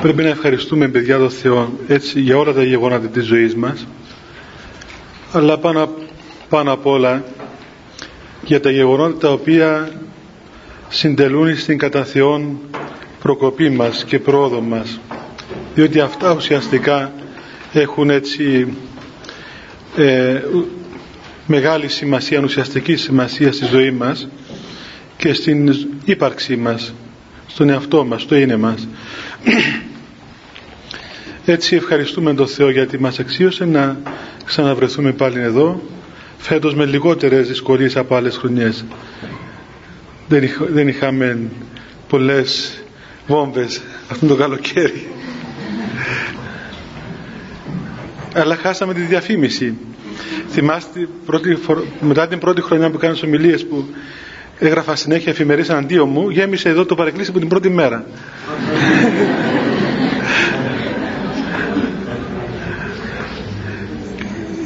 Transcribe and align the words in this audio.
Πρέπει 0.00 0.22
να 0.22 0.28
ευχαριστούμε 0.28 0.88
παιδιά 0.88 1.18
τον 1.18 1.30
Θεό 1.30 1.72
έτσι 1.88 2.20
για 2.20 2.36
όλα 2.36 2.52
τα 2.52 2.62
γεγονότα 2.64 3.06
της 3.06 3.24
ζωής 3.24 3.54
μας. 3.54 3.86
Αλλά 5.32 5.58
πάνω, 5.58 5.88
πάνω 6.48 6.72
απ' 6.72 6.86
όλα 6.86 7.24
για 8.42 8.60
τα 8.60 8.70
γεγονότα 8.70 9.18
τα 9.18 9.32
οποία 9.32 9.92
συντελούν 10.88 11.56
στην 11.56 11.78
κατά 11.78 12.04
Θεόν 12.04 12.58
προκοπή 13.22 13.70
μας 13.70 14.04
και 14.04 14.18
πρόοδο 14.18 14.60
μας. 14.60 15.00
Διότι 15.74 16.00
αυτά 16.00 16.34
ουσιαστικά 16.34 17.12
έχουν 17.72 18.10
έτσι 18.10 18.74
ε, 19.96 20.40
μεγάλη 21.46 21.88
σημασία, 21.88 22.40
ουσιαστική 22.44 22.96
σημασία 22.96 23.52
στη 23.52 23.64
ζωή 23.66 23.90
μας 23.90 24.28
και 25.16 25.32
στην 25.32 25.74
ύπαρξή 26.04 26.56
μας 26.56 26.94
στον 27.46 27.68
εαυτό 27.68 28.04
μας, 28.04 28.22
στο 28.22 28.36
είναι 28.36 28.56
μας 28.56 28.88
έτσι 31.44 31.76
ευχαριστούμε 31.76 32.34
τον 32.34 32.46
Θεό 32.46 32.70
γιατί 32.70 32.98
μας 33.00 33.18
αξίωσε 33.18 33.64
να 33.64 33.96
ξαναβρεθούμε 34.44 35.12
πάλι 35.12 35.40
εδώ 35.40 35.80
φέτος 36.38 36.74
με 36.74 36.84
λιγότερες 36.84 37.48
δυσκολίες 37.48 37.96
από 37.96 38.14
άλλες 38.14 38.36
χρονιές. 38.36 38.84
Δεν, 40.28 40.42
δεν 40.68 40.88
είχαμε 40.88 41.38
πολλές 42.08 42.82
βόμβες 43.26 43.82
αυτό 44.10 44.26
το 44.26 44.36
καλοκαίρι. 44.36 45.08
Αλλά 48.34 48.56
χάσαμε 48.56 48.94
τη 48.94 49.00
διαφήμιση. 49.00 49.74
Θυμάστε 50.50 51.08
πρώτη, 51.26 51.58
μετά 52.00 52.28
την 52.28 52.38
πρώτη 52.38 52.60
χρονιά 52.62 52.90
που 52.90 52.98
κάνεις 52.98 53.22
ομιλίες 53.22 53.66
που 53.66 53.84
έγραφα 54.58 54.96
συνέχεια 54.96 55.32
εφημερίες 55.32 55.70
αντίο 55.70 56.06
μου 56.06 56.30
γέμισε 56.30 56.68
εδώ 56.68 56.84
το 56.84 56.94
παρεκκλήσι 56.94 57.30
από 57.30 57.38
την 57.38 57.48
πρώτη 57.48 57.68
μέρα. 57.68 58.04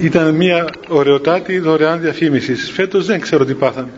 Ήταν 0.00 0.34
μια 0.34 0.68
ωραιοτάτη 0.88 1.58
δωρεάν 1.58 2.00
διαφήμισης. 2.00 2.70
Φέτος 2.70 3.06
δεν 3.06 3.20
ξέρω 3.20 3.44
τι 3.44 3.54
πάθαν. 3.54 3.88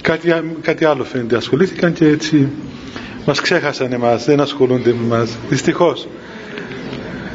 Κάτι, 0.00 0.32
κάτι 0.62 0.84
άλλο 0.84 1.04
φαίνεται. 1.04 1.36
Ασχολήθηκαν 1.36 1.92
και 1.92 2.06
έτσι 2.06 2.48
μας 3.26 3.40
ξέχασαν 3.40 3.92
εμάς. 3.92 4.24
Δεν 4.24 4.40
ασχολούνται 4.40 4.92
με 4.92 5.14
εμάς. 5.16 5.36
Δυστυχώς. 5.48 6.08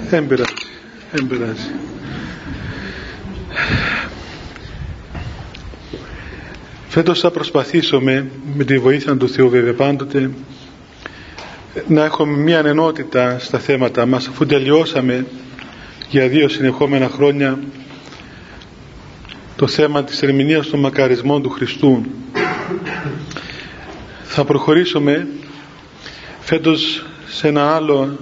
Δεν 0.10 0.28
πειράζει 0.28 1.72
Φέτος 6.92 7.20
θα 7.20 7.32
προσπαθήσουμε 7.32 8.32
με 8.56 8.64
τη 8.64 8.80
βοήθεια 8.80 9.18
του 9.18 9.30
Θεού 9.30 9.50
βέβαια 9.50 9.74
πάντοτε 9.74 10.32
να 11.88 12.04
έχουμε 12.04 12.38
μια 12.38 12.60
ενότητα 12.60 13.40
στα 13.40 13.60
θέματα 13.60 14.06
μας. 14.06 14.28
Αφού 14.28 14.46
τελειώσαμε 14.46 15.26
για 16.10 16.28
δύο 16.28 16.48
συνεχόμενα 16.50 17.10
χρόνια 17.10 17.60
το 19.56 19.68
θέμα 19.68 20.04
της 20.04 20.22
ερμηνείας 20.22 20.68
των 20.70 20.80
μακαρισμών 20.80 21.42
του 21.42 21.50
Χριστού 21.50 22.06
θα 24.24 24.44
προχωρήσουμε 24.46 25.28
φέτος 26.40 27.06
σε 27.28 27.48
ένα 27.48 27.76
άλλο 27.76 28.18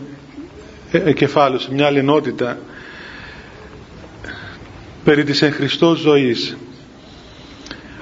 ε, 0.92 1.14
κεφάλαιο, 1.14 1.60
σε 1.60 1.74
μια 1.74 1.86
άλλη 1.86 2.00
ενότητα 2.00 2.58
περί 5.04 5.24
της 5.24 5.42
εν 5.42 5.52
Χριστώς 5.52 6.00
ζωής 6.00 6.58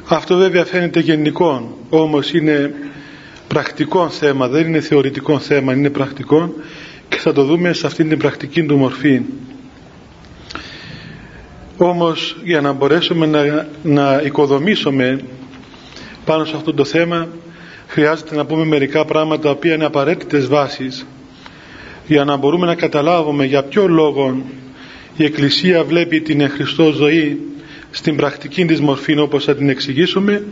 αυτό 0.08 0.36
βέβαια 0.38 0.66
φαίνεται 0.66 1.00
γενικό 1.00 1.78
όμως 1.90 2.34
είναι 2.34 2.74
πρακτικό 3.48 4.10
θέμα 4.10 4.48
δεν 4.48 4.68
είναι 4.68 4.80
θεωρητικό 4.80 5.40
θέμα 5.40 5.74
είναι 5.74 5.90
πρακτικό 5.90 6.54
και 7.10 7.18
θα 7.18 7.34
το 7.34 7.44
δούμε 7.44 7.74
σε 7.74 7.88
αυτήν 7.88 8.10
την 8.10 8.18
πρακτική 8.18 8.64
του 8.64 8.78
μορφή. 8.78 9.22
Όμως 11.78 12.38
για 12.44 12.62
να 12.62 12.72
μπορέσουμε 12.72 13.26
να, 13.26 13.68
να 13.84 14.22
οικοδομήσουμε 14.26 15.20
πάνω 16.26 16.46
σε 16.46 16.56
αυτό 16.56 16.74
το 16.74 16.84
θέμα 16.84 17.28
χρειάζεται 17.88 18.36
να 18.36 18.46
πούμε 18.46 18.66
μερικά 18.66 19.06
πράγματα 19.06 19.42
τα 19.42 19.50
οποία 19.50 19.74
είναι 19.74 19.86
απαραίτητες 19.86 20.48
βάσεις 20.48 21.06
για 22.08 22.24
να 22.24 22.36
μπορούμε 22.38 22.66
να 22.66 22.76
καταλάβουμε 22.76 23.46
για 23.46 23.64
ποιο 23.64 23.88
λόγο 23.88 24.42
η 25.18 25.24
Εκκλησία 25.24 25.84
βλέπει 25.84 26.22
την 26.22 26.50
Χριστό 26.50 26.92
ζωή 26.92 27.40
στην 27.96 28.16
πρακτική 28.16 28.66
της 28.66 28.80
μορφή 28.82 29.18
όπως 29.20 29.44
θα 29.44 29.56
την 29.56 29.70
εξηγήσουμε 29.70 30.44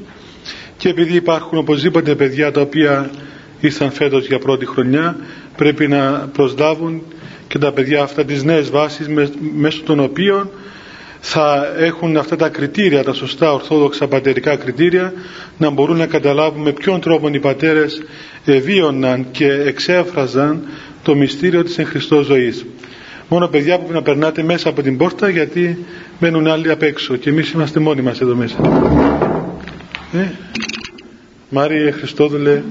και 0.77 0.89
επειδή 0.89 1.15
υπάρχουν 1.15 1.57
οπωσδήποτε 1.57 2.15
παιδιά 2.15 2.51
τα 2.51 2.61
οποία 2.61 3.09
ήρθαν 3.59 3.91
φέτος 3.91 4.25
για 4.27 4.39
πρώτη 4.39 4.65
χρονιά 4.65 5.17
πρέπει 5.57 5.87
να 5.87 6.29
προσλάβουν 6.33 7.01
και 7.47 7.57
τα 7.57 7.71
παιδιά 7.71 8.03
αυτά 8.03 8.25
τις 8.25 8.43
νέες 8.43 8.69
βάσεις 8.69 9.07
μέσω 9.55 9.81
των 9.83 9.99
οποίων 9.99 10.49
θα 11.19 11.73
έχουν 11.77 12.17
αυτά 12.17 12.35
τα 12.35 12.49
κριτήρια, 12.49 13.03
τα 13.03 13.13
σωστά 13.13 13.53
ορθόδοξα 13.53 14.07
πατερικά 14.07 14.55
κριτήρια 14.55 15.13
να 15.57 15.69
μπορούν 15.69 15.97
να 15.97 16.05
καταλάβουν 16.05 16.61
με 16.61 16.71
ποιον 16.71 16.99
τρόπο 17.01 17.27
οι 17.33 17.39
πατέρες 17.39 18.01
βίωναν 18.45 19.25
και 19.31 19.47
εξέφραζαν 19.51 20.63
το 21.03 21.15
μυστήριο 21.15 21.63
της 21.63 21.77
εν 21.77 21.85
Χριστώ 21.85 22.21
ζωής. 22.21 22.65
Μόνο 23.29 23.47
παιδιά 23.47 23.79
που 23.79 23.91
να 23.91 24.01
περνάτε 24.01 24.43
μέσα 24.43 24.69
από 24.69 24.81
την 24.81 24.97
πόρτα 24.97 25.29
γιατί 25.29 25.85
μένουν 26.19 26.47
άλλοι 26.47 26.71
απ' 26.71 26.83
έξω 26.83 27.15
και 27.15 27.29
εμείς 27.29 27.51
είμαστε 27.51 27.79
μόνοι 27.79 28.01
μας 28.01 28.21
εδώ 28.21 28.35
μέσα. 28.35 28.57
Ε, 30.13 30.31
Μάριε 31.49 31.91
Χριστόδουλε, 31.91 32.61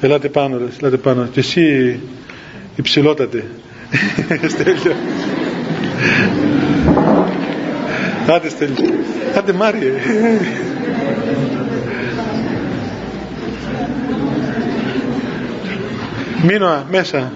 ελάτε 0.00 0.28
πάνω, 0.28 0.60
ελάτε 0.80 0.96
πάνω. 0.96 1.28
Και 1.32 1.40
εσύ 1.40 1.98
υψηλότατε. 2.76 3.44
Στέλιο. 4.52 4.96
Άντε 8.28 8.48
Στέλιο. 8.48 8.94
Άντε 9.36 9.52
Μάριε. 9.52 9.92
Μείνω 16.42 16.84
μέσα. 16.90 17.32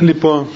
Λοιπόν, 0.00 0.46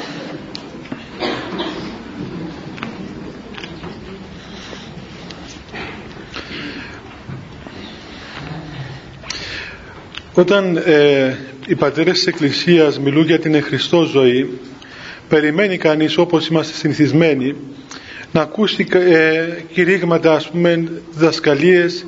όταν 10.35 10.77
ε, 10.77 11.37
οι 11.67 11.75
πατέρες 11.75 12.13
της 12.13 12.27
Εκκλησίας 12.27 13.01
μιλούν 13.01 13.25
για 13.25 13.39
την 13.39 13.63
Χριστό 13.63 14.03
ζωή 14.03 14.59
περιμένει 15.29 15.77
κανείς 15.77 16.19
όπως 16.19 16.47
είμαστε 16.49 16.73
συνηθισμένοι 16.77 17.55
να 18.33 18.41
ακούσει 18.41 18.87
ε, 18.93 19.47
κηρύγματα 19.73 20.33
ας 20.35 20.51
πούμε 20.51 20.89
δασκαλίες 21.13 22.07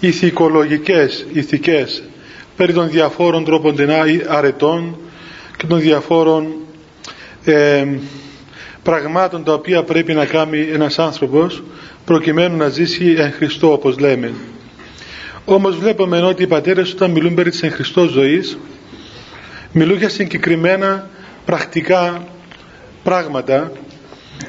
ηθικολογικές, 0.00 1.26
ηθικές 1.32 2.02
περί 2.56 2.72
των 2.72 2.90
διαφόρων 2.90 3.44
τρόπων 3.44 3.76
αρετών 4.28 4.96
και 5.56 5.66
των 5.66 5.80
διαφόρων 5.80 6.46
ε, 7.44 7.86
πραγμάτων 8.82 9.44
τα 9.44 9.52
οποία 9.52 9.82
πρέπει 9.82 10.12
να 10.14 10.24
κάνει 10.24 10.68
ένας 10.72 10.98
άνθρωπος 10.98 11.62
προκειμένου 12.04 12.56
να 12.56 12.68
ζήσει 12.68 13.14
εν 13.18 13.32
Χριστώ 13.32 13.72
όπως 13.72 13.98
λέμε. 13.98 14.32
Όμως 15.44 15.76
βλέπουμε 15.78 16.22
ότι 16.22 16.42
οι 16.42 16.46
πατέρες 16.46 16.92
όταν 16.92 17.10
μιλούν 17.10 17.34
περί 17.34 17.50
της 17.50 17.62
εν 17.62 17.70
Χριστώ 17.70 18.06
ζωής 18.06 18.58
μιλούν 19.72 19.96
για 19.96 20.08
συγκεκριμένα 20.08 21.10
πρακτικά 21.44 22.26
πράγματα 23.02 23.72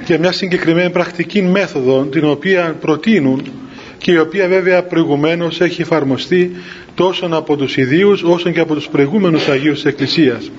και 0.05 0.17
μια 0.17 0.31
συγκεκριμένη 0.31 0.89
πρακτική 0.89 1.41
μέθοδο 1.41 2.03
την 2.03 2.25
οποία 2.25 2.75
προτείνουν 2.79 3.51
και 3.97 4.11
η 4.11 4.17
οποία 4.17 4.47
βέβαια 4.47 4.83
προηγουμένως 4.83 5.61
έχει 5.61 5.81
εφαρμοστεί 5.81 6.51
τόσο 6.95 7.27
από 7.31 7.55
τους 7.55 7.77
ιδίους 7.77 8.23
όσο 8.23 8.49
και 8.51 8.59
από 8.59 8.73
τους 8.73 8.87
προηγούμενους 8.87 9.47
Αγίους 9.47 9.75
της 9.75 9.85
Εκκλησίας. 9.85 10.51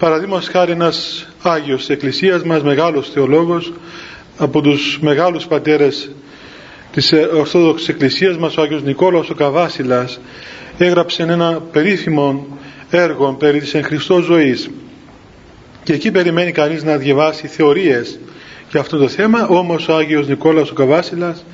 Παραδείγματος 0.00 0.48
χάρη 0.48 0.72
ένας 0.72 1.26
Άγιος 1.42 1.78
της 1.78 1.88
Εκκλησίας 1.88 2.42
μας, 2.42 2.62
μεγάλος 2.62 3.10
θεολόγος, 3.10 3.72
από 4.38 4.60
τους 4.60 4.98
μεγάλους 5.00 5.46
πατέρες 5.46 6.10
της 6.92 7.12
Ορθόδοξης 7.34 7.88
Εκκλησίας 7.88 8.36
μας, 8.36 8.56
ο 8.56 8.62
Άγιος 8.62 8.82
Νικόλαος 8.82 9.30
ο 9.30 9.34
Καβάσιλας, 9.34 10.20
έγραψε 10.78 11.22
ένα 11.22 11.60
περίφημο 11.72 12.46
έργο 12.90 13.32
περί 13.32 13.60
της 13.60 13.74
εν 13.74 13.82
Χριστώ 13.82 14.20
ζωής. 14.20 14.70
Και 15.82 15.92
εκεί 15.92 16.10
περιμένει 16.10 16.52
κανείς 16.52 16.84
να 16.84 16.96
διαβάσει 16.96 17.46
θεωρίες 17.46 18.18
για 18.70 18.80
αυτό 18.80 18.96
το 18.98 19.08
θέμα, 19.08 19.46
όμως 19.46 19.88
ο 19.88 19.96
Άγιος 19.96 20.28
Νικόλαος 20.28 20.70
ο 20.70 20.74
Καβάσιλας 20.74 21.44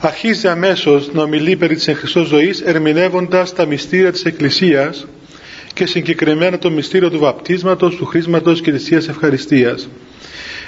αρχίζει 0.00 0.48
αμέσως 0.48 1.12
να 1.12 1.22
ομιλεί 1.22 1.56
περί 1.56 1.74
της 1.74 1.88
εν 1.88 1.96
Χριστώ 1.96 2.24
ζωής 2.24 2.60
ερμηνεύοντας 2.60 3.52
τα 3.52 3.66
μυστήρια 3.66 4.12
της 4.12 4.24
Εκκλησίας 4.24 5.06
και 5.74 5.86
συγκεκριμένα 5.86 6.58
το 6.58 6.70
μυστήριο 6.70 7.10
του 7.10 7.18
βαπτίσματος, 7.18 7.96
του 7.96 8.06
χρήσματος 8.06 8.60
και 8.60 8.72
της 8.72 8.84
Θείας 8.84 9.08
Ευχαριστίας. 9.08 9.88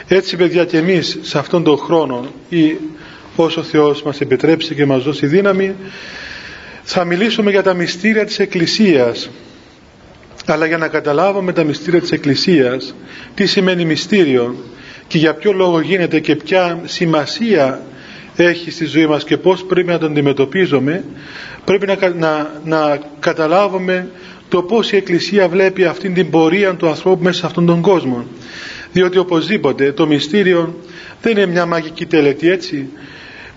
Έτσι 0.09 0.37
παιδιά 0.37 0.65
και 0.65 0.77
εμείς 0.77 1.19
σε 1.23 1.39
αυτόν 1.39 1.63
τον 1.63 1.79
χρόνο 1.79 2.27
ή 2.49 2.77
όσο 3.37 3.61
ο 3.61 3.65
Θεός 3.65 4.03
μας 4.03 4.21
επιτρέψει 4.21 4.75
και 4.75 4.87
μας 4.87 5.03
δώσει 5.03 5.27
δύναμη 5.27 5.75
θα 6.83 7.05
μιλήσουμε 7.05 7.51
για 7.51 7.63
τα 7.63 7.75
μυστήρια 7.75 8.25
της 8.25 8.39
Εκκλησίας 8.39 9.31
αλλά 10.47 10.67
για 10.67 10.79
να 10.79 10.89
καταλάβουμε 10.89 11.53
τα 11.53 11.65
μυστήρια 11.65 12.01
της 12.01 12.13
Εκκλησίας 12.13 12.95
τι 13.35 13.47
σημαίνει 13.47 13.85
μυστήριο 13.85 14.57
και 15.07 15.19
για 15.19 15.35
ποιο 15.35 15.53
λόγο 15.53 15.81
γίνεται 15.81 16.21
και 16.21 16.37
ποια 16.37 16.81
σημασία 16.85 17.83
έχει 18.37 18.71
στη 18.71 18.85
ζωή 18.85 19.07
μας 19.07 19.25
και 19.25 19.37
πώς 19.37 19.65
πρέπει 19.65 19.89
να 19.89 19.99
τον 19.99 20.11
αντιμετωπίζουμε 20.11 21.05
πρέπει 21.65 21.87
να, 21.87 21.97
να, 22.15 22.51
να 22.65 22.99
καταλάβουμε 23.21 24.09
το 24.49 24.63
πώς 24.63 24.93
η 24.93 24.97
Εκκλησία 24.97 25.49
βλέπει 25.49 25.85
αυτήν 25.85 26.15
την 26.15 26.31
πορεία 26.31 26.75
του 26.75 26.89
ανθρώπου 26.89 27.23
μέσα 27.23 27.39
σε 27.39 27.47
αυτόν 27.47 27.67
τον 27.67 27.81
κόσμο. 27.81 28.25
Διότι 28.93 29.19
οπωσδήποτε 29.19 29.93
το 29.93 30.07
μυστήριο 30.07 30.75
δεν 31.23 31.33
είναι 31.33 31.47
μια 31.47 31.67
μαγική 31.67 32.07
τελετή 32.07 32.51
έτσι 32.51 32.89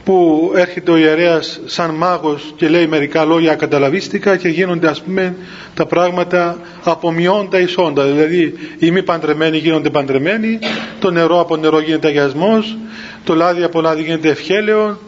που 0.08 0.52
έρχεται 0.56 0.92
ο 0.92 0.98
ιερέας 0.98 1.60
σαν 1.66 1.90
μάγος 1.96 2.54
και 2.56 2.68
λέει 2.70 2.88
μερικά 2.88 3.26
λόγια 3.26 3.56
καταλαβίστικα 3.56 4.38
και 4.38 4.48
γίνονται 4.48 4.88
ας 4.88 5.02
πούμε 5.02 5.36
τα 5.74 5.86
πράγματα 5.86 6.58
απομειώντα 6.84 7.60
ισόντα 7.60 8.04
δηλαδή 8.06 8.54
οι 8.80 8.92
μη 8.92 9.04
παντρεμένοι 9.04 9.58
γίνονται 9.58 9.90
παντρεμένοι 9.90 10.60
το 11.00 11.12
νερό 11.12 11.40
από 11.40 11.56
νερό 11.56 11.80
γίνεται 11.80 12.08
αγιασμός 12.08 12.78
το 13.24 13.36
λάδι 13.36 13.64
από 13.64 13.82
λάδι 13.82 14.02
γίνεται 14.02 14.30
ευχέλαιο 14.30 15.00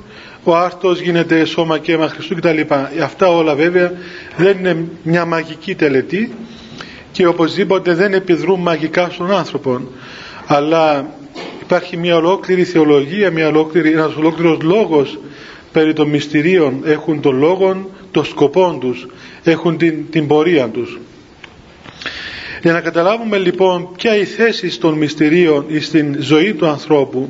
ο 0.44 0.56
άρτος 0.56 1.00
γίνεται 1.00 1.46
σώμα 1.46 1.78
και 1.78 1.92
αίμα 1.92 2.08
Χριστού 2.08 2.36
κτλ. 2.36 2.60
Αυτά 3.04 3.28
όλα 3.28 3.56
βέβαια 3.56 3.92
δεν 4.38 4.58
είναι 4.58 4.88
μια 5.04 5.26
μαγική 5.26 5.76
τελετή 5.76 6.34
και 7.12 7.26
οπωσδήποτε 7.26 7.94
δεν 7.94 8.14
επιδρούν 8.14 8.60
μαγικά 8.60 9.10
στον 9.10 9.32
άνθρωπο 9.32 9.82
αλλά 10.46 11.14
υπάρχει 11.62 11.98
μια 11.98 12.16
ολόκληρη 12.16 12.64
θεολογία, 12.64 13.32
μια 13.32 13.48
ολόκληρη, 13.48 13.92
ένας 13.92 14.16
ολόκληρος 14.16 14.62
λόγος 14.62 15.20
περί 15.72 15.94
των 15.94 16.10
μυστηρίων 16.10 16.82
έχουν 16.86 17.22
τον 17.22 17.38
λόγο, 17.38 17.90
το 18.12 18.24
σκοπό 18.24 18.78
τους, 18.80 19.08
έχουν 19.44 19.78
την, 19.78 20.10
την 20.10 20.28
πορεία 20.28 20.68
τους. 20.68 21.00
Για 22.62 22.74
να 22.74 22.82
καταλάβουμε 22.82 23.38
λοιπόν 23.38 23.90
ποια 23.98 24.16
η 24.18 24.26
θέση 24.26 24.80
των 24.80 24.94
μυστηρίων 24.94 25.66
στην 25.80 26.16
ζωή 26.20 26.54
του 26.54 26.68
ανθρώπου 26.68 27.30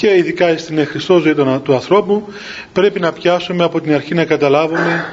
και 0.00 0.16
ειδικά 0.16 0.56
στην 0.58 0.86
Χριστό 0.86 1.18
ζωή 1.18 1.34
του 1.34 1.74
ανθρώπου 1.74 2.26
πρέπει 2.72 3.00
να 3.00 3.12
πιάσουμε 3.12 3.64
από 3.64 3.80
την 3.80 3.94
αρχή 3.94 4.14
να 4.14 4.24
καταλάβουμε 4.24 5.04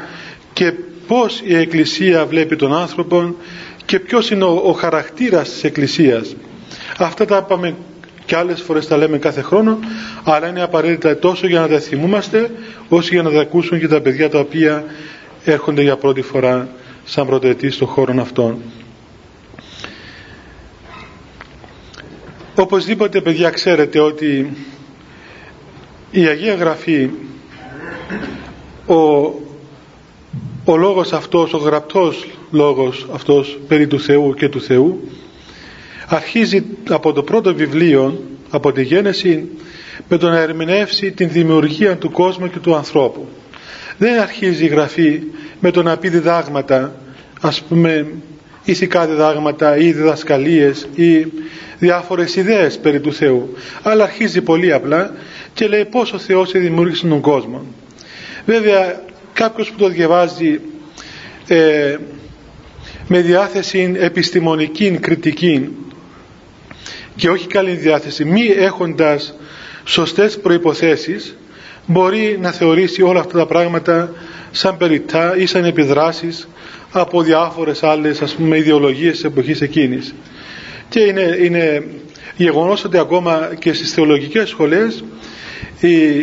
και 0.54 0.74
πώς 1.08 1.42
η 1.46 1.56
Εκκλησία 1.56 2.26
βλέπει 2.26 2.56
τον 2.56 2.74
άνθρωπο 2.74 3.36
και 3.86 4.00
ποιος 4.00 4.30
είναι 4.32 4.44
ο, 4.44 4.62
ο 4.66 4.72
χαρακτήρας 4.72 5.50
της 5.50 5.64
Εκκλησίας. 5.64 6.36
Αυτά 6.98 7.26
τα 7.26 7.38
είπαμε 7.46 7.76
και 8.26 8.36
άλλες 8.36 8.62
φορές 8.62 8.88
τα 8.88 8.98
λέμε 8.98 9.18
κάθε 9.18 9.42
χρόνο 9.42 9.80
αλλά 10.24 10.48
είναι 10.48 10.62
απαραίτητα 10.64 11.18
τόσο 11.20 11.48
για 11.48 11.60
να 11.60 11.68
τα 11.68 11.80
θυμούμαστε 11.80 12.52
όσο 12.90 13.14
για 13.14 13.22
να 13.24 13.32
τα 13.32 13.40
ακούσουν 13.40 13.80
και 13.80 13.88
τα 13.88 14.02
παιδιά 14.02 14.30
τα 14.30 14.40
οποία 14.40 14.84
έρχονται 15.46 15.82
για 15.82 15.96
πρώτη 15.98 16.22
φορά 16.22 16.70
σαν 17.04 17.26
πρωτοετής 17.28 17.76
στον 17.76 17.88
χώρο 17.88 18.14
αυτόν. 18.22 18.58
Οπωσδήποτε 22.56 23.22
παιδιά 23.22 23.50
ξέρετε 23.50 24.00
ότι 24.00 24.52
η 26.12 26.26
Αγία 26.26 26.56
Γραφή 26.56 27.10
ο, 28.86 28.96
ο 30.66 30.78
λόγος 30.78 31.14
αυτός, 31.14 31.54
ο 31.54 31.58
γραπτός 31.58 32.28
λόγος 32.52 33.08
αυτός 33.14 33.60
περί 33.68 33.88
του 33.88 34.00
Θεού 34.00 34.34
και 34.34 34.50
του 34.50 34.62
Θεού 34.62 35.10
αρχίζει 36.08 36.66
από 36.90 37.14
το 37.14 37.24
πρώτο 37.24 37.56
βιβλίο 37.56 38.24
από 38.50 38.72
τη 38.72 38.84
Γένεση 38.84 39.50
με 40.10 40.18
το 40.18 40.30
να 40.30 40.40
ερμηνεύσει 40.40 41.12
την 41.12 41.30
δημιουργία 41.30 41.98
του 41.98 42.12
κόσμου 42.12 42.50
και 42.50 42.60
του 42.60 42.76
ανθρώπου. 42.76 43.28
Δεν 43.98 44.20
αρχίζει 44.20 44.66
η 44.66 44.68
γραφή 44.68 45.22
με 45.60 45.72
το 45.72 45.84
να 45.84 45.98
πει 45.98 46.10
διδάγματα 46.10 46.96
ας 47.42 47.62
πούμε 47.62 48.08
ηθικά 48.72 49.06
διδάγματα 49.08 49.78
ή 49.78 49.92
διδασκαλίες 49.92 50.88
ή 50.96 51.28
διάφορες 51.80 52.36
ιδέες 52.36 52.78
περί 52.78 53.00
του 53.00 53.14
Θεού. 53.14 53.54
Αλλά 53.82 54.04
αρχίζει 54.04 54.42
πολύ 54.42 54.74
απλά 54.74 55.14
και 55.54 55.68
λέει 55.68 55.86
πως 55.86 56.14
ο 56.14 56.18
Θεός 56.18 56.52
δημιούργησε 56.52 57.08
τον 57.08 57.22
κόσμο. 57.22 57.66
Βέβαια 58.46 59.02
κάποιος 59.34 59.72
που 59.72 59.78
το 59.78 59.88
διαβάζει 59.90 60.60
ε, 61.48 61.96
με 63.08 63.22
διάθεση 63.22 63.94
επιστημονική 63.98 64.92
κριτική 65.02 65.70
και 67.16 67.30
όχι 67.30 67.48
καλή 67.48 67.72
διάθεση 67.72 68.26
μη 68.26 68.46
έχοντας 68.58 69.34
σωστές 69.84 70.40
προϋποθέσεις 70.40 71.38
μπορεί 71.86 72.38
να 72.42 72.52
θεωρήσει 72.52 73.02
όλα 73.02 73.20
αυτά 73.20 73.38
τα 73.38 73.46
πράγματα 73.46 74.12
σαν 74.52 74.78
περιττά 74.78 75.38
ή 75.38 75.46
σαν 75.46 75.66
επιδράσεις 75.66 76.48
από 76.92 77.22
διάφορες 77.22 77.84
άλλες 77.84 78.22
ας 78.22 78.34
πούμε 78.36 78.58
ιδεολογίες 78.58 79.12
της 79.12 79.24
εποχής 79.24 79.62
εκείνης. 79.62 80.14
Και 80.90 81.00
είναι, 81.00 81.38
είναι 81.42 81.84
γεγονός 82.36 82.84
ότι 82.84 82.98
ακόμα 82.98 83.50
και 83.60 83.74
στις 83.74 83.94
θεολογικές 83.94 84.50
σχολές 84.50 85.04
οι, 85.80 86.18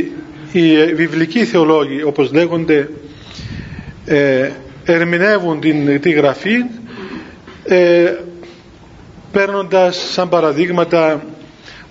οι 0.52 0.94
βιβλικοί 0.94 1.44
θεολόγοι 1.44 2.02
όπως 2.02 2.32
λέγονται 2.32 2.88
ε, 4.04 4.50
ερμηνεύουν 4.84 5.60
την, 5.60 6.00
τη 6.00 6.10
γραφή 6.10 6.56
ε, 7.64 8.12
παίρνοντας 9.32 9.96
σαν 10.12 10.28
παραδείγματα 10.28 11.24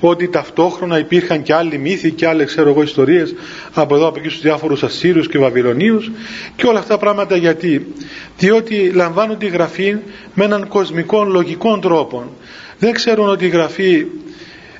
ότι 0.07 0.27
ταυτόχρονα 0.27 0.99
υπήρχαν 0.99 1.41
και 1.41 1.53
άλλοι 1.53 1.77
μύθοι 1.77 2.11
και 2.11 2.27
άλλες 2.27 2.47
ξέρω 2.47 2.69
εγώ 2.69 2.81
ιστορίες 2.81 3.35
από 3.73 3.95
εδώ 3.95 4.07
από 4.07 4.19
εκεί 4.19 4.29
στους 4.29 4.41
διάφορους 4.41 4.83
Ασσύριους 4.83 5.27
και 5.27 5.37
Βαβυλωνίους 5.37 6.11
και 6.55 6.67
όλα 6.67 6.79
αυτά 6.79 6.97
πράγματα 6.97 7.35
γιατί. 7.35 7.93
Διότι 8.37 8.91
λαμβάνουν 8.93 9.37
τη 9.37 9.47
γραφή 9.47 9.97
με 10.33 10.45
έναν 10.45 10.67
κοσμικό 10.67 11.23
λογικό 11.23 11.79
τρόπο 11.79 12.31
δεν 12.79 12.93
ξέρουν 12.93 13.29
ότι 13.29 13.45
η 13.45 13.49
γραφή 13.49 14.05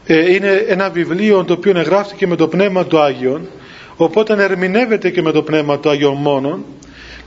ε, 0.06 0.34
είναι 0.34 0.66
ένα 0.68 0.90
βιβλίο 0.90 1.44
το 1.44 1.54
οποίο 1.54 1.78
εγγράφτηκε 1.78 2.28
με 2.28 2.36
το 2.36 2.48
Πνεύμα 2.48 2.86
του 2.86 3.00
Άγιον 3.00 3.48
οπότε 3.96 4.44
ερμηνεύεται 4.44 5.10
και 5.10 5.22
με 5.22 5.32
το 5.32 5.42
Πνεύμα 5.42 5.80
του 5.80 5.90
Άγιον 5.90 6.16
μόνον 6.16 6.66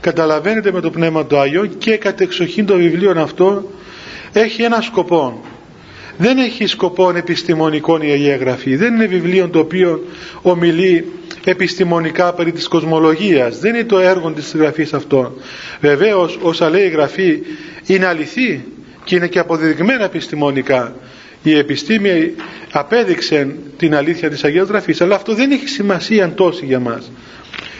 καταλαβαίνετε 0.01 0.71
με 0.71 0.81
το 0.81 0.89
Πνεύμα 0.89 1.25
του 1.25 1.37
Άγιον 1.37 1.77
και 1.77 1.97
κατεξοχήν 1.97 2.65
το 2.65 2.75
βιβλίο 2.75 3.21
αυτό 3.21 3.63
έχει 4.33 4.61
ένα 4.61 4.81
σκοπό 4.81 5.41
δεν 6.17 6.37
έχει 6.37 6.65
σκοπό 6.65 7.11
επιστημονικό 7.15 7.97
η 8.01 8.09
Αγία 8.11 8.35
Γραφή 8.35 8.75
δεν 8.75 8.93
είναι 8.93 9.05
βιβλίο 9.05 9.49
το 9.49 9.59
οποίο 9.59 10.03
ομιλεί 10.41 11.05
επιστημονικά 11.43 12.33
περί 12.33 12.51
της 12.51 12.67
κοσμολογίας. 12.67 13.59
Δεν 13.59 13.73
είναι 13.75 13.83
το 13.83 13.99
έργο 13.99 14.31
της 14.31 14.53
γραφής 14.55 14.93
αυτό 14.93 15.33
βεβαίως 15.81 16.39
όσα 16.41 16.69
λέει 16.69 16.85
η 16.85 16.89
Γραφή 16.89 17.39
είναι 17.85 18.05
αληθή 18.05 18.63
και 19.03 19.15
είναι 19.15 19.27
και 19.27 19.39
αποδεδειγμένα 19.39 20.03
επιστημονικά. 20.03 20.95
Η 21.43 21.57
επιστήμη 21.57 22.31
απέδειξε 22.71 23.55
την 23.77 23.95
αλήθεια 23.95 24.29
της 24.29 24.43
Αγίας 24.43 24.67
Γραφής 24.67 25.01
αλλά 25.01 25.15
αυτό 25.15 25.33
δεν 25.33 25.51
έχει 25.51 25.67
σημασία 25.67 26.33
τόση 26.33 26.65
για 26.65 26.79
μας. 26.79 27.11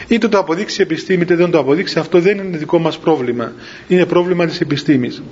Είτε 0.08 0.28
το 0.28 0.38
αποδείξει 0.38 0.80
η 0.80 0.82
επιστήμη 0.82 1.22
είτε 1.22 1.34
δεν 1.34 1.50
το 1.50 1.58
αποδείξει 1.58 1.98
αυτό 1.98 2.20
δεν 2.20 2.38
είναι 2.38 2.56
δικό 2.56 2.78
μας 2.78 2.98
πρόβλημα. 2.98 3.52
Είναι 3.88 4.06
πρόβλημα 4.06 4.46
της 4.46 4.60
επιστήμης 4.60 5.22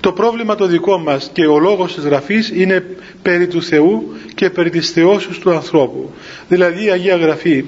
το 0.00 0.12
πρόβλημα 0.12 0.54
το 0.54 0.66
δικό 0.66 0.98
μας 0.98 1.30
και 1.32 1.46
ο 1.46 1.58
λόγος 1.58 1.94
της 1.94 2.04
Γραφής 2.04 2.50
είναι 2.54 2.84
περί 3.22 3.46
του 3.46 3.62
Θεού 3.62 4.14
και 4.34 4.50
περί 4.50 4.70
της 4.70 4.90
θεώσεως 4.90 5.38
του 5.38 5.50
ανθρώπου 5.50 6.10
δηλαδή 6.48 6.84
η 6.84 6.90
Αγία 6.90 7.16
Γραφή 7.16 7.64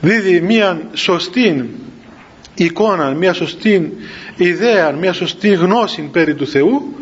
δίδει 0.00 0.40
μια 0.40 0.88
σωστή 0.92 1.70
εικόνα, 2.54 3.10
μια 3.10 3.32
σωστή 3.32 3.92
ιδέα, 4.36 4.92
μια 4.92 5.12
σωστή 5.12 5.48
γνώση 5.48 6.08
περί 6.12 6.34
του 6.34 6.46
Θεού 6.46 6.94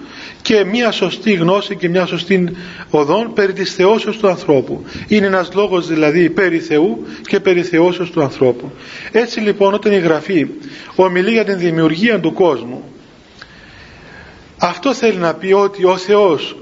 και 0.42 0.64
μια 0.64 0.90
σωστή 0.90 1.32
γνώση 1.32 1.76
και 1.76 1.88
μια 1.88 2.06
σωστή 2.06 2.56
οδόν 2.90 3.32
περί 3.34 3.52
της 3.52 3.74
θεώσεως 3.74 4.16
του 4.16 4.28
ανθρώπου. 4.28 4.84
Είναι 5.08 5.26
ένας 5.26 5.50
λόγος 5.54 5.88
δηλαδή 5.88 6.30
περί 6.30 6.58
Θεού 6.58 7.06
και 7.26 7.40
περί 7.40 7.62
θεώσεως 7.62 8.10
του 8.10 8.22
ανθρώπου. 8.22 8.70
Έτσι 9.12 9.40
λοιπόν 9.40 9.74
όταν 9.74 9.92
η 9.92 9.98
Γραφή 9.98 10.46
ομιλεί 10.94 11.30
για 11.30 11.44
την 11.44 11.58
δημιουργία 11.58 12.20
του 12.20 12.32
κόσμου 12.32 12.82
αυτό 14.68 14.94
θέλει 14.94 15.18
να 15.18 15.34
πει 15.34 15.52
ότι 15.52 15.84
ο 15.84 15.96
Θεός 15.96 16.56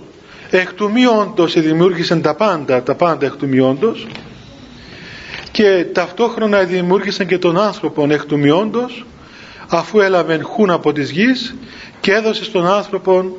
εκ 0.51 0.73
του 0.73 0.91
μη 0.91 1.07
όντως 1.07 1.61
δημιούργησε 1.61 2.17
τα 2.17 2.35
πάντα, 2.35 2.83
τα 2.83 2.95
πάντα 2.95 3.27
εκ 3.27 3.37
του 3.37 3.49
μη 3.49 3.61
όντως, 3.61 4.07
και 5.53 5.87
ταυτόχρονα 5.93 6.63
δημιούργησαν 6.63 7.27
και 7.27 7.39
τον 7.39 7.59
άνθρωπο 7.59 8.07
εκ 8.11 8.25
του 8.25 8.39
μειόντος 8.39 9.05
αφού 9.69 10.01
έλαβε 10.01 10.41
χούν 10.43 10.71
από 10.71 10.93
της 10.93 11.11
γης 11.11 11.55
και 12.01 12.13
έδωσε 12.13 12.45
στον 12.45 12.67
άνθρωπο 12.67 13.37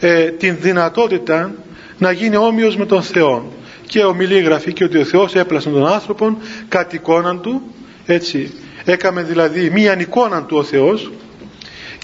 ε, 0.00 0.24
την 0.30 0.56
δυνατότητα 0.60 1.54
να 1.98 2.12
γίνει 2.12 2.36
όμοιος 2.36 2.76
με 2.76 2.86
τον 2.86 3.02
Θεό. 3.02 3.52
Και 3.86 4.04
ομιλεί 4.04 4.36
η 4.36 4.42
Γραφή 4.42 4.72
και 4.72 4.84
ότι 4.84 4.98
ο 4.98 5.04
Θεός 5.04 5.34
έπλασε 5.34 5.70
τον 5.70 5.86
άνθρωπο 5.86 6.38
κατ' 6.68 6.92
εικόνα 6.92 7.36
του 7.36 7.62
έτσι. 8.06 8.52
Έκαμε 8.84 9.22
δηλαδή 9.22 9.70
μία 9.70 10.00
εικόνα 10.00 10.42
του 10.44 10.56
ο 10.56 10.62
Θεός 10.62 11.10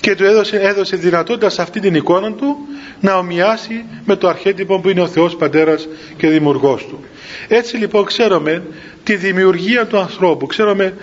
και 0.00 0.14
του 0.14 0.24
έδωσε, 0.24 0.56
έδωσε 0.56 0.96
δυνατότητα 0.96 1.48
σε 1.48 1.62
αυτή 1.62 1.80
την 1.80 1.94
εικόνα 1.94 2.32
του 2.32 2.56
να 3.00 3.16
ομοιάσει 3.16 3.84
με 4.04 4.16
το 4.16 4.28
αρχέτυπο 4.28 4.80
που 4.80 4.88
είναι 4.88 5.00
ο 5.00 5.08
Θεός 5.08 5.36
Πατέρας 5.36 5.88
και 6.16 6.28
Δημιουργός 6.28 6.86
του. 6.86 7.04
Έτσι 7.48 7.76
λοιπόν 7.76 8.04
ξέρουμε 8.04 8.62
τη 9.04 9.16
δημιουργία 9.16 9.86
του 9.86 9.98
ανθρώπου, 9.98 10.46
ξέρουμε 10.46 10.94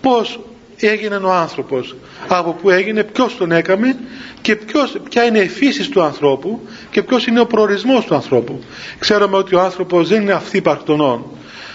πώς 0.00 0.40
έγινε 0.76 1.16
ο 1.16 1.32
άνθρωπος 1.32 1.96
από 2.28 2.52
που 2.52 2.70
έγινε 2.70 3.04
ποιος 3.04 3.36
τον 3.36 3.52
έκαμε 3.52 3.96
και 4.40 4.56
ποιος, 4.56 4.96
ποια 5.10 5.24
είναι 5.24 5.38
η 5.38 5.48
φύση 5.48 5.90
του 5.90 6.02
ανθρώπου 6.02 6.60
και 6.90 7.02
ποιος 7.02 7.26
είναι 7.26 7.40
ο 7.40 7.46
προορισμός 7.46 8.04
του 8.04 8.14
ανθρώπου 8.14 8.60
ξέρουμε 8.98 9.36
ότι 9.36 9.54
ο 9.54 9.60
άνθρωπος 9.60 10.08
δεν 10.08 10.22
είναι 10.22 10.32
αυθύπαρκτονών 10.32 11.24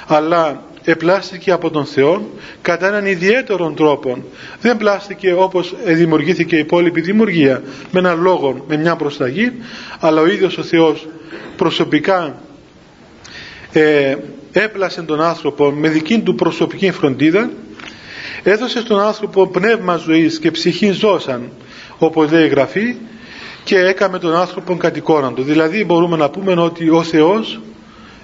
αλλά 0.08 0.63
επλάστηκε 0.84 1.52
από 1.52 1.70
τον 1.70 1.86
Θεό 1.86 2.30
κατά 2.62 2.88
έναν 2.88 3.06
ιδιαίτερο 3.06 3.74
τρόπο 3.75 4.24
δεν 4.62 4.78
πλάστηκε 4.78 5.34
όπως 5.34 5.75
δημιουργήθηκε 5.86 6.56
η 6.56 6.60
υπόλοιπη 6.60 7.02
δημιουργία 7.02 7.63
με 7.92 8.00
έναν 8.00 8.22
λόγο, 8.22 8.66
με 8.68 8.78
μια 8.78 8.96
προσταγή 8.96 9.52
αλλά 10.00 10.22
ο 10.22 10.28
ίδιος 10.28 10.58
ο 10.58 10.63
Θεός 10.63 11.08
προσωπικά 11.56 12.42
ε, 13.72 14.16
έπλασε 14.52 15.02
τον 15.02 15.22
άνθρωπο 15.22 15.72
με 15.72 15.90
δική 15.90 16.20
του 16.20 16.36
προσωπική 16.36 16.92
φροντίδα 16.92 17.50
έδωσε 18.44 18.80
στον 18.80 19.00
άνθρωπο 19.00 19.48
πνεύμα 19.48 19.96
ζωής 19.96 20.40
και 20.40 20.52
ψυχή 20.52 20.92
ζώσαν 20.92 21.50
όπως 21.98 22.32
λέει 22.32 22.46
η 22.46 22.48
Γραφή 22.48 22.96
και 23.63 23.78
έκαμε 23.78 24.20
τον 24.20 24.36
άνθρωπο 24.36 24.75
κατ' 24.75 24.98
εικόνα 24.98 25.34
του. 25.34 25.44
Δηλαδή 25.44 25.86
μπορούμε 25.86 26.18
να 26.18 26.30
πούμε 26.30 26.54
ότι 26.62 26.90
ο 26.90 27.04
Θεός 27.04 27.60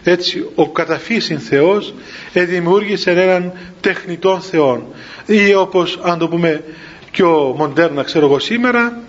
έτσι 0.04 0.50
ο 0.56 0.70
καταφύσιν 0.70 1.40
Θεός 1.40 1.94
δημιούργησε 2.34 3.12
έναν 3.12 3.54
τεχνητό 3.82 4.40
Θεό 4.40 4.94
ή 5.26 5.54
όπως 5.54 6.00
αν 6.04 6.18
το 6.18 6.28
πούμε 6.28 6.64
πιο 7.12 7.54
μοντέρνα 7.58 8.04
ξέρω 8.04 8.26
εγώ 8.26 8.40
σήμερα 8.40 9.00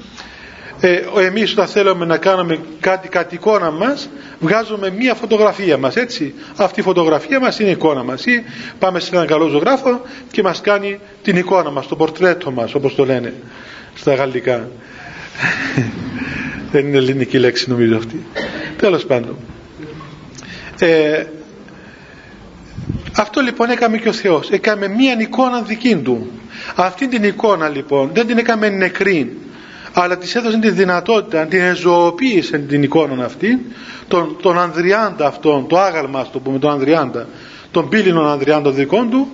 ε, 0.81 1.01
εμείς 1.27 1.53
όταν 1.53 1.67
θέλουμε 1.67 2.05
να 2.05 2.17
κάνουμε 2.17 2.59
κάτι 2.81 3.09
κάτι 3.09 3.35
εικόνα 3.35 3.71
μας 3.71 4.09
βγάζουμε 4.41 4.91
μία 4.91 5.15
φωτογραφία 5.15 5.77
μας 5.77 5.97
έτσι. 5.97 6.35
Αυτή 6.57 6.81
η 6.81 6.83
φωτογραφία 6.83 7.41
μας 7.41 7.59
είναι 7.59 7.69
η 7.69 7.73
εικόνα 7.73 8.03
μας. 8.03 8.27
Ή 8.27 8.45
πάμε 8.79 9.01
σε 9.01 9.15
έναν 9.15 9.27
καλό 9.27 9.47
ζωγράφο 9.47 10.01
και 10.31 10.43
μας 10.43 10.61
κάνει 10.61 10.99
την 11.23 11.37
εικόνα 11.37 11.71
μας 11.71 11.87
το 11.87 11.97
πορτρέτο 11.97 12.51
μας 12.51 12.75
όπως 12.75 12.95
το 12.95 13.05
λένε 13.05 13.35
στα 13.95 14.15
γαλλικά. 14.15 14.69
Δεν 16.73 16.87
είναι 16.87 16.97
ελληνική 16.97 17.39
λέξη 17.39 17.71
νομίζω 17.71 17.97
αυτή. 17.97 18.27
Τέλος 18.77 19.07
πάντων 19.07 19.37
ε, 20.81 21.25
αυτό 23.17 23.41
λοιπόν 23.41 23.71
έκαμε 23.71 23.99
και 23.99 24.09
ο 24.09 24.13
Θεός. 24.13 24.51
Έκαμε 24.51 24.89
μία 24.89 25.17
εικόνα 25.21 25.63
δική 25.63 25.97
του. 25.97 26.31
Αυτή 26.75 27.09
την 27.09 27.25
εικόνα 27.25 27.69
λοιπόν 27.69 28.11
δεν 28.15 28.27
την 28.27 28.39
έκαμε 28.39 28.69
νεκρή 28.69 29.39
αλλά 29.93 30.17
της 30.19 30.35
έδωσε 30.35 30.59
τη 30.59 30.71
δυνατότητα 30.71 31.47
την 31.47 31.75
ζωοποίησε 31.77 32.59
την 32.59 32.83
εικόνα 32.83 33.25
αυτή 33.25 33.67
τον, 34.09 34.37
τον 34.43 34.59
Ανδριάντα 34.59 35.27
αυτόν 35.27 35.67
το 35.69 35.79
άγαλμα 35.79 36.27
το 36.33 36.39
πούμε 36.39 36.59
τον 36.59 36.71
Ανδριάντα 36.71 37.27
τον 37.71 37.89
πύληνο 37.89 38.21
Ανδριάντα 38.23 38.71
δικών 38.71 39.11
του 39.11 39.29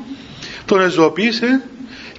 τον 0.64 0.80
εζωοποίησε 0.80 1.62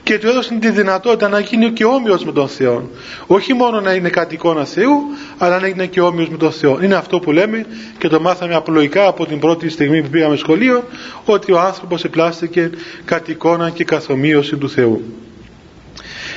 και 0.07 0.17
του 0.17 0.27
έδωσε 0.27 0.53
τη 0.53 0.69
δυνατότητα 0.69 1.29
να 1.29 1.39
γίνει 1.39 1.71
και 1.71 1.85
όμοιος 1.85 2.25
με 2.25 2.31
τον 2.31 2.47
Θεό. 2.47 2.89
Όχι 3.27 3.53
μόνο 3.53 3.81
να 3.81 3.93
είναι 3.93 4.09
κάτι 4.09 4.35
εικόνα 4.35 4.65
Θεού 4.65 5.01
αλλά 5.37 5.59
να 5.59 5.67
είναι 5.67 5.85
και 5.85 6.01
όμοιος 6.01 6.29
με 6.29 6.37
τον 6.37 6.51
Θεό. 6.51 6.79
Είναι 6.83 6.95
αυτό 6.95 7.19
που 7.19 7.31
λέμε 7.31 7.65
και 7.97 8.07
το 8.07 8.19
μάθαμε 8.19 8.55
απλοϊκά 8.55 9.07
από 9.07 9.25
την 9.25 9.39
πρώτη 9.39 9.69
στιγμή 9.69 10.01
που 10.01 10.09
πήγαμε 10.09 10.35
σχολείο 10.35 10.83
ότι 11.25 11.51
ο 11.51 11.59
άνθρωπος 11.59 12.03
επλάστηκε 12.03 12.69
κατ' 13.05 13.27
εικόνα 13.27 13.69
και 13.69 13.83
καθομοίωση 13.83 14.57
του 14.57 14.69
Θεού. 14.69 15.03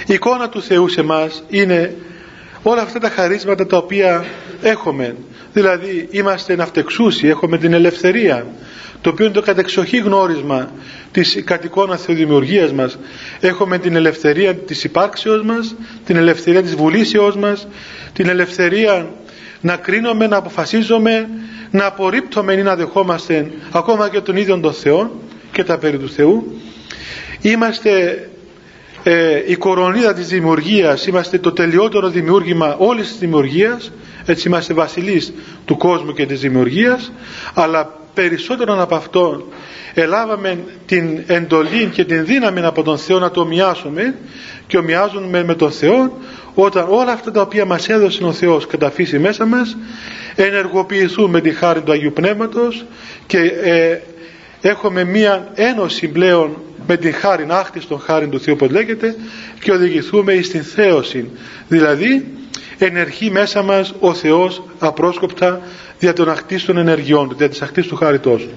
Η 0.07 0.15
εικόνα 0.15 0.49
του 0.49 0.63
Θεού 0.63 0.89
σε 0.89 1.03
μας 1.03 1.45
είναι 1.49 1.97
όλα 2.63 2.83
αυτά 2.83 2.99
τα 2.99 3.09
χαρίσματα 3.09 3.67
τα 3.67 3.77
οποία 3.77 4.25
έχουμε. 4.63 5.17
Δηλαδή 5.53 6.09
είμαστε 6.11 6.57
ναυτεξούσιοι 6.57 7.29
έχουμε 7.29 7.59
την 7.59 7.73
ελευθερία 7.73 8.47
το 9.01 9.11
οποίο 9.11 9.25
είναι 9.25 9.35
το 9.35 9.43
κατεξοχή 9.43 9.99
γνώρισμα 9.99 10.71
της 11.13 11.43
κατοικώνα 11.45 11.97
θεοδημιουργίας 11.97 12.73
μας. 12.73 12.99
Έχουμε 13.41 13.79
την 13.79 13.97
ελευθερία 13.97 14.55
της 14.55 14.85
υπάρξεως 14.85 15.43
μας 15.43 15.75
την 16.05 16.17
ελευθερία 16.17 16.63
της 16.63 16.75
βουλήσεώς 16.75 17.37
μας 17.37 17.69
την 18.13 18.29
ελευθερία 18.29 19.11
να 19.61 19.77
κρίνουμε, 19.77 20.27
να 20.27 20.37
αποφασίζουμε 20.37 21.29
να 21.71 21.87
απορρίπτουμε 21.87 22.53
ή 22.53 22.63
να 22.63 22.77
δεχόμαστε 22.77 23.51
ακόμα 23.73 24.09
και 24.09 24.21
τον 24.21 24.37
ίδιο 24.37 24.61
τον 24.61 24.73
Θεό 24.73 25.21
και 25.53 25.65
τα 25.65 25.79
περί 25.79 25.99
του 25.99 26.09
Θεού. 26.11 26.61
Είμαστε 27.41 28.25
ε, 29.03 29.43
η 29.47 29.57
κορονίδα 29.57 30.15
της 30.15 30.27
δημιουργίας 30.27 31.07
είμαστε 31.07 31.39
το 31.39 31.53
τελειότερο 31.53 32.09
δημιούργημα 32.09 32.77
όλης 32.79 33.09
της 33.09 33.19
δημιουργίας. 33.19 33.93
Έτσι 34.27 34.49
είμαστε 34.49 34.75
βασιλείς 34.75 35.33
του 35.65 35.77
κόσμου 35.77 36.13
και 36.13 36.27
της 36.27 36.41
δημιουργίας. 36.41 37.13
Αλλά 37.55 38.00
περισσότερο 38.15 38.83
από 38.83 38.95
αυτό 38.95 39.49
ελάβαμε 39.95 40.59
την 40.87 41.23
εντολή 41.27 41.91
και 41.93 42.05
την 42.05 42.25
δύναμη 42.25 42.61
από 42.61 42.83
τον 42.83 42.99
Θεό 42.99 43.19
να 43.19 43.31
το 43.31 43.41
ομοιάσουμε 43.41 44.15
και 44.67 44.77
ομοιάζουμε 44.77 45.45
με 45.45 45.55
τον 45.55 45.73
Θεό 45.73 46.19
όταν 46.55 46.87
όλα 46.89 47.13
αυτά 47.13 47.31
τα 47.31 47.41
οποία 47.41 47.65
μας 47.65 47.89
έδωσε 47.89 48.25
ο 48.25 48.33
Θεός 48.33 48.67
καταφύσει 48.67 49.19
μέσα 49.19 49.47
μας 49.47 49.77
ενεργοποιηθούν 50.35 51.31
με 51.31 51.41
τη 51.41 51.51
χάρη 51.51 51.81
του 51.81 51.93
Αγίου 51.93 52.13
Πνεύματος 52.13 52.85
και 53.27 53.39
ε, 53.63 53.99
έχουμε 54.61 55.05
μία 55.05 55.49
ένωση 55.55 56.09
πλέον 56.09 56.57
με 56.87 56.97
την 56.97 57.15
χάρη 57.15 57.47
άκτιστον 57.49 58.01
χάρη 58.01 58.29
του 58.29 58.41
Θεού 58.41 58.55
όπως 58.57 58.71
λέγεται 58.71 59.15
και 59.61 59.73
οδηγηθούμε 59.73 60.41
στην 60.43 60.63
θέωση. 60.63 61.31
Δηλαδή 61.69 62.27
ενεργεί 62.87 63.31
μέσα 63.31 63.63
μας 63.63 63.95
ο 64.01 64.15
Θεός 64.15 64.63
απρόσκοπτα 64.79 65.61
δια 65.99 66.13
των 66.13 66.31
ακτίστων 66.31 66.77
ενεργειών 66.77 67.29
του, 67.29 67.35
δια 67.35 67.49
της 67.49 67.63
ακτίστου 67.63 67.97
χάριτός 67.97 68.43
του. 68.43 68.55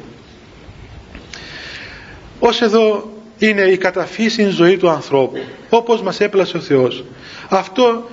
Ως 2.39 2.62
εδώ 2.62 3.12
είναι 3.38 3.62
η 3.62 3.77
καταφύσιν 3.77 4.50
ζωή 4.50 4.77
του 4.77 4.89
ανθρώπου, 4.89 5.38
όπως 5.70 6.01
μας 6.01 6.20
έπλασε 6.20 6.58
ο 6.58 6.60
Θεός. 6.60 7.03
Αυτό 7.50 8.10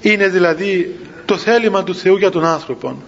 είναι 0.00 0.28
δηλαδή 0.28 0.98
το 1.24 1.36
θέλημα 1.36 1.84
του 1.84 1.94
Θεού 1.94 2.16
για 2.16 2.30
τον 2.30 2.44
άνθρωπο. 2.44 3.02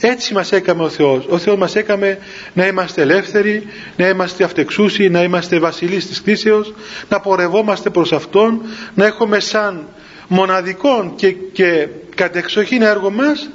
Έτσι 0.00 0.34
μας 0.34 0.52
έκαμε 0.52 0.82
ο 0.82 0.88
Θεός. 0.88 1.26
Ο 1.28 1.38
Θεός 1.38 1.56
μας 1.56 1.76
έκαμε 1.76 2.18
να 2.52 2.66
είμαστε 2.66 3.02
ελεύθεροι, 3.02 3.66
να 3.96 4.08
είμαστε 4.08 4.44
αυτεξούσιοι, 4.44 5.08
να 5.08 5.22
είμαστε 5.22 5.58
βασιλείς 5.58 6.06
της 6.06 6.20
κτήσεως, 6.20 6.74
να 7.08 7.20
πορευόμαστε 7.20 7.90
προς 7.90 8.12
Αυτόν, 8.12 8.60
να 8.94 9.06
έχουμε 9.06 9.40
σαν 9.40 9.86
μοναδικό 10.28 11.12
και, 11.16 11.30
και 11.32 11.88
κατεξοχήν 12.14 12.82
έργο 12.82 13.10
μας 13.10 13.50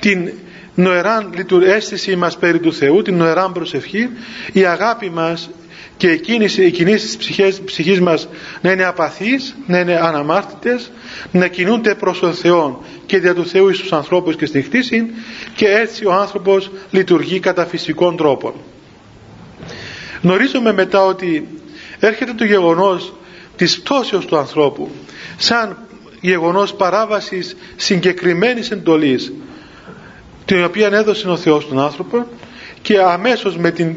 την 0.00 0.32
νοεράν 0.74 1.34
αίσθηση 1.64 2.16
μας 2.16 2.36
περί 2.38 2.60
του 2.60 2.72
Θεού, 2.72 3.02
την 3.02 3.16
νοεράν 3.16 3.52
προσευχή, 3.52 4.08
η 4.52 4.64
αγάπη 4.64 5.10
μας 5.10 5.50
και 5.96 6.10
οι 6.10 6.70
κινήσεις 6.70 7.00
της 7.00 7.16
ψυχής, 7.16 7.60
ψυχής 7.60 8.00
μας 8.00 8.28
να 8.60 8.70
είναι 8.70 8.84
απαθείς, 8.84 9.56
να 9.66 9.78
είναι 9.78 9.96
αναμάρτητες, 9.96 10.90
να 11.30 11.46
κινούνται 11.46 11.94
προς 11.94 12.18
τον 12.18 12.34
Θεό 12.34 12.84
και 13.06 13.18
δια 13.18 13.34
του 13.34 13.46
Θεού 13.46 13.74
στους 13.74 13.92
ανθρώπους 13.92 14.36
και 14.36 14.46
στη 14.46 14.62
χτίση 14.62 15.10
και 15.54 15.66
έτσι 15.66 16.06
ο 16.06 16.12
άνθρωπος 16.12 16.70
λειτουργεί 16.90 17.40
κατά 17.40 17.66
φυσικών 17.66 18.16
τρόπων. 18.16 18.52
Γνωρίζουμε 20.22 20.72
μετά 20.72 21.04
ότι 21.04 21.48
έρχεται 21.98 22.32
το 22.32 22.44
γεγονός 22.44 23.14
της 23.56 23.80
πτώσεως 23.80 24.26
του 24.26 24.36
ανθρώπου 24.36 24.90
σαν 25.36 25.76
γεγονός 26.22 26.74
παράβασης 26.74 27.56
συγκεκριμένης 27.76 28.70
εντολής 28.70 29.32
την 30.44 30.64
οποία 30.64 30.86
έδωσε 30.92 31.28
ο 31.28 31.36
Θεός 31.36 31.62
στον 31.62 31.78
άνθρωπο 31.78 32.26
και 32.82 32.98
αμέσως 33.00 33.56
με, 33.56 33.70
την, 33.70 33.96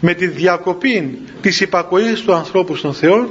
με 0.00 0.14
τη 0.14 0.26
διακοπή 0.26 1.18
της 1.40 1.60
υπακοής 1.60 2.20
του 2.20 2.34
ανθρώπου 2.34 2.76
στον 2.76 2.94
Θεό 2.94 3.30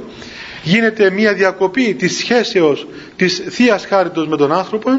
γίνεται 0.62 1.10
μια 1.10 1.34
διακοπή 1.34 1.94
της 1.94 2.16
σχέσεως 2.16 2.86
της 3.16 3.42
Θείας 3.48 3.86
Χάριτος 3.86 4.28
με 4.28 4.36
τον 4.36 4.52
άνθρωπο 4.52 4.90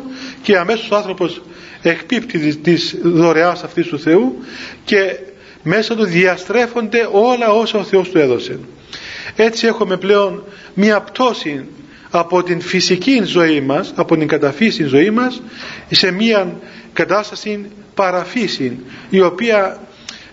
και 0.42 0.58
αμέσως 0.58 0.92
ο 0.92 0.96
άνθρωπος 0.96 1.42
εκπίπτει 1.82 2.40
της, 2.40 2.62
της 2.62 2.96
δωρεάς 3.04 3.64
αυτής 3.64 3.88
του 3.88 4.00
Θεού 4.00 4.38
και 4.86 5.20
μέσα 5.64 5.96
του 5.96 6.06
διαστρέφονται 6.06 7.10
όλα 7.12 7.52
όσα 7.52 7.80
ο 7.80 7.84
Θεός 7.84 8.10
του 8.10 8.18
έδωσε. 8.18 8.60
Έτσι 9.36 9.68
έχουμε 9.68 9.98
πλέον 9.98 10.44
μια 10.74 11.02
πτώση 11.02 11.66
από 12.10 12.44
την 12.44 12.62
φυσική 12.62 13.22
ζωή 13.24 13.62
μας, 13.62 13.94
από 13.96 14.18
την 14.18 14.28
καταφύση 14.28 14.84
ζωή 14.84 15.10
μας 15.10 15.42
σε 15.92 16.12
μια 16.12 16.56
κατάσταση 16.94 17.66
παραφύση 17.94 18.80
η 19.10 19.22
οποία 19.22 19.80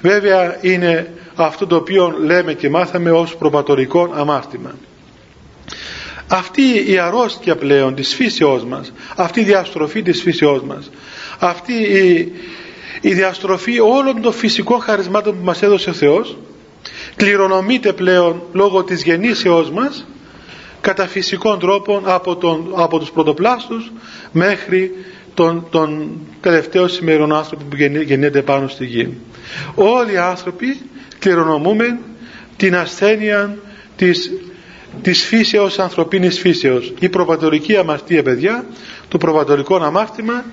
βέβαια 0.00 0.58
είναι 0.60 1.12
αυτό 1.34 1.66
το 1.66 1.76
οποίο 1.76 2.16
λέμε 2.18 2.52
και 2.54 2.68
μάθαμε 2.70 3.10
ως 3.10 3.36
προπατορικό 3.36 4.12
αμάρτημα. 4.14 4.74
Αυτή 6.28 6.62
η 6.86 6.98
αρρώστια 6.98 7.56
πλέον 7.56 7.94
της 7.94 8.14
φύσεώς 8.14 8.64
μας, 8.64 8.92
αυτή 9.16 9.40
η 9.40 9.44
διαστροφή 9.44 10.02
της 10.02 10.22
φύσεώς 10.22 10.62
μας, 10.62 10.90
αυτή 11.38 11.72
η, 11.72 12.32
η 13.00 13.14
διαστροφή 13.14 13.80
όλων 13.80 14.20
των 14.20 14.32
φυσικών 14.32 14.80
χαρισμάτων 14.80 15.38
που 15.38 15.44
μας 15.44 15.62
έδωσε 15.62 15.90
ο 15.90 15.92
Θεός 15.92 16.36
κληρονομείται 17.16 17.92
πλέον 17.92 18.42
λόγω 18.52 18.84
της 18.84 19.02
γεννήσεώς 19.02 19.70
μας 19.70 20.06
κατά 20.84 21.06
φυσικών 21.06 21.58
τρόπων 21.58 22.02
από, 22.06 22.36
τον, 22.36 22.72
από 22.76 22.98
τους 22.98 23.10
πρωτοπλάστους 23.10 23.92
μέχρι 24.32 24.90
τον, 25.34 25.66
τον 25.70 26.10
τελευταίο 26.40 26.88
σημερινό 26.88 27.34
άνθρωπο 27.36 27.64
που 27.70 27.76
γεννιέται 27.76 28.42
πάνω 28.42 28.68
στη 28.68 28.84
γη. 28.86 29.14
Όλοι 29.74 30.12
οι 30.12 30.16
άνθρωποι 30.16 30.80
κληρονομούμε 31.18 31.98
την 32.56 32.76
ασθένεια 32.76 33.58
της 33.96 34.30
της 35.02 35.24
φύσεως 35.24 35.78
ανθρωπίνης 35.78 36.38
φύσεως 36.38 36.92
η 36.98 37.08
προπατορική 37.08 37.76
αμαρτία 37.76 38.22
παιδιά 38.22 38.64
το 39.08 39.18
προπατορικό 39.18 39.76
αμάρτημα 39.76 40.44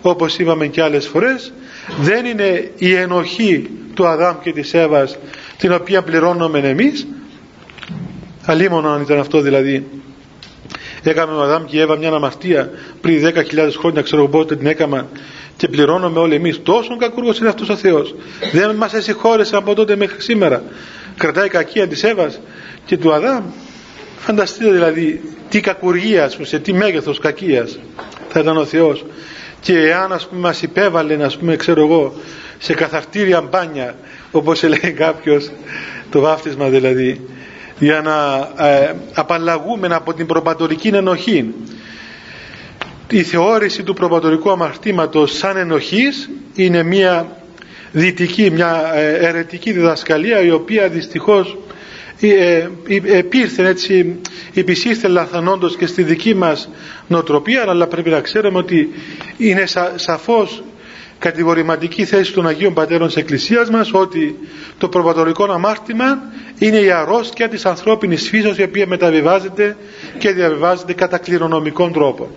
όπως 0.00 0.38
είπαμε 0.38 0.66
και 0.66 0.82
άλλες 0.82 1.06
φορές 1.06 1.52
δεν 2.00 2.24
είναι 2.24 2.70
η 2.76 2.94
ενοχή 2.94 3.70
του 3.94 4.06
Αδάμ 4.06 4.36
και 4.42 4.52
της 4.52 4.74
Εύας 4.74 5.18
την 5.58 5.72
οποία 5.72 6.02
πληρώνουμε 6.02 6.58
εμείς 6.58 7.06
αλίμονο 8.46 8.88
αν 8.90 9.02
ήταν 9.02 9.18
αυτό 9.18 9.40
δηλαδή. 9.40 9.86
Έκαμε 11.02 11.32
ο 11.32 11.42
Αδάμ 11.42 11.64
και 11.64 11.76
η 11.76 11.80
Εύα 11.80 11.96
μια 11.96 12.10
αμαρτία 12.10 12.70
πριν 13.00 13.26
10.000 13.26 13.70
χρόνια 13.78 14.02
ξέρω 14.02 14.28
πότε 14.28 14.56
την 14.56 14.66
έκαμα 14.66 15.08
και 15.56 15.68
πληρώνουμε 15.68 16.18
όλοι 16.18 16.34
εμείς. 16.34 16.62
Τόσο 16.62 16.96
κακούργος 16.96 17.38
είναι 17.38 17.48
αυτός 17.48 17.68
ο 17.68 17.76
Θεός. 17.76 18.14
Δεν 18.52 18.74
μας 18.74 18.92
εσυγχώρεσε 18.92 19.56
από 19.56 19.74
τότε 19.74 19.96
μέχρι 19.96 20.20
σήμερα. 20.20 20.62
Κρατάει 21.16 21.48
κακία 21.48 21.88
της 21.88 22.02
Εύας 22.02 22.40
και 22.84 22.96
του 22.96 23.12
Αδάμ. 23.12 23.44
Φανταστείτε 24.18 24.70
δηλαδή 24.70 25.20
τι 25.48 25.60
κακουργία 25.60 26.30
σε 26.42 26.58
τι 26.58 26.72
μέγεθος 26.72 27.18
κακίας 27.18 27.78
θα 28.28 28.40
ήταν 28.40 28.56
ο 28.56 28.64
Θεός. 28.64 29.04
Και 29.60 29.78
εάν 29.78 30.12
ας 30.12 30.26
πούμε 30.26 30.40
μας 30.40 30.62
υπέβαλε 30.62 31.24
ας 31.24 31.36
πούμε 31.36 31.56
ξέρω 31.56 31.80
εγώ 31.84 32.14
σε 32.58 32.74
καθαρτήρια 32.74 33.40
μπάνια 33.40 33.94
όπως 34.30 34.62
έλεγε 34.62 34.88
κάποιος 34.88 35.50
το 36.10 36.20
βάφτισμα 36.20 36.68
δηλαδή 36.68 37.20
για 37.78 38.00
να 38.00 38.48
ε, 38.66 38.92
απαλλαγούμε 39.14 39.88
από 39.94 40.14
την 40.14 40.26
προπατορική 40.26 40.88
ενοχή. 40.88 41.54
Η 43.10 43.22
θεώρηση 43.22 43.82
του 43.82 43.94
προπατορικού 43.94 44.50
αμαρτήματος 44.50 45.36
σαν 45.36 45.56
ενοχής 45.56 46.30
είναι 46.54 46.82
μια 46.82 47.26
δυτική, 47.92 48.50
μια 48.50 48.90
ε, 48.94 49.26
ερετική 49.26 49.72
διδασκαλία 49.72 50.40
η 50.40 50.50
οποία 50.50 50.88
δυστυχώς 50.88 51.56
ε, 52.20 52.68
επήρθε 53.12 53.68
έτσι 53.68 54.20
υπησύρθε 54.52 55.08
λαθανόντως 55.08 55.76
και 55.76 55.86
στη 55.86 56.02
δική 56.02 56.34
μας 56.34 56.68
νοοτροπία 57.06 57.64
αλλά 57.68 57.86
πρέπει 57.86 58.10
να 58.10 58.20
ξέρουμε 58.20 58.58
ότι 58.58 58.88
είναι 59.36 59.66
σα, 59.66 59.98
σαφώς 59.98 60.62
κατηγορηματική 61.18 62.04
θέση 62.04 62.32
των 62.32 62.46
Αγίων 62.46 62.74
Πατέρων 62.74 63.06
της 63.06 63.16
Εκκλησίας 63.16 63.70
μας 63.70 63.90
ότι 63.92 64.38
το 64.78 64.88
προπατορικό 64.88 65.52
αμάρτημα 65.52 66.18
είναι 66.58 66.78
η 66.78 66.90
αρρώστια 66.90 67.48
της 67.48 67.66
ανθρώπινης 67.66 68.28
φύσης 68.28 68.58
η 68.58 68.62
οποία 68.62 68.86
μεταβιβάζεται 68.86 69.76
και 70.18 70.30
διαβιβάζεται 70.32 70.92
κατά 70.92 71.18
κληρονομικών 71.18 71.92
τρόπο. 71.92 72.30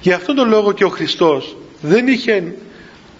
Γι' 0.00 0.12
αυτόν 0.12 0.34
τον 0.34 0.48
λόγο 0.48 0.72
και 0.72 0.84
ο 0.84 0.88
Χριστός 0.88 1.56
δεν 1.80 2.06
είχε 2.06 2.54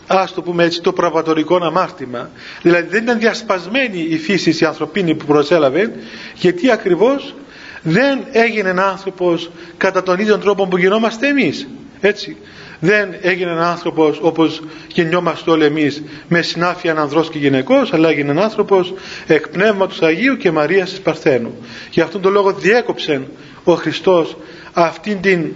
ας 0.06 0.32
το 0.34 0.42
πούμε 0.42 0.64
έτσι 0.64 0.80
το 0.82 0.92
προπατορικό 0.92 1.56
αμάρτημα. 1.56 2.30
Δηλαδή 2.62 2.88
δεν 2.88 3.02
ήταν 3.02 3.18
διασπασμένη 3.18 4.06
η 4.08 4.18
φύση 4.18 4.64
η 4.64 4.66
ανθρωπίνη 4.66 5.14
που 5.14 5.24
προσέλαβε 5.24 5.92
γιατί 6.34 6.70
ακριβώς 6.70 7.34
δεν 7.82 8.24
έγινε 8.32 8.74
άνθρωπος 8.78 9.50
κατά 9.76 10.02
τον 10.02 10.18
ίδιο 10.18 10.38
τρόπο 10.38 10.66
που 10.66 10.78
γινόμαστε 10.78 11.28
εμείς. 11.28 11.68
Έτσι 12.00 12.36
δεν 12.84 13.14
έγινε 13.20 13.50
ένα 13.50 13.70
άνθρωπος 13.70 14.18
όπως 14.22 14.62
γεννιόμαστε 14.92 15.50
όλοι 15.50 15.64
εμείς 15.64 16.02
με 16.28 16.42
συνάφεια 16.42 16.94
ανδρός 16.96 17.30
και 17.30 17.38
γυναικός 17.38 17.92
αλλά 17.92 18.08
έγινε 18.08 18.30
ένα 18.30 18.42
άνθρωπος 18.42 18.94
εκ 19.26 19.48
πνεύματος 19.48 20.02
Αγίου 20.02 20.36
και 20.36 20.50
Μαρίας 20.50 20.90
της 20.90 21.00
Παρθένου. 21.00 21.54
Γι' 21.90 22.00
αυτόν 22.00 22.20
τον 22.20 22.32
λόγο 22.32 22.52
διέκοψε 22.52 23.22
ο 23.64 23.74
Χριστός 23.74 24.36
αυτήν 24.72 25.20
την, 25.20 25.52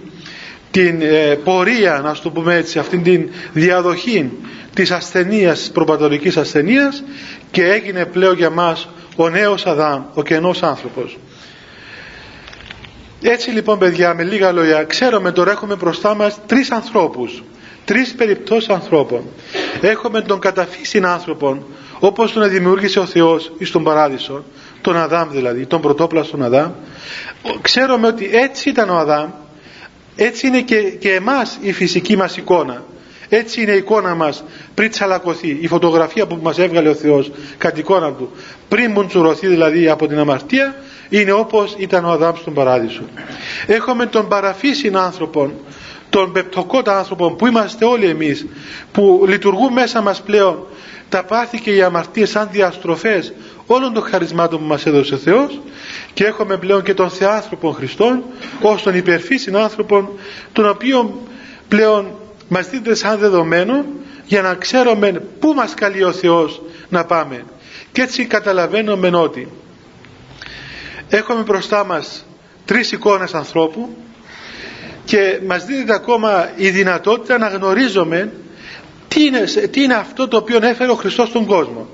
την 0.71 1.01
ε, 1.01 1.35
πορεία 1.43 2.01
να 2.03 2.15
το 2.23 2.29
πούμε 2.29 2.55
έτσι 2.55 2.79
αυτήν 2.79 3.03
την 3.03 3.29
διαδοχή 3.53 4.31
της 4.73 4.91
ασθενείας 4.91 5.59
της 5.59 5.71
προπατορικής 5.71 6.37
ασθενείας 6.37 7.03
και 7.51 7.63
έγινε 7.63 8.05
πλέον 8.05 8.35
για 8.35 8.49
μας 8.49 8.89
ο 9.15 9.29
νέος 9.29 9.65
Αδάμ 9.65 10.03
ο 10.13 10.23
κενός 10.23 10.63
άνθρωπος 10.63 11.17
έτσι 13.21 13.49
λοιπόν 13.49 13.79
παιδιά 13.79 14.13
με 14.13 14.23
λίγα 14.23 14.51
λόγια 14.51 14.83
ξέρουμε 14.83 15.31
τώρα 15.31 15.51
έχουμε 15.51 15.75
μπροστά 15.75 16.15
μας 16.15 16.39
τρεις 16.45 16.71
ανθρώπους. 16.71 17.43
Τρεις 17.85 18.15
περιπτώσεις 18.15 18.69
ανθρώπων. 18.69 19.21
Έχουμε 19.81 20.21
τον 20.21 20.39
καταφύσιν 20.39 21.05
άνθρωπον 21.05 21.65
όπως 21.99 22.33
τον 22.33 22.49
δημιούργησε 22.49 22.99
ο 22.99 23.05
Θεός 23.05 23.51
στον 23.61 23.83
παράδεισο 23.83 24.43
τον 24.81 24.97
Αδάμ 24.97 25.29
δηλαδή 25.31 25.65
τον 25.65 25.81
πρωτόπλαστον 25.81 26.43
Αδάμ. 26.43 26.71
Ξέρουμε 27.61 28.07
ότι 28.07 28.29
έτσι 28.31 28.69
ήταν 28.69 28.89
ο 28.89 28.97
Αδάμ 28.97 29.29
έτσι 30.15 30.47
είναι 30.47 30.61
και, 30.61 30.81
και 30.81 31.13
εμάς 31.13 31.57
η 31.61 31.73
φυσική 31.73 32.17
μας 32.17 32.37
εικόνα. 32.37 32.83
Έτσι 33.29 33.61
είναι 33.61 33.71
η 33.71 33.77
εικόνα 33.77 34.15
μας 34.15 34.43
πριν 34.73 34.91
τσαλακωθεί 34.91 35.57
η 35.61 35.67
φωτογραφία 35.67 36.27
που 36.27 36.39
μας 36.41 36.57
έβγαλε 36.57 36.89
ο 36.89 36.93
Θεός 36.93 37.31
κατ' 37.57 37.77
εικόνα 37.77 38.13
του. 38.13 38.31
Πριν 38.67 38.91
μπουντζουρωθεί 38.91 39.47
δηλαδή 39.47 39.89
από 39.89 40.07
την 40.07 40.19
αμαρτία 40.19 40.75
είναι 41.09 41.31
όπως 41.31 41.75
ήταν 41.77 42.05
ο 42.05 42.09
Αδάμς 42.09 42.39
στον 42.39 42.53
παράδεισο. 42.53 43.01
Έχουμε 43.67 44.05
τον 44.05 44.27
παραφύσιν 44.27 44.97
άνθρωπο 44.97 45.51
τον 46.09 46.31
πεπτοκότα 46.31 46.97
άνθρωπο 46.97 47.31
που 47.31 47.47
είμαστε 47.47 47.85
όλοι 47.85 48.05
εμείς 48.05 48.45
που 48.91 49.23
λειτουργούν 49.27 49.73
μέσα 49.73 50.01
μας 50.01 50.21
πλέον 50.21 50.65
τα 51.09 51.23
πάθη 51.23 51.59
και 51.59 51.71
οι 51.71 51.81
αμαρτίες 51.81 52.29
σαν 52.29 52.47
διαστροφές 52.51 53.33
όλων 53.65 53.93
των 53.93 54.03
χαρισμάτων 54.03 54.59
που 54.59 54.65
μας 54.65 54.85
έδωσε 54.85 55.13
ο 55.13 55.17
Θεός 55.17 55.59
και 56.13 56.25
έχουμε 56.25 56.57
πλέον 56.57 56.83
και 56.83 56.93
τον 56.93 57.09
Θεάνθρωπο 57.09 57.71
Χριστόν 57.71 58.23
ως 58.61 58.81
τον 58.81 58.95
υπερφύσιν 58.95 59.57
άνθρωπο 59.57 60.09
τον 60.53 60.69
οποίο 60.69 61.21
πλέον 61.67 62.11
μας 62.47 62.69
δίνεται 62.69 62.95
σαν 62.95 63.17
δεδομένο 63.17 63.85
για 64.25 64.41
να 64.41 64.53
ξέρουμε 64.53 65.11
πού 65.39 65.53
μας 65.53 65.73
καλεί 65.73 66.03
ο 66.03 66.11
Θεός 66.11 66.61
να 66.89 67.05
πάμε. 67.05 67.43
Και 67.91 68.01
έτσι 68.01 68.25
καταλαβαίνουμε 68.25 69.07
ότι 69.13 69.47
έχουμε 71.09 71.41
μπροστά 71.41 71.85
μας 71.85 72.25
τρεις 72.65 72.91
εικόνες 72.91 73.33
ανθρώπου 73.33 73.97
και 75.05 75.39
μας 75.47 75.65
δίνεται 75.65 75.93
ακόμα 75.93 76.49
η 76.55 76.69
δυνατότητα 76.69 77.37
να 77.37 77.47
γνωρίζουμε 77.47 78.31
τι 79.07 79.23
είναι, 79.23 79.43
τι 79.71 79.81
είναι 79.83 79.93
αυτό 79.93 80.27
το 80.27 80.37
οποίο 80.37 80.59
έφερε 80.61 80.91
ο 80.91 80.95
Χριστός 80.95 81.27
στον 81.27 81.45
κόσμο. 81.45 81.87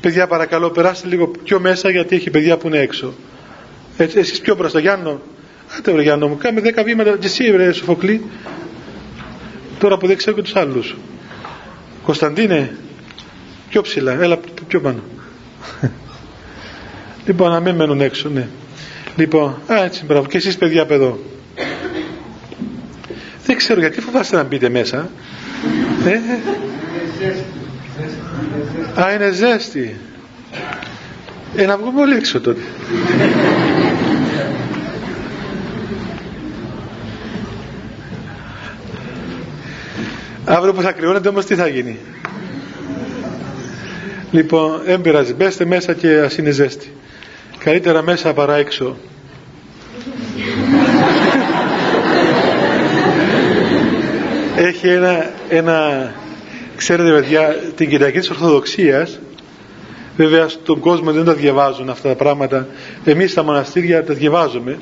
Παιδιά 0.00 0.26
παρακαλώ 0.26 0.70
περάστε 0.70 1.08
λίγο 1.08 1.26
πιο 1.44 1.60
μέσα 1.60 1.90
γιατί 1.90 2.16
έχει 2.16 2.30
παιδιά 2.30 2.56
που 2.56 2.66
είναι 2.66 2.78
έξω. 2.78 3.14
Έτσι, 3.96 4.18
εσείς 4.18 4.40
πιο 4.40 4.54
μπροστά. 4.54 4.80
Γιάννο 4.80 5.20
Άτε 5.78 5.92
βρε 5.92 6.02
Γιάννο 6.02 6.28
μου 6.28 6.36
κάμε 6.36 6.60
δέκα 6.60 6.82
βήματα. 6.82 7.16
Και 7.16 7.26
εσύ 7.26 7.52
βρε 7.52 7.72
Σοφοκλή 7.72 8.24
τώρα 9.78 9.96
που 9.96 10.06
δεν 10.06 10.16
ξέρω 10.16 10.36
και 10.36 10.42
τους 10.42 10.56
άλλους. 10.56 10.96
Κωνσταντίνε 12.02 12.76
πιο 13.68 13.82
ψηλά 13.82 14.12
έλα 14.12 14.38
πιο 14.68 14.80
πάνω 14.80 15.02
Λοιπόν, 17.26 17.50
να 17.50 17.60
μην 17.60 17.74
μένουν 17.74 18.00
έξω, 18.00 18.28
ναι. 18.28 18.48
Λοιπόν, 19.16 19.56
α, 19.72 19.84
έτσι, 19.84 20.04
μπράβο. 20.04 20.26
Και 20.26 20.36
εσείς 20.36 20.56
παιδιά 20.56 20.86
παιδό. 20.86 21.18
Δεν 23.46 23.56
ξέρω 23.56 23.80
γιατί 23.80 24.00
φοβάστε 24.00 24.36
να 24.36 24.42
μπείτε 24.42 24.68
μέσα. 24.68 25.10
Ε, 26.06 26.18
α, 29.00 29.12
είναι 29.12 29.30
ζέστη. 29.30 29.96
Ε, 31.56 31.66
να 31.66 31.76
βγούμε 31.76 32.00
όλοι 32.00 32.16
έξω 32.16 32.40
τότε. 32.40 32.60
Αύριο 40.44 40.72
που 40.72 40.82
θα 40.82 40.92
κρυώνετε 40.92 41.28
όμως 41.28 41.44
τι 41.44 41.54
θα 41.54 41.68
γίνει; 41.68 41.98
Λοιπόν, 44.30 44.80
έμπειραζε. 44.86 45.32
Μπέστε 45.32 45.64
μέσα 45.64 45.92
και 45.92 46.18
ας 46.18 46.36
είναι 46.36 46.50
ζέστη 46.50 46.90
καλύτερα 47.64 48.02
μέσα 48.02 48.32
παρά 48.32 48.56
έξω. 48.56 48.96
Έχει 54.56 54.88
ένα, 54.88 55.30
ένα 55.48 56.10
ξέρετε 56.76 57.10
παιδιά 57.10 57.48
την 57.76 57.88
Κυριακή 57.88 58.18
της 58.18 58.30
Ορθοδοξίας 58.30 59.20
βέβαια 60.16 60.48
στον 60.48 60.80
κόσμο 60.80 61.12
δεν 61.12 61.24
τα 61.24 61.34
διαβάζουν 61.34 61.90
αυτά 61.90 62.08
τα 62.08 62.14
πράγματα. 62.14 62.66
Εμείς 63.04 63.30
στα 63.30 63.42
μοναστήρια 63.42 64.04
τα 64.04 64.14
διαβάζουμε. 64.14 64.78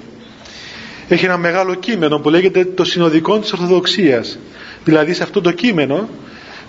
Έχει 1.08 1.24
ένα 1.24 1.36
μεγάλο 1.36 1.74
κείμενο 1.74 2.18
που 2.18 2.28
λέγεται 2.30 2.64
το 2.64 2.84
συνοδικό 2.84 3.38
της 3.38 3.52
Ορθοδοξίας 3.52 4.38
δηλαδή 4.84 5.14
σε 5.14 5.22
αυτό 5.22 5.40
το 5.40 5.52
κείμενο 5.52 6.08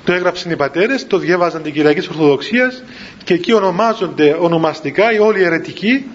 το 0.04 0.14
έγραψαν 0.14 0.52
οι 0.52 0.56
πατέρες, 0.56 1.08
το 1.08 1.18
διέβαζαν 1.18 1.62
την 1.62 1.74
Κυριακή 1.74 2.00
της 2.00 2.08
Ορθοδοξίας 2.08 2.84
και 3.24 3.34
εκεί 3.34 3.54
ονομάζονται 3.54 4.36
ονομαστικά 4.40 5.14
οι 5.14 5.20
όλοι 5.20 5.40
οι 5.40 5.44
αιρετικοί 5.44 6.06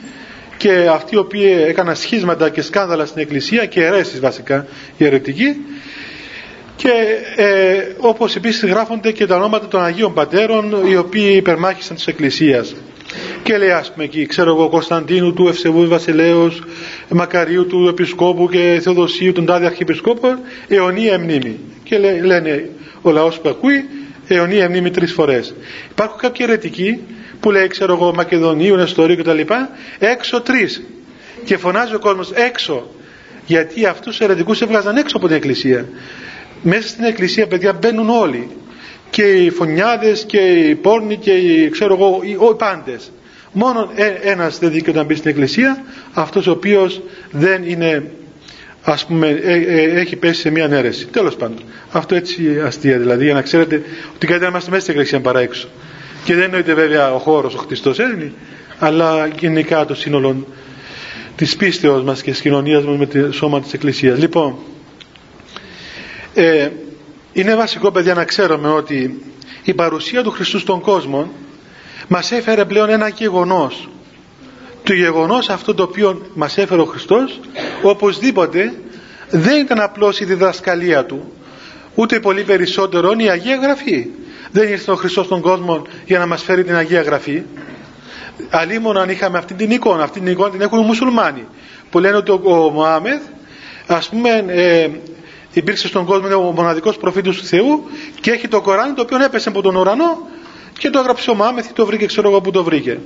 και 0.56 0.88
αυτοί 0.92 1.14
οι 1.14 1.18
οποίοι 1.18 1.64
έκαναν 1.66 1.96
σχίσματα 1.96 2.48
και 2.50 2.62
σκάνδαλα 2.62 3.06
στην 3.06 3.22
Εκκλησία 3.22 3.66
και 3.66 3.84
αιρέσεις 3.84 4.20
βασικά 4.20 4.66
οι 4.96 5.04
αιρετικοί. 5.04 5.56
Και 6.76 6.90
ε, 7.36 7.78
όπως 7.98 8.36
επίσης 8.36 8.64
γράφονται 8.70 9.12
και 9.12 9.26
τα 9.26 9.36
ονόματα 9.36 9.68
των 9.68 9.84
Αγίων 9.84 10.14
Πατέρων 10.14 10.86
οι 10.86 10.96
οποίοι 10.96 11.34
υπερμάχησαν 11.36 11.96
της 11.96 12.06
Εκκλησίας. 12.06 12.74
Και 13.42 13.58
λέει 13.58 13.70
ας 13.70 13.92
πούμε 13.92 14.04
εκεί 14.04 14.26
ξέρω 14.26 14.50
εγώ 14.50 14.68
Κωνσταντίνου 14.68 15.32
του 15.32 15.48
Ευσεβού 15.48 15.88
Βασιλέως 15.88 16.62
Μακαρίου 17.08 17.66
του 17.66 17.88
Επισκόπου 17.88 18.48
και 18.48 18.78
Θεοδοσίου 18.82 19.32
των 19.32 19.46
τάδε 19.46 19.66
Αρχιεπισκόπων 19.66 20.38
αιωνία 20.68 21.18
μνήμη 21.18 21.58
και 21.82 21.98
λένε 21.98 22.70
ο 23.04 23.10
λαός 23.10 23.40
που 23.40 23.48
ακούει 23.48 23.88
αιωνία 24.26 24.68
μνήμη 24.68 24.90
τρεις 24.90 25.12
φορές 25.12 25.54
υπάρχουν 25.90 26.18
κάποιοι 26.18 26.46
αιρετικοί 26.48 27.00
που 27.40 27.50
λέει 27.50 27.66
ξέρω 27.66 27.92
εγώ 27.92 28.14
Μακεδονίου, 28.14 28.76
Νεστορίου 28.76 29.16
κτλ. 29.16 29.40
Έξω 29.98 30.40
τρεις. 30.40 30.82
Και 31.44 31.56
φωνάζει 31.56 31.94
ο 31.94 31.98
κόσμος 31.98 32.30
έξω. 32.32 32.90
Γιατί 33.46 33.86
αυτούς 33.86 34.16
τους 34.16 34.20
ερετικούς 34.20 34.60
έβγαζαν 34.60 34.96
έξω 34.96 35.16
από 35.16 35.26
την 35.26 35.36
εκκλησία. 35.36 35.88
Μέσα 36.62 36.88
στην 36.88 37.04
εκκλησία 37.04 37.46
παιδιά 37.46 37.72
μπαίνουν 37.72 38.08
όλοι. 38.08 38.48
Και 39.10 39.22
οι 39.22 39.50
φωνιάδες 39.50 40.24
και 40.24 40.38
οι 40.38 40.74
πόρνοι 40.74 41.16
και 41.16 41.30
οι 41.32 41.68
ξέρω 41.68 41.94
εγώ 41.94 42.20
οι, 42.22 42.30
οι 42.30 42.54
πάντες. 42.58 43.12
Μόνο 43.52 43.90
ε, 43.94 44.06
ένας 44.06 44.58
δεν 44.58 44.70
δίκαιο 44.70 44.92
να 44.94 45.02
μπει 45.04 45.14
στην 45.14 45.30
εκκλησία, 45.30 45.84
αυτός 46.12 46.46
ο 46.46 46.50
οποίος 46.50 47.02
δεν 47.30 47.62
είναι 47.64 48.10
ας 48.84 49.06
πούμε 49.06 49.28
ε, 49.28 49.52
ε, 49.54 50.00
έχει 50.00 50.16
πέσει 50.16 50.40
σε 50.40 50.50
μια 50.50 50.64
ανέρεση. 50.64 51.06
Τέλος 51.06 51.36
πάντων. 51.36 51.58
Αυτό 51.92 52.14
έτσι 52.14 52.60
αστεία 52.64 52.98
δηλαδή 52.98 53.24
για 53.24 53.34
να 53.34 53.42
ξέρετε 53.42 53.74
ότι 54.14 54.26
καλύτερα 54.26 54.40
να 54.40 54.46
είμαστε 54.48 54.70
μέσα 54.70 54.82
στην 54.82 54.94
εκκλησία 54.94 55.20
παρά 55.20 55.40
έξω. 55.40 55.68
Και 56.24 56.34
δεν 56.34 56.42
εννοείται 56.42 56.74
βέβαια 56.74 57.14
ο 57.14 57.18
χώρος, 57.18 57.54
ο 57.54 57.58
χτιστός 57.58 57.98
είναι, 57.98 58.32
αλλά 58.78 59.26
γενικά 59.26 59.84
το 59.84 59.94
σύνολο 59.94 60.46
της 61.36 61.56
πίστεως 61.56 62.02
μας 62.02 62.22
και 62.22 62.30
της 62.30 62.40
κοινωνίας 62.40 62.84
μας 62.84 62.96
με 62.98 63.06
το 63.06 63.32
σώμα 63.32 63.60
της 63.60 63.72
Εκκλησίας. 63.72 64.18
Λοιπόν, 64.18 64.54
ε, 66.34 66.68
είναι 67.32 67.54
βασικό 67.54 67.90
παιδιά 67.90 68.14
να 68.14 68.24
ξέρουμε 68.24 68.68
ότι 68.68 69.22
η 69.62 69.74
παρουσία 69.74 70.22
του 70.22 70.30
Χριστού 70.30 70.58
στον 70.58 70.80
κόσμο 70.80 71.30
μας 72.08 72.32
έφερε 72.32 72.64
πλέον 72.64 72.88
ένα 72.90 73.08
γεγονός. 73.08 73.88
Το 74.84 74.92
γεγονός 74.92 75.48
αυτό 75.48 75.74
το 75.74 75.82
οποίο 75.82 76.22
μας 76.34 76.58
έφερε 76.58 76.80
ο 76.80 76.84
Χριστός 76.84 77.40
οπωσδήποτε 77.82 78.74
δεν 79.30 79.60
ήταν 79.60 79.80
απλώς 79.80 80.20
η 80.20 80.24
διδασκαλία 80.24 81.04
του 81.04 81.32
ούτε 81.94 82.20
πολύ 82.20 82.42
περισσότερο 82.42 83.14
η 83.16 83.28
Αγία 83.30 83.56
Γραφή. 83.56 84.06
Δεν 84.50 84.68
ήρθε 84.68 84.90
ο 84.90 84.94
Χριστός 84.94 85.26
στον 85.26 85.40
κόσμο 85.40 85.82
για 86.04 86.18
να 86.18 86.26
μας 86.26 86.42
φέρει 86.42 86.64
την 86.64 86.76
Αγία 86.76 87.02
Γραφή. 87.02 87.42
Αλλήμον 88.50 88.96
αν 88.96 89.08
είχαμε 89.08 89.38
αυτή 89.38 89.54
την 89.54 89.70
εικόνα, 89.70 90.02
αυτή 90.02 90.20
την 90.20 90.32
εικόνα 90.32 90.50
την 90.50 90.60
έχουν 90.60 90.78
οι 90.80 90.84
μουσουλμάνοι 90.84 91.46
που 91.90 91.98
λένε 91.98 92.16
ότι 92.16 92.30
ο, 92.30 92.40
ο 92.44 92.70
Μωάμεθ 92.70 93.22
ας 93.86 94.08
πούμε 94.08 94.44
ε, 94.46 94.88
υπήρξε 95.52 95.86
στον 95.88 96.04
κόσμο 96.04 96.48
ο 96.48 96.52
μοναδικός 96.52 96.96
προφήτης 96.96 97.36
του 97.36 97.44
Θεού 97.44 97.84
και 98.20 98.30
έχει 98.30 98.48
το 98.48 98.60
Κοράνι 98.60 98.92
το 98.94 99.02
οποίο 99.02 99.24
έπεσε 99.24 99.48
από 99.48 99.62
τον 99.62 99.76
ουρανό 99.76 100.28
και 100.78 100.90
το 100.90 100.98
έγραψε 100.98 101.30
ο 101.30 101.34
Μωάμεθ 101.34 101.72
το 101.72 101.86
βρήκε 101.86 102.06
ξέρω 102.06 102.28
εγώ 102.28 102.40
που 102.40 102.50
το 102.50 102.64
βρήκε 102.64 102.98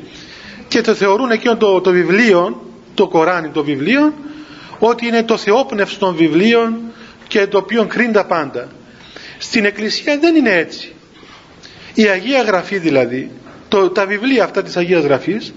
και 0.69 0.81
το 0.81 0.95
θεωρούν 0.95 1.31
εκείνο 1.31 1.57
το, 1.57 1.81
το 1.81 1.91
βιβλίο 1.91 2.63
το 2.95 3.09
Κοράνι 3.09 3.49
το 3.49 3.65
βιβλίο 3.65 4.15
ότι 4.79 5.07
είναι 5.07 5.23
το 5.23 5.37
θεόπνευστο 5.37 5.99
των 5.99 6.15
βιβλίων 6.15 6.81
και 7.29 7.47
το 7.47 7.59
οποίο 7.59 7.85
κρίνει 7.87 8.13
τα 8.13 8.27
πάντα. 8.27 8.69
Στην 9.39 9.65
Εκκλησία 9.65 10.19
δεν 10.19 10.35
είναι 10.35 10.53
έτσι. 10.53 10.93
Η 11.95 12.03
Αγία 12.09 12.43
Γραφή 12.43 12.79
δηλαδή 12.79 13.31
το, 13.69 13.91
τα 13.91 14.07
βιβλία 14.07 14.45
αυτά 14.45 14.63
της 14.63 14.77
Αγίας 14.77 15.03
Γραφής 15.05 15.55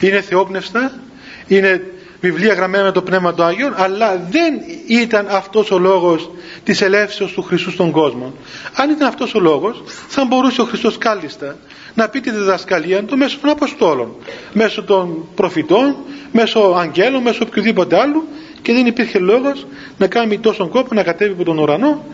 είναι 0.00 0.20
θεόπνευστα 0.20 1.00
είναι 1.46 1.82
βιβλία 2.20 2.54
γραμμένα 2.54 2.84
με 2.84 2.92
το 2.92 3.02
Πνεύμα 3.02 3.34
του 3.34 3.42
Άγιον 3.42 3.72
αλλά 3.76 4.26
δεν 4.30 4.54
ήταν 4.86 5.26
αυτός 5.30 5.70
ο 5.70 5.78
λόγος 5.78 6.30
της 6.64 6.80
ελεύσεως 6.82 7.32
του 7.32 7.42
Χριστού 7.42 7.70
στον 7.70 7.90
κόσμο. 7.90 8.32
Αν 8.74 8.90
ήταν 8.90 9.08
αυτός 9.08 9.34
ο 9.34 9.40
λόγος 9.40 9.82
θα 10.08 10.24
μπορούσε 10.24 10.60
ο 10.60 10.64
Χριστός 10.64 10.98
κάλλιστα 10.98 11.56
να 11.94 12.08
πει 12.08 12.20
τη 12.20 12.30
διδασκαλία 12.30 13.04
του 13.04 13.16
μέσω 13.16 13.38
των 13.40 13.50
Αποστόλων 13.50 14.14
μέσω 14.52 14.82
των 14.82 15.28
προφητών 15.34 15.96
μέσω 16.32 16.60
αγγέλων, 16.60 17.22
μέσω 17.22 17.44
οποιοδήποτε 17.46 18.00
άλλου 18.00 18.28
και 18.62 18.72
δεν 18.72 18.86
υπήρχε 18.86 19.18
λόγος 19.18 19.66
να 19.98 20.06
κάνει 20.06 20.38
τόσο 20.38 20.68
κόπο 20.68 20.94
να 20.94 21.02
κατέβει 21.02 21.32
από 21.32 21.44
τον 21.44 21.58
ουρανό 21.58 22.04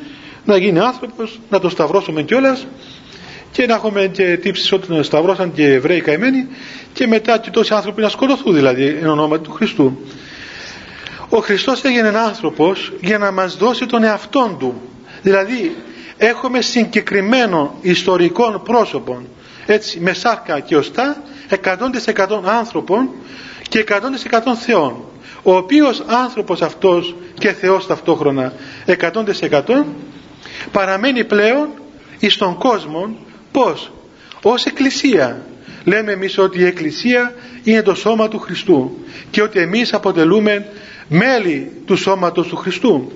να 0.45 0.57
γίνει 0.57 0.79
άνθρωπος, 0.79 1.41
να 1.51 1.61
το 1.61 1.69
σταυρώσουμε 1.69 2.23
κιόλας 2.23 2.67
και 3.53 3.67
να 3.67 3.75
έχουμε 3.75 4.07
και 4.07 4.37
τύψεις 4.37 4.73
ότι 4.73 4.87
τον 4.87 5.05
σταυρώσαν 5.05 5.53
και 5.53 5.73
Εβραίοι 5.73 6.01
καημένοι 6.01 6.47
και 6.93 7.07
μετά 7.07 7.39
και 7.39 7.51
τόσοι 7.51 7.75
άνθρωποι 7.75 8.03
να 8.03 8.09
σκοτωθούν 8.09 8.55
δηλαδή 8.55 8.85
εν 9.01 9.07
ονόματι 9.07 9.43
του 9.43 9.53
Χριστού. 9.53 9.99
Ο 11.29 11.39
Χριστός 11.39 11.83
έγινε 11.85 12.09
άνθρωπος 12.19 12.93
για 13.01 13.19
να 13.19 13.31
μας 13.31 13.57
δώσει 13.57 13.87
τον 13.87 14.03
εαυτόν 14.03 14.59
του. 14.59 14.81
Δηλαδή 15.23 15.77
έχουμε 16.17 16.61
συγκεκριμένο 16.61 17.75
ιστορικών 17.81 18.63
πρόσωπων 18.65 19.27
έτσι 19.67 20.01
με 20.01 20.13
σάρκα 20.13 20.61
και 20.61 20.77
οστά 20.77 21.23
100% 21.65 22.43
άνθρωπον 22.45 23.09
και 23.69 23.85
100% 23.89 23.95
θεών 24.65 25.05
ο 25.43 25.57
οποίος 25.57 26.03
άνθρωπος 26.07 26.63
αυτός 26.63 27.15
και 27.39 27.53
Θεός 27.53 27.87
ταυτόχρονα 27.87 28.53
100% 28.87 29.85
παραμένει 30.73 31.25
πλέον 31.25 31.69
εις 32.19 32.37
τον 32.37 32.57
κόσμο 32.59 33.17
πως 33.57 33.91
ως 34.43 34.65
εκκλησία. 34.65 35.47
Λέμε 35.85 36.13
εμείς 36.13 36.39
ότι 36.39 36.59
η 36.59 36.65
εκκλησία 36.65 37.35
είναι 37.63 37.83
το 37.83 37.95
σώμα 37.95 38.29
του 38.29 38.39
Χριστού 38.39 38.99
και 39.31 39.43
ότι 39.43 39.59
εμείς 39.59 39.93
αποτελούμε 39.93 40.67
μέλη 41.09 41.73
του 41.87 41.97
σώματος 41.97 42.47
του 42.47 42.57
Χριστού. 42.57 43.13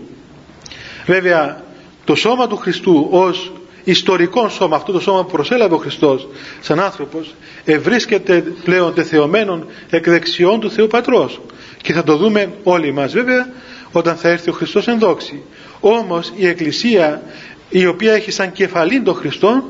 Βέβαια 1.06 1.62
το 2.04 2.14
σώμα 2.14 2.46
του 2.46 2.56
Χριστού 2.56 3.08
ως 3.10 3.52
ιστορικό 3.84 4.48
σώμα 4.48 4.76
αυτό 4.76 4.92
το 4.92 5.00
σώμα 5.00 5.24
που 5.24 5.30
προσέλαβε 5.30 5.74
ο 5.74 5.78
Χριστός 5.78 6.28
σαν 6.60 6.80
άνθρωπος 6.80 7.34
ευρίσκεται 7.64 8.40
πλέον 8.64 8.94
τεθεωμένον 8.94 9.66
εκ 9.90 10.08
δεξιών 10.08 10.60
του 10.60 10.70
Θεού 10.70 10.86
Πατρός. 10.86 11.40
Και 11.82 11.92
θα 11.92 12.02
το 12.02 12.16
δούμε 12.16 12.52
όλοι 12.62 12.92
μας 12.92 13.12
βέβαια 13.12 13.52
όταν 13.92 14.16
θα 14.16 14.28
έρθει 14.28 14.50
ο 14.50 14.52
Χριστός 14.52 14.88
εν 14.88 14.98
δόξη. 14.98 15.42
Όμως 15.80 16.32
η 16.36 16.46
Εκκλησία 16.46 17.22
η 17.68 17.86
οποία 17.86 18.12
έχει 18.12 18.30
σαν 18.30 18.52
κεφαλήν 18.52 19.04
τον 19.04 19.14
Χριστό 19.14 19.64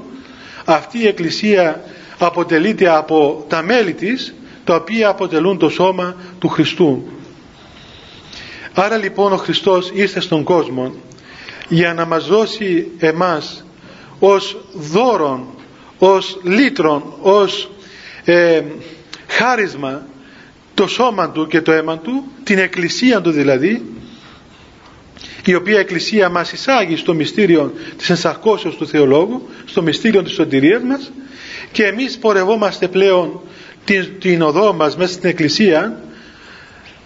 αυτή 0.64 0.98
η 0.98 1.06
Εκκλησία 1.06 1.84
αποτελείται 2.18 2.88
από 2.88 3.44
τα 3.48 3.62
μέλη 3.62 3.92
της 3.92 4.34
τα 4.64 4.74
οποία 4.74 5.08
αποτελούν 5.08 5.58
το 5.58 5.68
σώμα 5.68 6.14
του 6.38 6.48
Χριστού. 6.48 7.04
Άρα 8.74 8.96
λοιπόν 8.96 9.32
ο 9.32 9.36
Χριστός 9.36 9.90
ήρθε 9.94 10.20
στον 10.20 10.44
κόσμο 10.44 10.94
για 11.68 11.94
να 11.94 12.04
μας 12.04 12.26
δώσει 12.26 12.90
εμάς 12.98 13.64
ως 14.18 14.56
δώρον 14.72 15.46
ως 15.98 16.38
λύτρον 16.42 17.02
ως 17.20 17.70
ε, 18.24 18.62
χάρισμα 19.26 20.06
το 20.74 20.86
σώμα 20.86 21.30
του 21.30 21.46
και 21.46 21.60
το 21.60 21.72
αίμα 21.72 21.98
του 21.98 22.24
την 22.44 22.58
εκκλησία 22.58 23.20
του 23.20 23.30
δηλαδή 23.30 23.99
η 25.44 25.54
οποία 25.54 25.78
εκκλησία 25.78 26.28
μας 26.28 26.52
εισάγει 26.52 26.96
στο 26.96 27.14
μυστήριο 27.14 27.72
της 27.96 28.10
ενσαρκώσεως 28.10 28.76
του 28.76 28.86
Θεολόγου 28.86 29.48
στο 29.64 29.82
μυστήριο 29.82 30.22
της 30.22 30.32
σωτηρίας 30.32 30.82
μας 30.82 31.12
και 31.72 31.84
εμείς 31.84 32.18
πορευόμαστε 32.18 32.88
πλέον 32.88 33.40
την, 33.84 34.08
την 34.20 34.42
οδό 34.42 34.72
μας 34.72 34.96
μέσα 34.96 35.12
στην 35.12 35.28
εκκλησία 35.28 36.02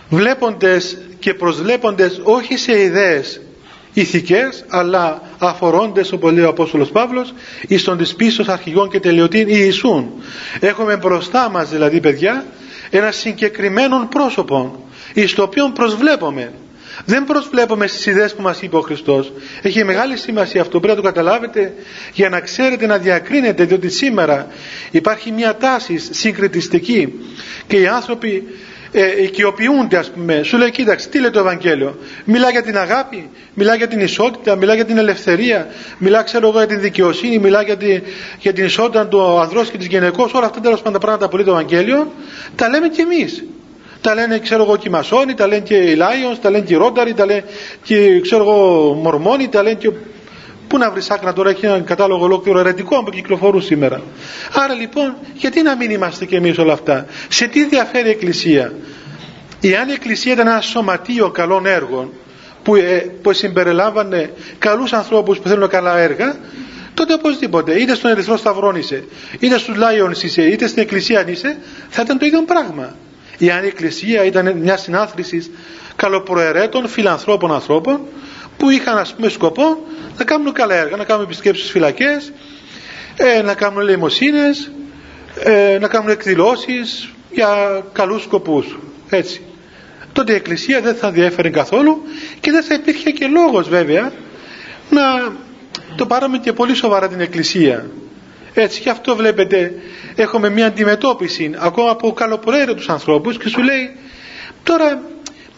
βλέποντες 0.09 0.99
και 1.18 1.35
προσβλέποντες 1.35 2.20
όχι 2.23 2.57
σε 2.57 2.81
ιδέες 2.81 3.40
ηθικές 3.92 4.64
αλλά 4.68 5.23
αφορώντες 5.38 6.12
όπως 6.12 6.33
λέει 6.33 6.44
ο 6.44 6.49
Απόστολος 6.49 6.90
Παύλος 6.90 7.35
εις 7.68 7.85
των 7.85 7.99
της 7.99 8.14
πίσω 8.14 8.44
αρχηγών 8.47 8.90
και 8.90 9.01
τελειωτήν 9.01 9.49
Ιησούν. 9.49 10.11
Έχουμε 10.61 10.97
μπροστά 10.97 11.51
μας 11.51 11.68
δηλαδή 11.70 12.01
παιδιά 12.01 12.44
ένα 12.90 13.11
συγκεκριμένο 13.11 14.09
πρόσωπο 14.11 14.85
εις 15.14 15.35
το 15.35 15.42
οποίο 15.42 15.70
προσβλέπουμε 15.75 16.53
δεν 17.05 17.25
προσβλέπουμε 17.25 17.87
στις 17.87 18.07
ιδέες 18.07 18.35
που 18.35 18.43
μας 18.43 18.63
είπε 18.63 18.77
ο 18.77 18.81
Χριστός. 18.81 19.33
Έχει 19.63 19.85
μεγάλη 19.85 20.17
σημασία 20.17 20.61
αυτό. 20.61 20.81
Πρέπει 20.81 20.97
να 20.97 21.03
το 21.03 21.09
καταλάβετε 21.09 21.75
για 22.13 22.29
να 22.29 22.41
ξέρετε 22.41 22.87
να 22.87 22.99
διακρίνετε 22.99 23.65
διότι 23.65 23.89
σήμερα 23.89 24.47
υπάρχει 24.91 25.33
μια 25.33 25.57
τάση 25.57 25.99
συγκριτιστική 25.99 27.13
και 27.67 27.81
οι 27.81 27.87
άνθρωποι 27.87 28.47
ε, 28.93 29.23
οικειοποιούνται 29.23 29.97
ας 29.97 30.11
πούμε. 30.11 30.43
Σου 30.43 30.57
λέει 30.57 30.71
κοίταξε 30.71 31.09
τι 31.09 31.21
λέει 31.21 31.31
το 31.31 31.39
Ευαγγέλιο. 31.39 31.99
Μιλά 32.25 32.51
για 32.51 32.63
την 32.63 32.79
αγάπη 32.79 33.29
μιλά 33.55 33.75
για 33.75 33.89
την 33.89 34.01
ισότητα 34.01 34.57
μιλά 34.57 34.75
για 34.75 34.85
την 34.85 34.99
ελευθερία 34.99 35.67
μιλά 35.99 36.23
ξέρω 36.23 36.49
εγώ 36.49 36.59
για 36.59 36.67
την 36.67 36.81
δικαιοσύνη 36.81 37.39
μιλά 37.39 37.63
για, 37.63 37.77
τη, 37.77 38.01
για 38.39 38.53
την 38.53 38.65
ισότητα 38.65 39.07
του 39.07 39.39
ανδρός 39.39 39.71
και 39.71 39.79
της 39.79 39.87
γυναικός 39.87 40.33
όλα 40.33 40.47
αυτά 40.47 40.61
τέλος 40.61 40.79
πάντων 40.79 40.93
τα 40.93 40.99
πράγματα 40.99 41.29
που 41.29 41.37
λέει 41.37 41.45
το 41.45 41.51
Ευαγγέλιο 41.51 42.13
τα 42.57 42.69
λέμε 42.69 42.89
κι 42.89 43.01
εμείς 43.01 43.45
τα 44.05 44.14
λένε 44.14 44.38
ξέρω 44.38 44.62
εγώ 44.62 44.77
και 44.77 44.88
οι 44.88 44.90
Μασόνοι, 44.90 45.35
τα 45.35 45.47
λένε 45.47 45.61
και 45.61 45.75
οι 45.75 45.97
Lions, 45.99 46.38
τα 46.40 46.51
λένε 46.51 46.64
και 46.64 46.75
οι 46.75 46.77
Ρόνταροι, 46.77 47.14
τα 47.14 47.27
λένε 47.27 47.45
και 47.83 48.21
ξέρω 48.21 48.43
εγώ 48.43 48.93
Μορμόνοι, 49.03 49.49
τα 49.49 49.62
λένε 49.62 49.77
και 49.77 49.90
Πού 50.69 50.79
να 50.79 50.90
βρεις 50.90 51.11
άκρα 51.11 51.33
τώρα, 51.33 51.51
έχει 51.51 51.67
έναν 51.67 51.85
κατάλογο 51.85 52.25
ολόκληρο 52.25 52.59
ερετικό 52.59 53.05
που 53.05 53.11
κυκλοφορούν 53.11 53.62
σήμερα. 53.62 54.03
Άρα 54.53 54.75
λοιπόν, 54.75 55.17
γιατί 55.35 55.62
να 55.62 55.77
μην 55.77 55.90
είμαστε 55.90 56.25
κι 56.25 56.35
εμείς 56.35 56.59
όλα 56.59 56.73
αυτά; 56.73 57.07
Σε 57.29 57.47
τι 57.47 57.64
διαφέρει 57.64 58.09
η 58.09 58.11
Εκκλησία; 58.11 58.73
Εάν 59.61 59.88
η 59.88 59.93
Εκκλησία 59.93 60.33
ήταν 60.33 60.47
ένα 60.47 60.61
σωματείο 60.61 61.31
καλών 61.31 61.67
έργων 61.67 62.12
που, 62.62 62.75
ε, 62.75 63.11
που 63.23 63.33
συμπεριλάμβανε 63.33 64.33
καλούς 64.59 64.93
ανθρώπους 64.93 65.38
που 65.38 65.49
θέλουν 65.49 65.69
καλά 65.69 65.99
έργα, 65.99 66.37
τότε 66.95 67.12
οπωσδήποτε, 67.12 67.81
είτε 67.81 67.95
στον 67.95 68.11
Ερυθρό 68.11 68.37
Σταυρό 68.37 68.75
είσαι, 68.77 69.05
είτε 69.38 69.59
στους 69.59 69.77
Λάιονς 69.77 70.23
είσαι, 70.23 70.43
είτε 70.43 70.67
στην 70.67 70.83
Εκκλησία 70.83 71.29
είσαι, 71.29 71.59
θα 71.88 72.03
ήταν 72.03 72.19
το 72.19 72.27
ίδιο 72.27 72.43
πράγμα. 72.43 72.95
Εάν 73.38 73.64
η 73.64 73.66
Εκκλησία 73.66 74.25
ήταν 74.25 74.57
μια 74.59 74.77
συνάθρηση 74.77 75.51
καλοπροαιρέτων, 75.97 76.88
φιλανθρώπων 76.88 77.53
ανθρώπων, 77.53 78.01
που 78.57 78.70
είχαν 78.70 78.99
ας 78.99 79.14
πούμε 79.14 79.29
σκοπό 79.29 79.87
να 80.18 80.25
κάνουν 80.25 80.53
καλά 80.53 80.75
έργα, 80.75 80.97
να 80.97 81.05
κάνουν 81.05 81.25
επισκέψεις 81.25 81.70
φυλακές, 81.70 82.33
ε, 83.16 83.42
να 83.42 83.55
κάνουν 83.55 83.81
ελεημοσύνες, 83.81 84.70
ε, 85.44 85.79
να 85.81 85.88
κάνουν 85.88 86.09
εκδηλώσεις 86.09 87.09
για 87.31 87.83
καλούς 87.92 88.23
σκοπούς 88.23 88.79
έτσι. 89.09 89.42
Τότε 90.12 90.33
η 90.33 90.35
Εκκλησία 90.35 90.81
δεν 90.81 90.94
θα 90.94 91.11
διέφερε 91.11 91.51
καθόλου 91.51 92.03
και 92.40 92.51
δεν 92.51 92.62
θα 92.62 92.75
υπήρχε 92.75 93.11
και 93.11 93.27
λόγος 93.27 93.68
βέβαια 93.68 94.12
να 94.90 95.03
το 95.97 96.07
πάρουμε 96.07 96.38
και 96.38 96.53
πολύ 96.53 96.75
σοβαρά 96.75 97.09
την 97.09 97.20
Εκκλησία 97.20 97.87
έτσι 98.55 98.81
και 98.81 98.90
αυτό 98.90 99.17
βλέπετε 99.17 99.73
έχουμε 100.14 100.49
μια 100.49 100.67
αντιμετώπιση 100.67 101.51
ακόμα 101.57 101.90
από 101.90 102.14
τους 102.77 102.88
ανθρώπους 102.88 103.38
και 103.38 103.49
σου 103.49 103.62
λέει 103.62 103.97
τώρα 104.62 105.03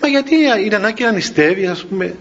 μα 0.03 0.09
γιατί 0.09 0.35
είναι 0.65 0.75
ανάγκη 0.75 1.03
να 1.05 1.13
νηστεύει 1.13 1.67
ας 1.67 1.85
πούμε; 1.85 2.15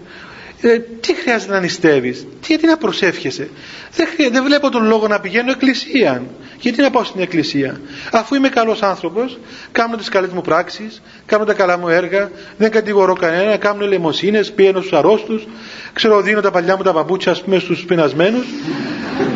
Ε, 0.60 0.78
τι 0.78 1.14
χρειάζεται 1.14 1.52
να 1.52 1.60
νηστεύεις; 1.60 2.26
Γιατί 2.46 2.66
να 2.66 2.76
προσεύχεσαι; 2.76 3.48
Δεν, 3.94 4.08
δεν 4.32 4.44
βλέπω 4.44 4.70
τον 4.70 4.86
λόγο 4.86 5.08
να 5.08 5.20
πηγαίνω 5.20 5.50
εκκλησία 5.50 6.22
γιατί 6.60 6.82
να 6.82 6.90
πάω 6.90 7.04
στην 7.04 7.20
εκκλησία; 7.20 7.80
Αφού 8.12 8.34
είμαι 8.34 8.48
καλός 8.48 8.82
άνθρωπος 8.82 9.38
κάνω 9.72 9.96
τις 9.96 10.08
καλές 10.08 10.30
μου 10.30 10.40
πράξεις 10.40 11.02
κάνω 11.26 11.44
τα 11.44 11.52
καλά 11.54 11.78
μου 11.78 11.88
έργα 11.88 12.30
δεν 12.56 12.70
κατηγορώ 12.70 13.12
κανένα 13.14 13.56
κάνω 13.56 13.84
ελεμοσύνες 13.84 14.52
πηγαίνω 14.52 14.78
στους 14.80 14.92
αρρώστους 14.92 15.46
ξέρω 15.92 16.20
δίνω 16.20 16.40
τα 16.40 16.50
παλιά 16.50 16.76
μου 16.76 16.82
τα 16.82 16.92
παπούτσια 16.92 17.32
ας 17.32 17.42
πούμε 17.42 17.58
στους 17.58 17.84
πεινασμένους. 17.84 18.46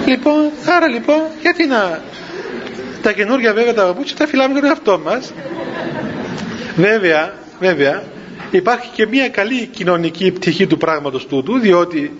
Λοιπόν 0.07 0.51
άρα 0.77 0.89
λοιπόν 0.89 1.21
γιατί 1.43 1.67
να 1.67 2.03
τα 3.03 3.13
καινούργια 3.13 3.53
βέβαια 3.53 3.75
τα 3.75 3.85
παπούτσια 3.85 4.17
τα 4.17 4.27
φυλάμε 4.27 4.55
τον 4.55 4.65
εαυτό 4.65 5.01
μας. 5.05 5.33
Βέβαια 6.77 7.35
βέβαια 7.61 8.03
υπάρχει 8.51 8.91
και 8.95 9.07
μια 9.07 9.29
καλή 9.29 9.67
κοινωνική 9.67 10.31
πτυχή 10.31 10.67
του 10.67 10.77
πράγματος 10.77 11.27
τούτου 11.27 11.59
διότι 11.59 12.13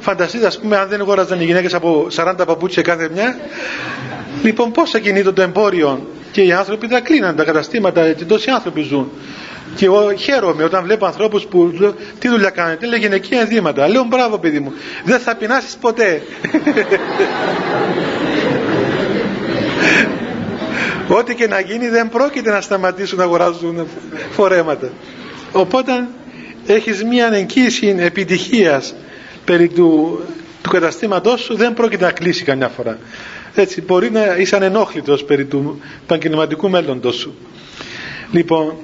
φανταστείτε 0.00 0.46
ας 0.46 0.58
πούμε 0.58 0.76
αν 0.76 0.88
δεν 0.88 1.00
αγόραζαν 1.00 1.40
οι 1.40 1.44
γυναίκες 1.44 1.74
από 1.74 2.06
40 2.16 2.34
παπούτσια 2.46 2.82
κάθε 2.82 3.08
μια 3.14 3.36
λοιπόν 4.42 4.72
πώς 4.72 4.90
θα 4.90 4.98
κινείται 4.98 5.32
το 5.32 5.42
εμπόριο 5.42 6.06
και 6.32 6.42
οι 6.42 6.52
άνθρωποι 6.52 6.88
τα 6.88 7.00
κλείναν 7.00 7.36
τα 7.36 7.44
καταστήματα 7.44 8.12
και 8.12 8.24
τόσοι 8.24 8.50
άνθρωποι 8.50 8.82
ζουν 8.82 9.10
και 9.74 9.84
εγώ 9.84 10.14
χαίρομαι 10.14 10.64
όταν 10.64 10.84
βλέπω 10.84 11.06
ανθρώπους 11.06 11.44
που 11.44 11.72
τι 12.18 12.28
δουλειά 12.28 12.50
κάνετε, 12.50 12.86
λέει 12.86 12.98
γυναικεία 12.98 13.40
ενδύματα. 13.40 13.88
Λέω 13.88 14.04
μπράβο 14.04 14.38
παιδί 14.38 14.60
μου, 14.60 14.72
δεν 15.04 15.18
θα 15.18 15.34
πεινάσεις 15.34 15.76
ποτέ. 15.76 16.22
Ό,τι 21.18 21.34
και 21.34 21.46
να 21.46 21.60
γίνει 21.60 21.88
δεν 21.88 22.08
πρόκειται 22.08 22.50
να 22.50 22.60
σταματήσουν 22.60 23.18
να 23.18 23.24
αγοράζουν 23.24 23.86
φορέματα. 24.30 24.88
Οπότε 25.52 26.08
έχεις 26.66 27.04
μια 27.04 27.30
εγγύηση 27.32 27.96
επιτυχίας 27.98 28.94
περί 29.44 29.68
του, 29.68 30.20
του 30.62 30.70
καταστήματός 30.70 31.40
σου 31.40 31.56
δεν 31.56 31.74
πρόκειται 31.74 32.04
να 32.04 32.12
κλείσει 32.12 32.44
καμιά 32.44 32.68
φορά. 32.68 32.98
Έτσι 33.54 33.80
μπορεί 33.82 34.10
να 34.10 34.36
είσαι 34.36 34.56
ανενόχλητος 34.56 35.24
περί 35.24 35.44
του 35.44 35.80
επαγγελματικού 36.02 36.70
μέλλοντος 36.70 37.16
σου. 37.16 37.34
Λοιπόν, 38.32 38.74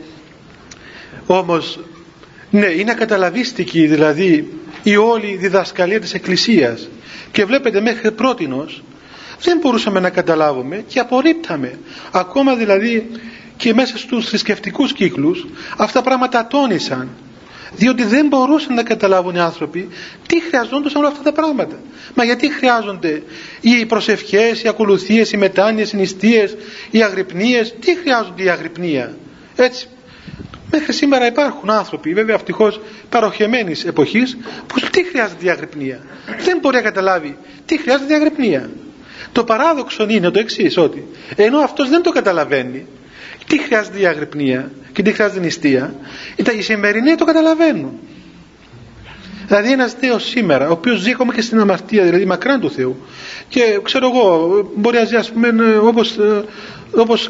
όμως, 1.26 1.78
ναι, 2.50 2.66
είναι 2.66 2.90
ακαταλαβίστικη 2.90 3.86
δηλαδή 3.86 4.52
η 4.82 4.96
όλη 4.96 5.36
διδασκαλία 5.36 6.00
της 6.00 6.14
Εκκλησίας 6.14 6.88
και 7.32 7.44
βλέπετε 7.44 7.80
μέχρι 7.80 8.12
πρότινος 8.12 8.82
δεν 9.40 9.58
μπορούσαμε 9.58 10.00
να 10.00 10.10
καταλάβουμε 10.10 10.84
και 10.88 10.98
απορρίπταμε. 10.98 11.78
Ακόμα 12.10 12.54
δηλαδή 12.54 13.10
και 13.56 13.74
μέσα 13.74 13.98
στους 13.98 14.28
θρησκευτικούς 14.28 14.92
κύκλους 14.92 15.46
αυτά 15.76 16.02
πράγματα 16.02 16.46
τόνισαν 16.46 17.08
διότι 17.72 18.04
δεν 18.04 18.26
μπορούσαν 18.26 18.74
να 18.74 18.82
καταλάβουν 18.82 19.34
οι 19.34 19.40
άνθρωποι 19.40 19.88
τι 20.26 20.40
χρειαζόντουσαν 20.42 21.00
όλα 21.00 21.08
αυτά 21.10 21.22
τα 21.22 21.32
πράγματα. 21.32 21.76
Μα 22.14 22.24
γιατί 22.24 22.52
χρειάζονται 22.52 23.22
οι 23.60 23.86
προσευχές, 23.86 24.62
οι 24.62 24.68
ακολουθίες, 24.68 25.32
οι 25.32 25.36
μετάνοιες, 25.36 25.92
οι 25.92 25.96
νηστείες, 25.96 26.56
οι 26.90 27.02
αγρυπνίες, 27.02 27.74
τι 27.80 27.96
χρειάζονται 27.96 28.42
οι 28.42 28.48
αγρυπνία. 28.48 29.16
Έτσι. 29.56 29.88
Μέχρι 30.70 30.92
σήμερα 30.92 31.26
υπάρχουν 31.26 31.70
άνθρωποι, 31.70 32.14
βέβαια 32.14 32.34
ευτυχώς 32.34 32.80
παροχεμένης 33.08 33.84
εποχής, 33.84 34.36
που 34.66 34.80
τι 34.90 35.04
χρειάζεται 35.04 35.44
η 35.44 35.50
αγρυπνία. 35.50 36.00
Δεν 36.44 36.58
μπορεί 36.58 36.76
να 36.76 36.82
καταλάβει 36.82 37.36
τι 37.66 37.78
χρειάζεται 37.78 38.12
η 38.12 38.16
αγρυπνία. 38.16 38.70
Το 39.32 39.44
παράδοξο 39.44 40.06
είναι 40.08 40.30
το 40.30 40.38
εξής, 40.38 40.76
ότι 40.76 41.06
ενώ 41.36 41.58
αυτός 41.58 41.88
δεν 41.88 42.02
το 42.02 42.10
καταλαβαίνει, 42.10 42.86
τι 43.46 43.58
χρειάζεται 43.58 43.98
η 43.98 44.06
αγρυπνία 44.06 44.70
και 44.92 45.02
τι 45.02 45.12
χρειάζεται 45.12 45.40
η 45.40 45.42
νηστεία, 45.42 45.94
οι 46.58 46.62
σημερινοί 46.62 47.14
το 47.14 47.24
καταλαβαίνουν. 47.24 47.98
Δηλαδή 49.46 49.72
ένας 49.72 49.96
νέο 50.00 50.18
σήμερα, 50.18 50.68
ο 50.68 50.72
οποίος 50.72 50.98
ζει 50.98 51.10
ακόμα 51.10 51.34
και 51.34 51.40
στην 51.40 51.60
αμαρτία, 51.60 52.04
δηλαδή 52.04 52.24
μακράν 52.24 52.60
του 52.60 52.70
Θεού. 52.70 53.06
Και 53.48 53.80
ξέρω 53.82 54.10
εγώ, 54.14 54.48
μπορεί 54.76 54.96
να 54.98 55.04
ζει 55.04 55.16
ας 55.16 55.30
πούμε 55.30 55.76
όπως 55.76 56.18
όπως 56.94 57.28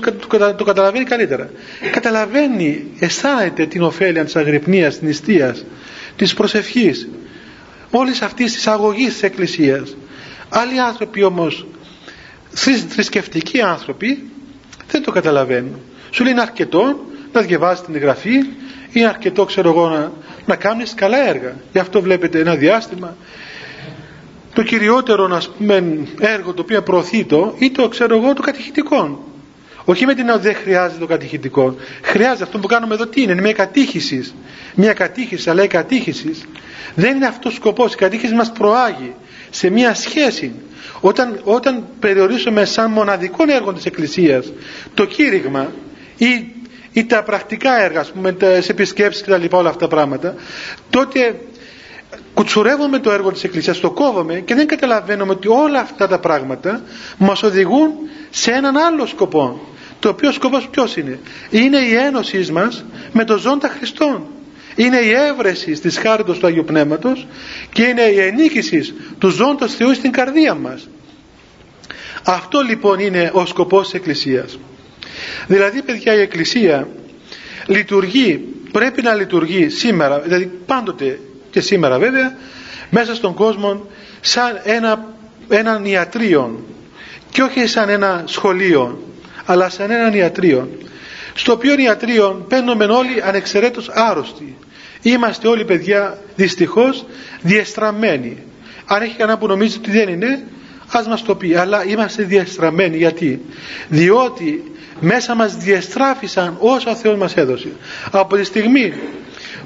το 0.56 0.64
καταλαβαίνει 0.64 1.04
καλύτερα. 1.04 1.50
Καταλαβαίνει, 1.92 2.86
αισθάνεται 2.98 3.66
την 3.66 3.82
ωφέλεια 3.82 4.24
της 4.24 4.36
αγρυπνίας, 4.36 4.98
της 4.98 5.02
νηστείας, 5.08 5.64
της 6.16 6.34
προσευχής, 6.34 7.08
όλης 7.90 8.22
αυτής 8.22 8.52
της 8.52 8.66
αγωγής 8.66 9.12
της 9.12 9.22
Εκκλησίας. 9.22 9.96
Άλλοι 10.48 10.80
άνθρωποι 10.80 11.22
όμως, 11.22 11.66
θρησκευτικοί 12.88 13.60
άνθρωποι, 13.60 14.30
δεν 14.90 15.02
το 15.02 15.10
καταλαβαίνουν. 15.10 15.80
Σου 16.16 16.22
λέει 16.22 16.32
είναι 16.32 16.40
αρκετό 16.40 17.06
να 17.32 17.40
διαβάζει 17.40 17.82
την 17.82 17.98
γραφή, 17.98 18.34
είναι 18.92 19.06
αρκετό 19.06 19.44
ξέρω 19.44 19.68
εγώ 19.68 19.88
να, 19.88 20.12
να 20.46 20.56
κάνεις 20.56 20.94
καλά 20.94 21.28
έργα. 21.28 21.56
Γι' 21.72 21.78
αυτό 21.78 22.00
βλέπετε 22.00 22.38
ένα 22.38 22.54
διάστημα 22.54 23.16
το 24.54 24.62
κυριότερο 24.62 25.34
ας 25.34 25.48
πούμε, 25.48 26.06
έργο 26.20 26.52
το 26.52 26.62
οποίο 26.62 26.82
προωθεί 26.82 27.24
το 27.24 27.54
ή 27.58 27.70
το 27.70 27.88
ξέρω 27.88 28.16
εγώ 28.16 28.32
το 28.32 28.42
κατηχητικό 28.42 29.26
όχι 29.88 30.06
με 30.06 30.14
την 30.14 30.28
ότι 30.28 30.42
δεν 30.42 30.54
χρειάζεται 30.54 31.00
το 31.00 31.06
κατηχητικό. 31.06 31.76
Χρειάζεται 32.02 32.42
αυτό 32.42 32.58
που 32.58 32.66
κάνουμε 32.66 32.94
εδώ 32.94 33.06
τι 33.06 33.22
είναι, 33.22 33.32
είναι 33.32 33.40
μια 33.40 33.52
κατήχησης. 33.52 34.34
Μια 34.74 34.92
κατήχηση, 34.92 35.50
αλλά 35.50 35.62
η 35.62 35.66
κατήχησης 35.66 36.44
δεν 36.94 37.16
είναι 37.16 37.26
αυτός 37.26 37.52
ο 37.52 37.56
σκοπός. 37.56 37.92
Η 37.92 37.96
κατήχηση 37.96 38.34
μας 38.34 38.52
προάγει 38.52 39.14
σε 39.50 39.70
μια 39.70 39.94
σχέση. 39.94 40.52
Όταν, 41.00 41.40
όταν 41.44 41.84
περιορίσουμε 42.00 42.64
σαν 42.64 42.90
μοναδικό 42.90 43.44
έργο 43.48 43.72
της 43.72 43.84
Εκκλησίας 43.84 44.52
το 44.94 45.04
κήρυγμα 45.04 45.72
ή, 46.16 46.52
ή 46.92 47.04
τα 47.04 47.22
πρακτικά 47.22 47.82
έργα, 47.82 48.00
ας 48.00 48.10
πούμε, 48.12 48.32
τις 48.32 48.68
επισκέψεις 48.68 49.22
και 49.22 49.30
τα 49.30 49.38
λοιπά 49.38 49.58
όλα 49.58 49.68
αυτά 49.68 49.80
τα 49.80 49.94
πράγματα, 49.94 50.34
τότε 50.90 51.40
κουτσουρεύουμε 52.34 52.98
το 52.98 53.10
έργο 53.10 53.32
της 53.32 53.44
Εκκλησίας, 53.44 53.80
το 53.80 53.90
κόβουμε 53.90 54.34
και 54.34 54.54
δεν 54.54 54.66
καταλαβαίνουμε 54.66 55.32
ότι 55.32 55.48
όλα 55.48 55.80
αυτά 55.80 56.08
τα 56.08 56.18
πράγματα 56.18 56.82
μας 57.18 57.42
οδηγούν 57.42 57.90
σε 58.30 58.50
έναν 58.50 58.76
άλλο 58.76 59.06
σκοπό 59.06 59.60
το 59.98 60.08
οποίο 60.08 60.32
σκοπός 60.32 60.68
ποιος 60.68 60.96
είναι; 60.96 61.18
Είναι 61.50 61.78
η 61.78 61.94
ένωση 61.94 62.52
μας 62.52 62.84
με 63.12 63.24
το 63.24 63.38
ζώντα 63.38 63.68
Χριστόν 63.68 64.26
είναι 64.76 64.96
η 64.96 65.10
έβρεση 65.10 65.72
της 65.72 65.98
χάριτος 65.98 66.38
του 66.38 66.46
Αγίου 66.46 66.64
Πνεύματος 66.64 67.26
και 67.72 67.82
είναι 67.82 68.02
η 68.02 68.20
ενίκηση 68.20 68.94
του 69.18 69.28
ζώντος 69.28 69.74
Θεού 69.74 69.94
στην 69.94 70.12
καρδία 70.12 70.54
μας. 70.54 70.88
Αυτό 72.24 72.60
λοιπόν 72.60 72.98
είναι 72.98 73.30
ο 73.34 73.46
σκοπός 73.46 73.84
της 73.84 73.94
Εκκλησίας 73.94 74.58
δηλαδή 75.46 75.82
παιδιά 75.82 76.14
η 76.14 76.20
Εκκλησία 76.20 76.88
λειτουργεί 77.66 78.44
πρέπει 78.72 79.02
να 79.02 79.14
λειτουργεί 79.14 79.68
σήμερα 79.68 80.18
δηλαδή 80.20 80.50
πάντοτε 80.66 81.18
και 81.50 81.60
σήμερα 81.60 81.98
βέβαια 81.98 82.36
μέσα 82.90 83.14
στον 83.14 83.34
κόσμο 83.34 83.86
σαν 84.20 84.60
ένα, 84.64 85.14
έναν 85.48 85.84
ιατρείο 85.84 86.64
και 87.30 87.42
όχι 87.42 87.66
σαν 87.66 87.88
ένα 87.88 88.22
σχολείο 88.26 89.02
αλλά 89.44 89.68
σαν 89.68 89.90
έναν 89.90 90.14
ιατρείο 90.14 90.68
στο 91.36 91.52
οποίο 91.52 91.74
ιατρείο 91.78 92.46
παίρνουμε 92.48 92.84
όλοι 92.84 93.22
ανεξαιρέτως 93.22 93.88
άρρωστοι. 93.88 94.56
Είμαστε 95.02 95.48
όλοι 95.48 95.64
παιδιά 95.64 96.18
δυστυχώς 96.36 97.04
διεστραμμένοι. 97.40 98.42
Αν 98.86 99.02
έχει 99.02 99.14
κανένα 99.16 99.38
που 99.38 99.46
νομίζει 99.46 99.78
ότι 99.78 99.90
δεν 99.90 100.08
είναι 100.08 100.44
ας 100.86 101.08
μας 101.08 101.22
το 101.22 101.34
πει 101.34 101.54
αλλά 101.54 101.84
είμαστε 101.84 102.22
διεστραμμένοι 102.22 102.96
γιατί; 102.96 103.40
Διότι 103.88 104.72
μέσα 105.00 105.34
μας 105.34 105.56
διεστράφησαν 105.56 106.56
όσα 106.60 106.90
ο 106.90 106.94
Θεός 106.94 107.16
μας 107.16 107.36
έδωσε 107.36 107.68
από 108.10 108.36
τη 108.36 108.44
στιγμή 108.44 108.92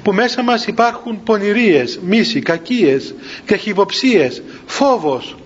που 0.02 0.12
μέσα 0.12 0.42
μας 0.42 0.66
υπάρχουν 0.66 1.22
πονηρίες, 1.22 2.00
μίση, 2.02 2.40
κακίες, 2.40 3.14
καχυποψίες, 3.44 4.42
φόβος 4.66 5.36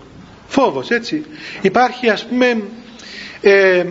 φόβος 0.55 0.91
έτσι 0.91 1.25
υπάρχει 1.61 2.09
ας 2.09 2.25
πούμε 2.25 2.63
ε, 3.41 3.85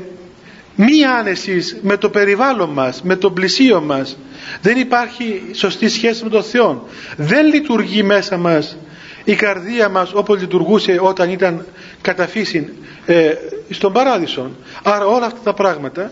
μη 0.75 1.05
άνεσης 1.05 1.77
με 1.81 1.97
το 1.97 2.09
περιβάλλον 2.09 2.69
μας, 2.69 3.01
με 3.01 3.15
το 3.15 3.31
πλησίο 3.31 3.81
μας. 3.81 4.17
Δεν 4.61 4.77
υπάρχει 4.77 5.41
σωστή 5.51 5.89
σχέση 5.89 6.23
με 6.23 6.29
τον 6.29 6.43
Θεό. 6.43 6.87
Δεν 7.17 7.45
λειτουργεί 7.45 8.03
μέσα 8.03 8.37
μας 8.37 8.77
η 9.23 9.35
καρδία 9.35 9.89
μας 9.89 10.13
όπως 10.13 10.39
λειτουργούσε 10.39 10.97
όταν 11.01 11.29
ήταν 11.29 11.65
κατά 12.01 12.27
φύση 12.27 12.73
ε, 13.05 13.33
στον 13.69 13.93
παράδεισο. 13.93 14.51
Άρα 14.83 15.05
όλα 15.05 15.25
αυτά 15.25 15.39
τα 15.43 15.53
πράγματα 15.53 16.11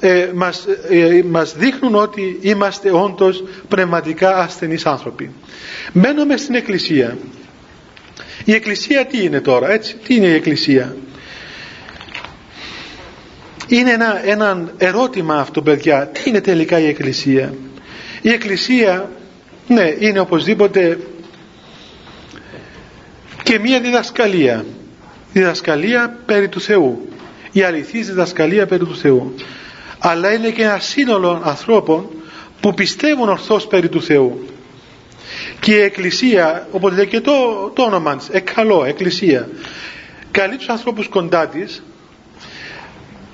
ε, 0.00 0.30
μας, 0.34 0.66
ε, 0.88 1.22
μας 1.30 1.54
δείχνουν 1.56 1.94
ότι 1.94 2.38
είμαστε 2.40 2.90
όντως 2.90 3.44
πνευματικά 3.68 4.36
ασθενείς 4.36 4.86
άνθρωποι. 4.86 5.30
Μένουμε 5.92 6.36
στην 6.36 6.54
Εκκλησία. 6.54 7.18
Η 8.44 8.52
Εκκλησία 8.52 9.06
τι 9.06 9.22
είναι 9.24 9.40
τώρα, 9.40 9.70
έτσι, 9.70 9.96
τι 9.96 10.14
είναι 10.14 10.26
η 10.26 10.34
Εκκλησία; 10.34 10.96
είναι 13.68 13.90
ένα, 13.90 14.26
ένα 14.28 14.70
ερώτημα 14.76 15.34
αυτό 15.40 15.62
παιδιά 15.62 16.06
τι 16.06 16.22
είναι 16.30 16.40
τελικά 16.40 16.78
η 16.78 16.86
Εκκλησία; 16.86 17.54
Η 18.22 18.28
Εκκλησία 18.30 19.10
ναι 19.68 19.94
είναι 19.98 20.18
οπωσδήποτε 20.20 20.98
και 23.48 23.58
μία 23.58 23.80
διδασκαλία. 23.80 24.64
Διδασκαλία 25.32 26.18
περί 26.26 26.48
του 26.48 26.60
Θεού. 26.60 27.08
Η 27.52 27.62
αληθής 27.62 28.06
διδασκαλία 28.06 28.66
περί 28.66 28.84
του 28.84 28.96
Θεού. 28.96 29.34
Αλλά 29.98 30.32
είναι 30.32 30.50
και 30.50 30.62
ένα 30.62 30.78
σύνολο 30.78 31.42
ανθρώπων 31.44 32.08
που 32.60 32.74
πιστεύουν 32.74 33.28
ορθώς 33.28 33.66
περί 33.66 33.88
του 33.88 34.02
Θεού. 34.02 34.46
Και 35.60 35.74
η 35.74 35.80
Εκκλησία 35.80 36.68
όπως 36.70 36.92
λέει 36.92 37.06
και 37.06 37.20
το, 37.20 37.32
το 37.74 37.82
όνομα 37.82 38.16
της 38.16 38.28
εκκαλώ 38.28 38.84
Εκκλησία 38.84 39.48
καλεί 40.30 40.56
τους 40.56 40.68
ανθρώπους 40.68 41.08
κοντά 41.08 41.46
της 41.46 41.82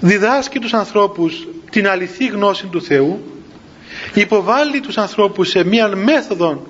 διδάσκει 0.01 0.59
τους 0.59 0.75
ανθρώπους 0.75 1.49
την 1.71 1.89
αληθή 1.89 2.27
γνώση 2.27 2.67
του 2.67 2.83
Θεού 2.83 3.23
υποβάλλει 4.15 4.81
τους 4.81 4.99
ανθρώπους 4.99 5.49
σε 5.49 5.65
μία 5.65 5.89
μέθοδο 5.89 6.67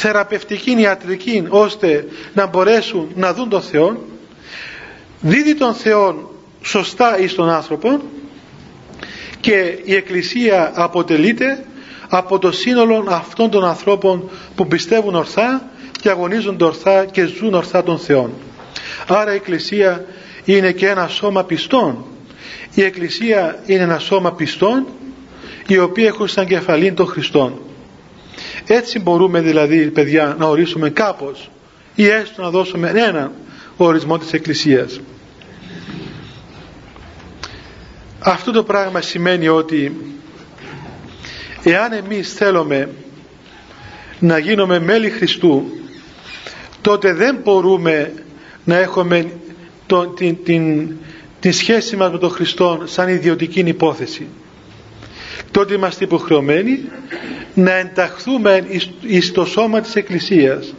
θεραπευτική 0.00 0.80
ιατρική 0.80 1.46
ώστε 1.48 2.08
να 2.34 2.46
μπορέσουν 2.46 3.08
να 3.14 3.34
δουν 3.34 3.48
τον 3.48 3.62
Θεό 3.62 3.96
δίδει 5.20 5.54
τον 5.54 5.74
Θεό 5.74 6.32
σωστά 6.62 7.18
εις 7.18 7.34
τον 7.34 7.48
άνθρωπο 7.50 8.00
και 9.40 9.78
η 9.84 9.94
Εκκλησία 9.94 10.72
αποτελείται 10.74 11.64
από 12.08 12.38
το 12.38 12.52
σύνολο 12.52 13.04
αυτών 13.08 13.50
των 13.50 13.64
ανθρώπων 13.64 14.30
που 14.54 14.66
πιστεύουν 14.66 15.14
ορθά 15.14 15.70
και 16.00 16.10
αγωνίζονται 16.10 16.64
ορθά 16.64 17.04
και 17.04 17.24
ζουν 17.24 17.54
ορθά 17.54 17.82
τον 17.82 17.98
Θεό. 17.98 18.30
Άρα 19.08 19.32
η 19.32 19.36
Εκκλησία 19.36 20.04
είναι 20.44 20.72
και 20.72 20.88
ένα 20.88 21.08
σώμα 21.08 21.44
πιστών. 21.44 22.04
Η 22.74 22.82
Εκκλησία 22.82 23.62
είναι 23.66 23.82
ένα 23.82 23.98
σώμα 23.98 24.32
πιστών 24.32 24.86
οι 25.66 25.78
οποίοι 25.78 26.04
έχουν 26.06 26.28
σαν 26.28 26.46
κεφαλήν 26.46 26.94
των 26.94 27.06
Χριστών. 27.06 27.60
Έτσι 28.66 28.98
μπορούμε 28.98 29.40
δηλαδή 29.40 29.90
παιδιά 29.90 30.36
να 30.38 30.46
ορίσουμε 30.46 30.90
κάπως 30.90 31.50
ή 31.94 32.06
έστω 32.06 32.42
να 32.42 32.50
δώσουμε 32.50 32.92
έναν 32.94 33.32
ορισμό 33.76 34.18
της 34.18 34.32
Εκκλησίας. 34.32 35.00
Αυτό 38.18 38.52
το 38.52 38.62
πράγμα 38.62 39.00
σημαίνει 39.00 39.48
ότι 39.48 39.96
εάν 41.62 41.92
εμείς 41.92 42.32
θέλουμε 42.32 42.88
να 44.18 44.38
γίνουμε 44.38 44.78
μέλη 44.78 45.10
Χριστού 45.10 45.64
τότε 46.80 47.12
δεν 47.12 47.38
μπορούμε 47.44 48.12
να 48.64 48.76
έχουμε 48.76 49.30
το, 49.86 50.06
την, 50.06 50.44
την, 50.44 50.90
την 51.40 51.52
σχέση 51.52 51.96
μας 51.96 52.10
με 52.12 52.18
τον 52.18 52.30
Χριστό 52.30 52.82
σαν 52.84 53.08
ιδιωτική 53.08 53.60
υπόθεση 53.60 54.26
τότε 55.58 55.74
είμαστε 55.74 56.04
υποχρεωμένοι 56.04 56.80
να 57.54 57.72
ενταχθούμε 57.72 58.66
εις 59.02 59.32
το 59.32 59.44
σώμα 59.44 59.80
της 59.80 59.94
Εκκλησίας. 59.96 60.74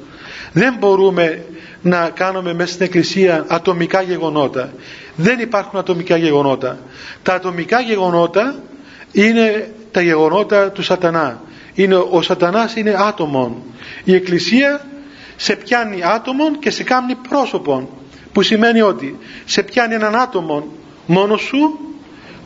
Δεν 0.53 0.75
μπορούμε 0.79 1.43
να 1.81 2.09
κάνουμε 2.09 2.53
μέσα 2.53 2.73
στην 2.73 2.85
Εκκλησία 2.85 3.45
ατομικά 3.47 4.01
γεγονότα. 4.01 4.73
Δεν 5.15 5.39
υπάρχουν 5.39 5.79
ατομικά 5.79 6.17
γεγονότα. 6.17 6.79
Τα 7.23 7.33
ατομικά 7.33 7.79
γεγονότα 7.79 8.63
είναι 9.11 9.71
τα 9.91 10.01
γεγονότα 10.01 10.71
του 10.71 10.83
σατανά. 10.83 11.41
Είναι, 11.73 11.95
ο 11.95 12.21
σατανάς 12.21 12.75
είναι 12.75 12.95
άτομον. 12.97 13.55
Η 14.03 14.15
Εκκλησία 14.15 14.81
σε 15.35 15.55
πιάνει 15.55 15.99
άτομον 16.03 16.59
και 16.59 16.69
σε 16.69 16.83
κάνει 16.83 17.15
πρόσωπον 17.29 17.87
που 18.31 18.41
σημαίνει 18.41 18.81
ότι 18.81 19.17
σε 19.45 19.63
πιάνει 19.63 19.93
έναν 19.93 20.15
άτομο 20.15 20.67
μόνος 21.05 21.41
σου 21.41 21.88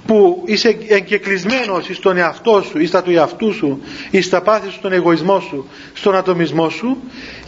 που 0.06 0.44
είσαι 0.46 0.78
εγκεκλεισμένος 0.88 1.89
στον 1.92 2.18
εαυτό 2.18 2.63
σου 2.70 2.80
ή 2.80 2.86
στα 2.86 3.04
του 3.04 3.12
εαυτού 3.12 3.54
σου 3.54 3.82
ή 4.12 4.22
στα 4.22 4.42
πάθη 4.42 4.70
σου, 4.70 4.74
στον 4.74 4.92
εγωισμό 4.94 5.39
σου, 5.39 5.68
στον 5.94 6.16
ατομισμό 6.16 6.70
σου 6.70 6.98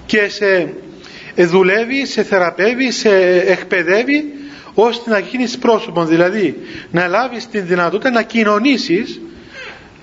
και 0.06 0.28
σε 0.28 0.74
δουλεύει, 1.36 2.06
σε 2.06 2.24
θεραπεύει, 2.24 2.92
σε 2.92 3.40
εκπαιδεύει 3.40 4.34
ώστε 4.74 5.10
να 5.10 5.20
γίνεις 5.20 5.58
πρόσωπο 5.58 6.06
δηλαδή 6.06 6.58
να 6.92 7.08
λάβεις 7.08 7.48
την 7.48 7.66
δυνατότητα 7.68 8.10
να 8.10 8.22
κοινωνήσεις 8.22 9.20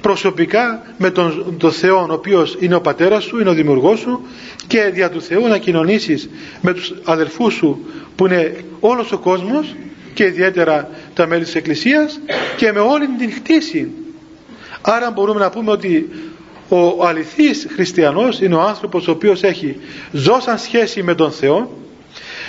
προσωπικά 0.01 0.83
με 0.99 1.11
τον, 1.11 1.57
τον 1.59 1.73
Θεό 1.73 2.07
ο 2.11 2.13
οποίος 2.13 2.57
είναι 2.61 2.75
ο 2.75 2.81
πατέρας 2.81 3.25
σου, 3.25 3.41
είναι 3.41 3.51
ο 3.51 3.53
δημιουργός 3.53 3.99
σου 3.99 4.21
και 4.67 4.91
δια 4.93 5.11
του 5.11 5.23
Θεού 5.23 5.47
να 5.49 5.59
κοινωνήσεις 5.59 6.29
με 6.61 6.73
τους 6.73 6.95
αδελφούς 7.05 7.55
σου 7.55 7.87
που 8.17 8.27
είναι 8.27 8.65
όλος 8.81 9.13
ο 9.13 9.19
κόσμος 9.19 9.75
και 10.15 10.25
ιδιαίτερα 10.25 10.91
τα 11.15 11.27
μέλη 11.27 11.45
της 11.45 11.55
Εκκλησίας 11.55 12.21
και 12.57 12.73
με 12.73 12.81
όλη 12.81 13.07
την 13.19 13.33
χτίση. 13.33 13.91
Άρα 14.81 15.11
μπορούμε 15.11 15.41
να 15.41 15.51
πούμε 15.51 15.71
ότι 15.71 16.09
ο 16.69 17.07
αληθής 17.07 17.67
χριστιανός 17.75 18.41
είναι 18.41 18.55
ο 18.55 18.61
άνθρωπος 18.61 19.09
ο 19.09 19.11
οποίος 19.11 19.43
έχει 19.43 19.81
ζώσαν 20.13 20.59
σχέση 20.59 21.03
με 21.03 21.15
τον 21.15 21.33
Θεό 21.33 21.83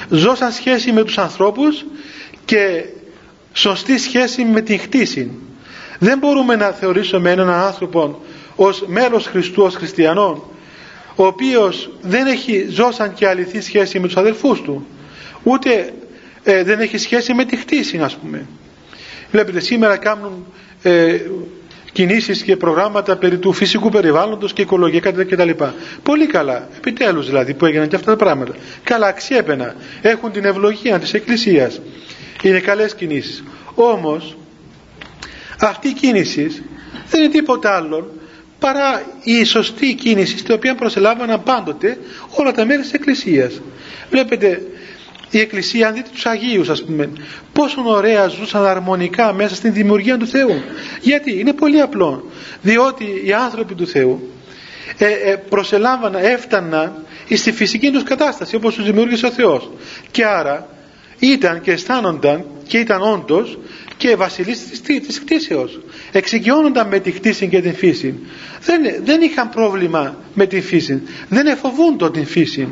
ζώσαν 0.10 0.52
σχέση 0.52 0.91
με 0.91 1.04
τους 1.04 1.17
ανθρώπους 1.17 1.86
και 2.45 2.86
σωστή 3.54 3.97
σχέση 3.97 4.43
με 4.43 4.62
την 4.62 4.80
χτίση. 4.80 5.32
Δεν 5.99 6.17
μπορούμε 6.17 6.56
να 6.56 6.71
θεωρήσουμε 6.71 7.32
έναν 7.32 7.49
άνθρωπο 7.49 8.21
ως 8.56 8.84
μέλος 8.88 9.26
Χριστού, 9.26 9.63
ως 9.63 9.76
χριστιανόν 9.76 10.43
ο 11.15 11.26
οποίος 11.26 11.89
δεν 12.02 12.28
έχει 12.28 12.67
ζώσαν 12.69 13.13
και 13.13 13.28
αληθή 13.28 13.62
σχέση 13.62 13.99
με 13.99 14.08
τους 14.08 14.17
αδελφούς 14.17 14.62
του 14.62 14.86
ούτε 15.43 15.93
ε, 16.44 16.64
δεν 16.64 16.80
έχει 16.80 16.98
σχέση 16.98 17.34
με 17.34 17.46
τη 17.46 17.56
χτίση 17.58 17.98
ας 17.98 18.16
πούμε 18.16 18.46
βλέπετε 19.34 19.60
σήμερα 19.60 19.98
κάνουν 19.98 20.46
ε, 20.84 21.18
κινήσεις 21.92 22.44
και 22.44 22.58
προγράμματα 22.58 23.16
περί 23.18 23.38
του 23.38 23.54
φυσικού 23.54 23.90
περιβάλλοντος 23.90 24.54
και 24.54 24.62
οικολογικά 24.62 25.12
κτλ. 25.12 25.50
Πολύ 26.04 26.26
καλά, 26.28 26.68
επιτέλους 26.78 27.26
δηλαδή 27.28 27.54
που 27.54 27.66
έγιναν 27.66 27.88
και 27.88 27.96
αυτά 27.96 28.12
τα 28.12 28.18
πράγματα. 28.18 28.54
Καλά 28.84 29.08
αξιέπαινα, 29.08 29.76
έχουν 30.02 30.32
την 30.32 30.46
ευλογία 30.46 31.00
της 31.00 31.14
Εκκλησίας. 31.14 31.82
Είναι 32.44 32.60
καλές 32.60 32.96
κινήσεις. 32.96 33.44
Όμως 33.76 34.38
αυτή 35.60 35.88
η 35.88 35.94
κίνηση 35.94 36.64
δεν 37.10 37.22
είναι 37.24 37.32
τίποτα 37.32 37.76
άλλο 37.76 38.14
παρά 38.60 39.02
η 39.24 39.44
σωστή 39.44 39.94
κίνηση 39.94 40.38
στην 40.38 40.54
οποία 40.54 40.76
προσελάβαναν 40.76 41.44
πάντοτε 41.44 41.98
όλα 42.30 42.52
τα 42.52 42.66
μέρη 42.66 42.82
της 42.82 42.94
Εκκλησίας. 42.94 43.62
Βλέπετε 44.10 44.62
η 45.38 45.41
Εκκλησία, 45.41 45.88
αν 45.88 45.93
δείτε 45.93 46.10
τους 46.12 46.26
Αγίους 46.26 46.69
ας 46.69 46.84
πούμε, 46.84 47.10
πόσο 47.54 47.82
ωραία 47.86 48.28
ζούσαν 48.28 48.65
αρμονικά 48.65 49.34
μέσα 49.34 49.56
στην 49.56 49.74
δημιουργία 49.74 50.17
του 50.17 50.28
Θεού. 50.28 50.62
Γιατί, 51.02 51.39
είναι 51.39 51.54
πολύ 51.54 51.82
απλό. 51.82 52.32
Διότι 52.62 53.22
οι 53.26 53.34
άνθρωποι 53.34 53.76
του 53.76 53.88
Θεού 53.88 54.32
ε, 54.98 55.06
ε, 55.06 55.36
προσελάμβαναν, 55.36 56.24
έφταναν 56.24 57.06
στη 57.36 57.52
φυσική 57.52 57.91
τους 57.91 58.04
κατάσταση 58.04 58.56
όπως 58.56 58.76
τους 58.76 58.86
δημιούργησε 58.86 59.26
ο 59.26 59.32
Θεός. 59.32 59.72
Και 60.12 60.26
άρα 60.26 60.67
ήταν 61.19 61.62
και 61.62 61.72
αισθάνονταν 61.72 62.46
και 62.67 62.78
ήταν 62.78 63.02
όντως 63.02 63.58
και 63.98 64.15
βασιλείς 64.15 64.67
της, 64.67 64.82
της 64.82 65.19
κτήσεως. 65.19 65.80
Εξοικειώνονταν 66.12 66.88
με 66.88 67.00
τη 67.00 67.12
κτήση 67.12 67.48
και 67.48 67.62
την 67.62 67.76
φύση. 67.76 68.19
Δεν, 68.62 68.82
δεν 69.04 69.22
είχαν 69.22 69.50
πρόβλημα 69.50 70.15
με 70.34 70.46
την 70.46 70.63
φύση. 70.63 71.02
Δεν 71.30 71.48
εφοβούνται 71.48 72.10
την 72.10 72.26
φύση. 72.26 72.67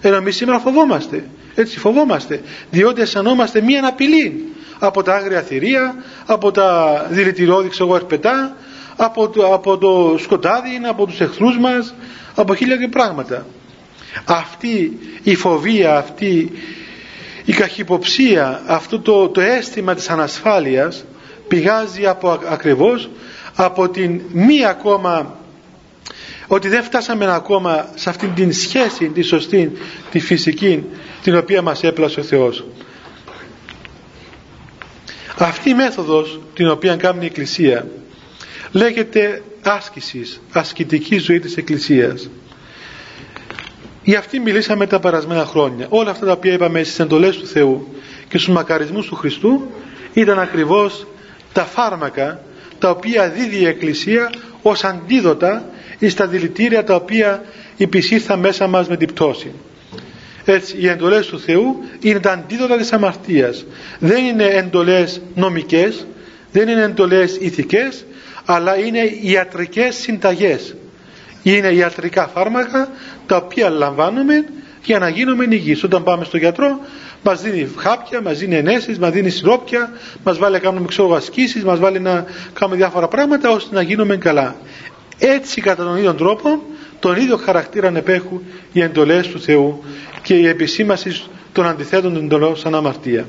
Ενώ 0.00 0.16
εμείς 0.16 0.36
σήμερα 0.36 0.58
φοβόμαστε. 0.58 1.24
Έτσι 1.54 1.78
φοβόμαστε. 1.78 2.40
Διότι 2.70 3.00
αισθανόμαστε 3.00 3.60
μία 3.60 3.86
απειλή 3.86 4.52
από 4.78 5.02
τα 5.02 5.14
άγρια 5.14 5.40
θηρία, 5.42 5.94
από 6.26 6.50
τα 6.50 7.06
δηλητηριώδη 7.10 7.68
ξέρω 7.68 7.94
ερπετά, 7.94 8.56
από 8.96 9.28
το, 9.28 9.54
από 9.54 9.78
το 9.78 10.16
σκοτάδι, 10.18 10.80
από 10.88 11.06
τους 11.06 11.20
εχθρούς 11.20 11.58
μας, 11.58 11.94
από 12.34 12.54
χίλια 12.54 12.76
και 12.76 12.88
πράγματα. 12.88 13.46
Αυτή 14.24 14.98
η 15.22 15.34
φοβία, 15.34 15.96
αυτή 15.96 16.52
η 17.44 17.52
καχυποψία, 17.52 18.62
αυτό 18.66 19.00
το, 19.00 19.28
το 19.28 19.40
αίσθημα 19.40 19.94
της 19.94 20.10
ανασφάλειας 20.10 21.04
πηγάζει 21.48 22.06
από 22.06 22.40
ακριβώς 22.48 23.10
από 23.54 23.88
την 23.88 24.20
μη 24.32 24.64
ακόμα 24.64 25.36
ότι 26.54 26.68
δεν 26.68 26.82
φτάσαμε 26.82 27.34
ακόμα 27.34 27.88
σε 27.94 28.08
αυτήν 28.08 28.34
την 28.34 28.52
σχέση 28.52 29.08
τη 29.08 29.22
σωστή, 29.22 29.72
τη 30.10 30.20
φυσική 30.20 30.84
την 31.22 31.36
οποία 31.36 31.62
μας 31.62 31.82
έπλασε 31.82 32.20
ο 32.20 32.22
Θεός. 32.22 32.64
Αυτή 35.38 35.70
η 35.70 35.74
μέθοδος 35.74 36.40
την 36.54 36.68
οποία 36.68 36.96
κάνει 36.96 37.24
η 37.24 37.26
Εκκλησία 37.26 37.86
λέγεται 38.70 39.42
άσκησης 39.62 40.40
ασκητική 40.52 41.18
ζωή 41.18 41.40
της 41.40 41.56
Εκκλησίας. 41.56 42.30
Για 44.02 44.18
αυτή 44.18 44.40
μιλήσαμε 44.40 44.86
τα 44.86 45.00
παρασμένα 45.00 45.44
χρόνια. 45.44 45.86
Όλα 45.88 46.10
αυτά 46.10 46.26
τα 46.26 46.32
οποία 46.32 46.52
είπαμε 46.52 46.82
στις 46.82 46.98
εντολές 46.98 47.36
του 47.36 47.46
Θεού 47.46 47.88
και 48.28 48.38
στους 48.38 48.54
μακαρισμούς 48.54 49.06
του 49.06 49.14
Χριστού 49.14 49.70
ήταν 50.12 50.38
ακριβώς 50.38 51.06
τα 51.52 51.64
φάρμακα 51.64 52.40
τα 52.78 52.90
οποία 52.90 53.28
δίδει 53.28 53.56
η 53.56 53.66
Εκκλησία 53.66 54.32
ως 54.62 54.84
αντίδοτα 54.84 55.64
στα 56.08 56.26
δηλητήρια 56.26 56.84
τα 56.84 56.94
οποία 56.94 57.42
υπησύρθαν 57.76 58.38
μέσα 58.38 58.66
μας 58.66 58.88
με 58.88 58.96
την 58.96 59.08
πτώση. 59.08 59.52
Έτσι, 60.44 60.76
οι 60.78 60.88
εντολές 60.88 61.26
του 61.26 61.40
Θεού 61.40 61.76
είναι 62.00 62.20
τα 62.20 62.32
αντίδοτα 62.32 62.76
της 62.76 62.92
αμαρτίας. 62.92 63.64
Δεν 63.98 64.24
είναι 64.24 64.44
εντολές 64.44 65.20
νομικές, 65.34 66.06
δεν 66.52 66.68
είναι 66.68 66.82
εντολές 66.82 67.36
ηθικές 67.40 68.04
αλλά 68.44 68.76
είναι 68.78 69.00
ιατρικές 69.22 69.94
συνταγές 69.96 70.74
είναι 71.42 71.68
ιατρικά 71.68 72.28
φάρμακα 72.34 72.88
τα 73.26 73.36
οποία 73.36 73.70
λαμβάνουμε 73.70 74.44
για 74.84 74.98
να 74.98 75.08
γίνουμε 75.08 75.46
υγιείς 75.50 75.82
όταν 75.84 76.02
πάμε 76.02 76.24
στο 76.24 76.36
γιατρό 76.36 76.80
μας 77.24 77.42
δίνει 77.42 77.68
χάπια, 77.76 78.20
μας 78.20 78.38
δίνει 78.38 78.54
ενέσεις, 78.56 78.98
μας 78.98 79.10
δίνει 79.10 79.30
σιρόπια 79.30 79.90
μας 80.24 80.38
βάλει 80.38 80.52
να 80.52 80.58
κάνουμε 80.58 80.86
ξέρω 80.86 81.14
ασκήσεις 81.14 81.64
μας 81.64 81.78
βάλει 81.78 82.00
να 82.00 82.24
κάνουμε 82.52 82.76
διάφορα 82.78 83.08
πράγματα 83.08 83.50
ώστε 83.50 83.74
να 83.74 83.82
γίνουμε 83.82 84.16
καλά 84.16 84.56
έτσι 85.24 85.60
κατά 85.60 85.84
τον 85.84 85.96
ίδιο 85.96 86.14
τρόπο 86.14 86.62
τον 87.00 87.16
ίδιο 87.16 87.36
χαρακτήρα 87.36 87.92
επέχουν 87.96 88.42
οι 88.72 88.80
εντολές 88.82 89.28
του 89.28 89.40
Θεού 89.40 89.84
και 90.22 90.34
η 90.34 90.46
επισήμαση 90.48 91.22
των 91.52 91.66
αντιθέτων 91.66 92.16
εντολών 92.16 92.56
σαν 92.56 92.74
αμαρτία. 92.74 93.26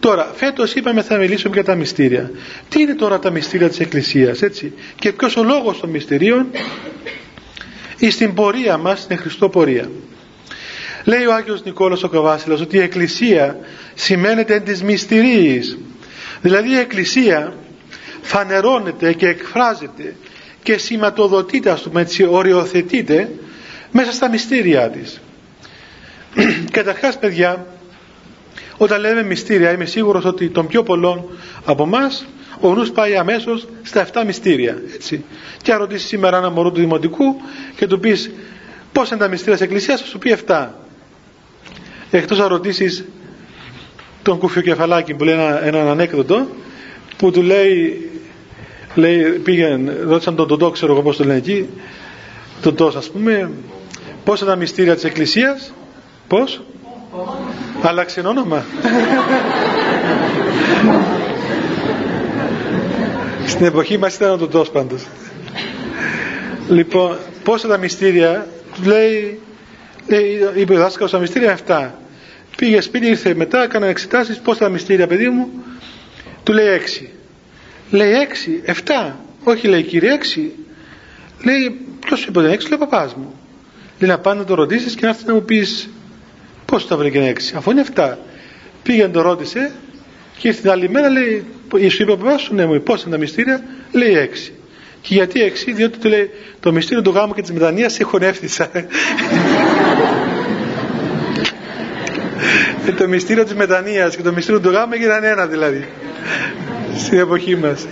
Τώρα, 0.00 0.32
φέτος 0.34 0.74
είπαμε 0.74 1.02
θα 1.02 1.16
μιλήσουμε 1.16 1.54
για 1.54 1.64
τα 1.64 1.74
μυστήρια. 1.74 2.30
Τι 2.68 2.80
είναι 2.80 2.94
τώρα 2.94 3.18
τα 3.18 3.30
μυστήρια 3.30 3.68
της 3.68 3.80
Εκκλησίας, 3.80 4.42
έτσι; 4.42 4.72
Και 4.98 5.12
ποιος 5.12 5.36
ο 5.36 5.42
λόγος 5.44 5.80
των 5.80 5.90
μυστηρίων; 5.90 6.46
Ή 7.98 8.10
στην 8.10 8.34
πορεία 8.34 8.76
μας, 8.76 9.00
στην 9.00 9.18
Χριστό 9.18 9.48
πορεία. 9.48 9.90
Λέει 11.04 11.24
ο 11.24 11.34
Άγιος 11.34 11.64
Νικόλος 11.64 12.02
ο 12.02 12.08
Καβάσιλος 12.08 12.60
ότι 12.60 12.76
η 12.76 12.80
Εκκλησία 12.80 13.58
σημαίνεται 13.94 14.54
εν 14.54 14.64
της 14.64 14.82
μυστηρίης. 14.82 15.78
Δηλαδή 16.40 16.70
η 16.70 16.78
Εκκλησία 16.78 17.54
φανερώνεται 18.22 19.12
και 19.12 19.26
εκφράζεται 19.28 20.14
και 20.64 20.78
σηματοδοτείται, 20.78 21.70
ας 21.70 21.82
πούμε 21.82 22.00
έτσι, 22.00 22.24
οριοθετείται 22.24 23.30
μέσα 23.90 24.12
στα 24.12 24.28
μυστήριά 24.28 24.90
της. 24.90 25.20
Καταρχάς 26.70 27.18
παιδιά, 27.18 27.66
όταν 28.76 29.00
λέμε 29.00 29.22
μυστήρια 29.22 29.72
είμαι 29.72 29.84
σίγουρος 29.84 30.24
ότι 30.24 30.48
τον 30.48 30.66
πιο 30.66 30.82
πολλών 30.82 31.28
από 31.64 31.82
εμάς 31.82 32.26
ο 32.60 32.74
νους 32.74 32.90
πάει 32.90 33.16
αμέσως 33.16 33.68
στα 33.82 34.06
7 34.12 34.22
μυστήρια. 34.26 34.82
Έτσι. 34.94 35.24
Και 35.62 35.72
αν 35.72 35.78
ρωτήσεις 35.78 36.08
σήμερα 36.08 36.36
ένα 36.36 36.50
μωρό 36.50 36.70
του 36.70 36.80
δημοτικού 36.80 37.24
και 37.76 37.86
του 37.86 38.00
πεις 38.00 38.30
πώς 38.92 39.10
είναι 39.10 39.18
τα 39.18 39.28
μυστήρια 39.28 39.54
της 39.54 39.62
Εκκλησίας 39.62 40.00
θα 40.00 40.06
σου 40.06 40.18
πει 40.18 40.36
7. 40.46 40.68
Εκτός 42.10 42.38
να 42.38 42.48
ρωτήσεις 42.48 43.04
τον 44.22 44.38
κουφιοκεφαλάκι 44.38 45.14
που 45.14 45.24
λέει 45.24 45.34
ένα, 45.34 45.64
έναν 45.64 45.88
ανέκδοτο 45.88 46.46
που 47.16 47.30
του 47.30 47.42
λέει, 47.42 48.10
λέει 48.94 49.22
πήγαινε, 49.22 49.96
ρώτησαν 50.06 50.36
τον 50.36 50.48
Τοντό 50.48 50.70
ξέρω 50.70 50.92
εγώ 50.92 51.02
πώς 51.02 51.16
το 51.16 51.24
λένε 51.24 51.38
εκεί 51.38 51.68
Τοντό 52.60 52.92
ας 52.96 53.10
πούμε 53.10 53.50
πώς 54.24 54.40
είναι 54.40 54.50
τα 54.50 54.56
μυστήρια 54.56 54.94
της 54.94 55.04
Εκκλησίας 55.04 55.72
πώς; 56.28 56.62
Άλλαξε 57.82 58.20
όνομα. 58.20 58.64
Στην 63.46 63.66
εποχή 63.66 63.98
μας 63.98 64.14
ήταν 64.14 64.30
ο 64.30 64.36
Τωτός 64.36 64.70
πάντως. 64.70 65.06
Λοιπόν, 66.68 67.18
πόσα 67.44 67.68
τα 67.68 67.76
μυστήρια, 67.76 68.46
του 68.74 68.82
λέει, 68.88 69.40
λέει 70.06 70.40
είπε 70.54 70.74
ο 70.74 70.78
δάσκαλος 70.78 71.10
τα 71.10 71.18
μυστήρια 71.18 71.58
7. 71.66 71.90
Πήγε 72.56 72.80
σπίτι, 72.80 73.06
ήρθε 73.06 73.34
μετά, 73.34 73.62
έκανα 73.62 73.86
εξετάσεις, 73.86 74.38
πόσα 74.38 74.58
τα 74.58 74.68
μυστήρια 74.68 75.06
παιδί 75.06 75.28
μου, 75.28 75.48
του 76.42 76.52
λέει 76.52 76.66
6. 76.66 77.06
Λέει 77.90 78.12
6, 78.66 78.70
7. 79.10 79.12
Όχι 79.44 79.68
λέει 79.68 79.82
κύριε 79.82 80.18
6. 80.36 80.50
Λέει, 81.44 81.78
ποιος 82.06 82.24
είπε 82.24 82.40
6, 82.40 82.42
λέει 82.42 82.56
ο 82.74 82.78
παπάς 82.78 83.14
μου. 83.14 83.34
Λέει 83.98 84.10
να 84.10 84.18
πάνε 84.18 84.40
να 84.40 84.46
το 84.46 84.54
ρωτήσεις 84.54 84.94
και 84.94 85.00
να 85.02 85.08
έρθει 85.08 85.26
να 85.26 85.34
μου 85.34 85.44
πεις 85.44 85.88
Πώς 86.66 86.86
τα 86.86 86.96
βρήκε 86.96 87.18
έξι, 87.18 87.54
αφού 87.56 87.70
είναι 87.70 87.84
7. 87.94 88.14
Πήγαινε 88.82 89.08
το 89.08 89.20
ρώτησε 89.20 89.72
και 90.38 90.48
ήρθε 90.48 90.60
την 90.60 90.70
άλλη 90.70 90.88
μέρα 90.88 91.08
λέει, 91.08 91.44
σου 91.90 92.02
είπε 92.02 92.12
ο 92.12 92.16
παπάς 92.16 92.42
σου, 92.42 92.54
ναι 92.54 92.66
μου, 92.66 92.82
πώς 92.82 93.02
είναι 93.02 93.10
τα 93.10 93.18
μυστήρια, 93.18 93.64
λέει 93.92 94.12
έξι. 94.12 94.52
Και 95.00 95.14
γιατί 95.14 95.42
έξι, 95.42 95.72
διότι 95.72 95.98
του 95.98 96.08
λέει, 96.08 96.30
το 96.60 96.72
μυστήριο 96.72 97.02
του 97.02 97.10
γάμου 97.10 97.34
και 97.34 97.40
της 97.40 97.52
μετανοίας 97.52 97.92
σε 97.92 98.04
χωνεύτησα. 98.04 98.70
ε, 102.86 102.92
το 102.92 103.08
μυστήριο 103.08 103.44
της 103.44 103.54
μετανοίας 103.54 104.16
και 104.16 104.22
το 104.22 104.32
μυστήριο 104.32 104.60
του 104.60 104.70
γάμου 104.70 104.92
έγιναν 104.92 105.24
ένα 105.24 105.46
δηλαδή. 105.46 105.88
Στην 106.96 107.18
εποχή 107.18 107.56
μας. 107.56 107.86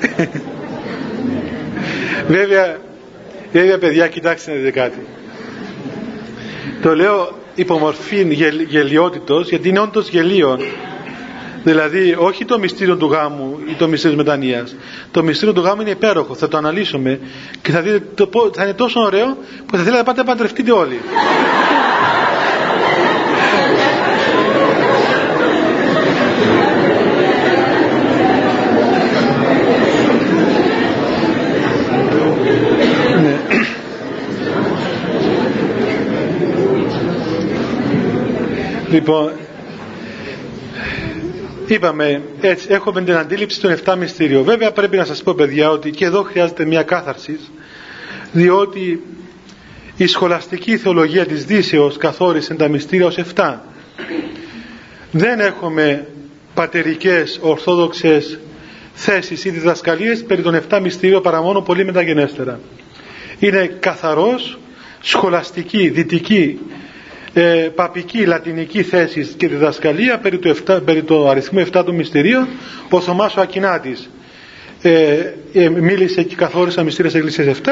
βέβαια, 2.28 2.78
βέβαια 3.52 3.78
παιδιά, 3.78 4.08
κοιτάξτε 4.08 4.50
να 4.50 4.56
δείτε 4.56 4.70
κάτι. 4.70 4.98
Το 6.82 6.94
λέω 6.94 7.40
υπομορφή 7.54 8.26
γελ, 8.30 8.60
γελιότητος 8.60 9.48
γιατί 9.48 9.68
είναι 9.68 9.78
όντως 9.80 10.08
γελίον 10.08 10.60
δηλαδή 11.64 12.16
όχι 12.18 12.44
το 12.44 12.58
μυστήριο 12.58 12.96
του 12.96 13.06
γάμου 13.06 13.58
ή 13.70 13.72
το 13.74 13.88
μυστήριο 13.88 14.16
της 14.16 14.26
μετανοίας 14.26 14.76
το 15.10 15.22
μυστήριο 15.22 15.54
του 15.54 15.60
γάμου 15.60 15.80
είναι 15.80 15.90
υπέροχο 15.90 16.34
θα 16.34 16.48
το 16.48 16.56
αναλύσουμε 16.56 17.20
και 17.62 17.70
θα 17.70 17.80
δείτε 17.80 18.02
το, 18.14 18.50
θα 18.54 18.62
είναι 18.62 18.72
τόσο 18.72 19.00
ωραίο 19.00 19.36
που 19.66 19.76
θα 19.76 19.78
θέλετε 19.78 19.96
να 19.96 20.02
πάτε 20.02 20.18
να 20.18 20.24
παντρευτείτε 20.26 20.72
όλοι 20.72 21.00
Λοιπόν, 38.92 39.32
είπαμε 41.66 42.22
έτσι, 42.40 42.66
έχουμε 42.70 43.02
την 43.02 43.14
αντίληψη 43.14 43.60
των 43.60 43.76
7 43.84 43.96
μυστήριων. 43.98 44.44
Βέβαια 44.44 44.72
πρέπει 44.72 44.96
να 44.96 45.04
σας 45.04 45.22
πω 45.22 45.34
παιδιά 45.34 45.70
ότι 45.70 45.90
και 45.90 46.04
εδώ 46.04 46.22
χρειάζεται 46.22 46.64
μια 46.64 46.82
κάθαρση, 46.82 47.38
διότι 48.32 49.02
η 49.96 50.06
σχολαστική 50.06 50.76
θεολογία 50.76 51.26
της 51.26 51.44
Δύσεως 51.44 51.96
καθόρισε 51.96 52.54
τα 52.54 52.68
μυστήρια 52.68 53.06
ως 53.06 53.18
7. 53.34 53.54
Δεν 55.10 55.40
έχουμε 55.40 56.06
πατερικές, 56.54 57.38
ορθόδοξες 57.42 58.38
θέσεις 58.94 59.44
ή 59.44 59.50
διδασκαλίες 59.50 60.24
περί 60.24 60.42
των 60.42 60.60
7 60.70 60.80
μυστήριων 60.82 61.22
παρά 61.22 61.42
μόνο 61.42 61.60
πολύ 61.60 61.84
μεταγενέστερα. 61.84 62.60
Είναι 63.38 63.76
καθαρός, 63.80 64.58
σχολαστική, 65.00 65.88
δυτική 65.88 66.58
ε, 67.34 67.68
παπική 67.74 68.24
λατινική 68.26 68.82
θέση 68.82 69.24
και 69.36 69.48
διδασκαλία 69.48 70.18
περί 70.18 70.38
του, 70.38 70.56
7, 70.66 70.80
περί 70.84 71.02
του 71.02 71.28
αριθμού 71.28 71.66
7 71.72 71.82
του 71.84 71.94
μυστηρίων 71.94 72.48
ο 72.90 73.00
Θωμάς 73.00 73.36
ο 73.36 73.40
Ακινάτης. 73.40 74.10
Ε, 74.82 75.32
ε, 75.52 75.68
μίλησε 75.68 76.22
και 76.22 76.34
καθόρισε 76.34 76.82
μυστήρια 76.84 77.10
εκκλησίας 77.14 77.58
7 77.64 77.68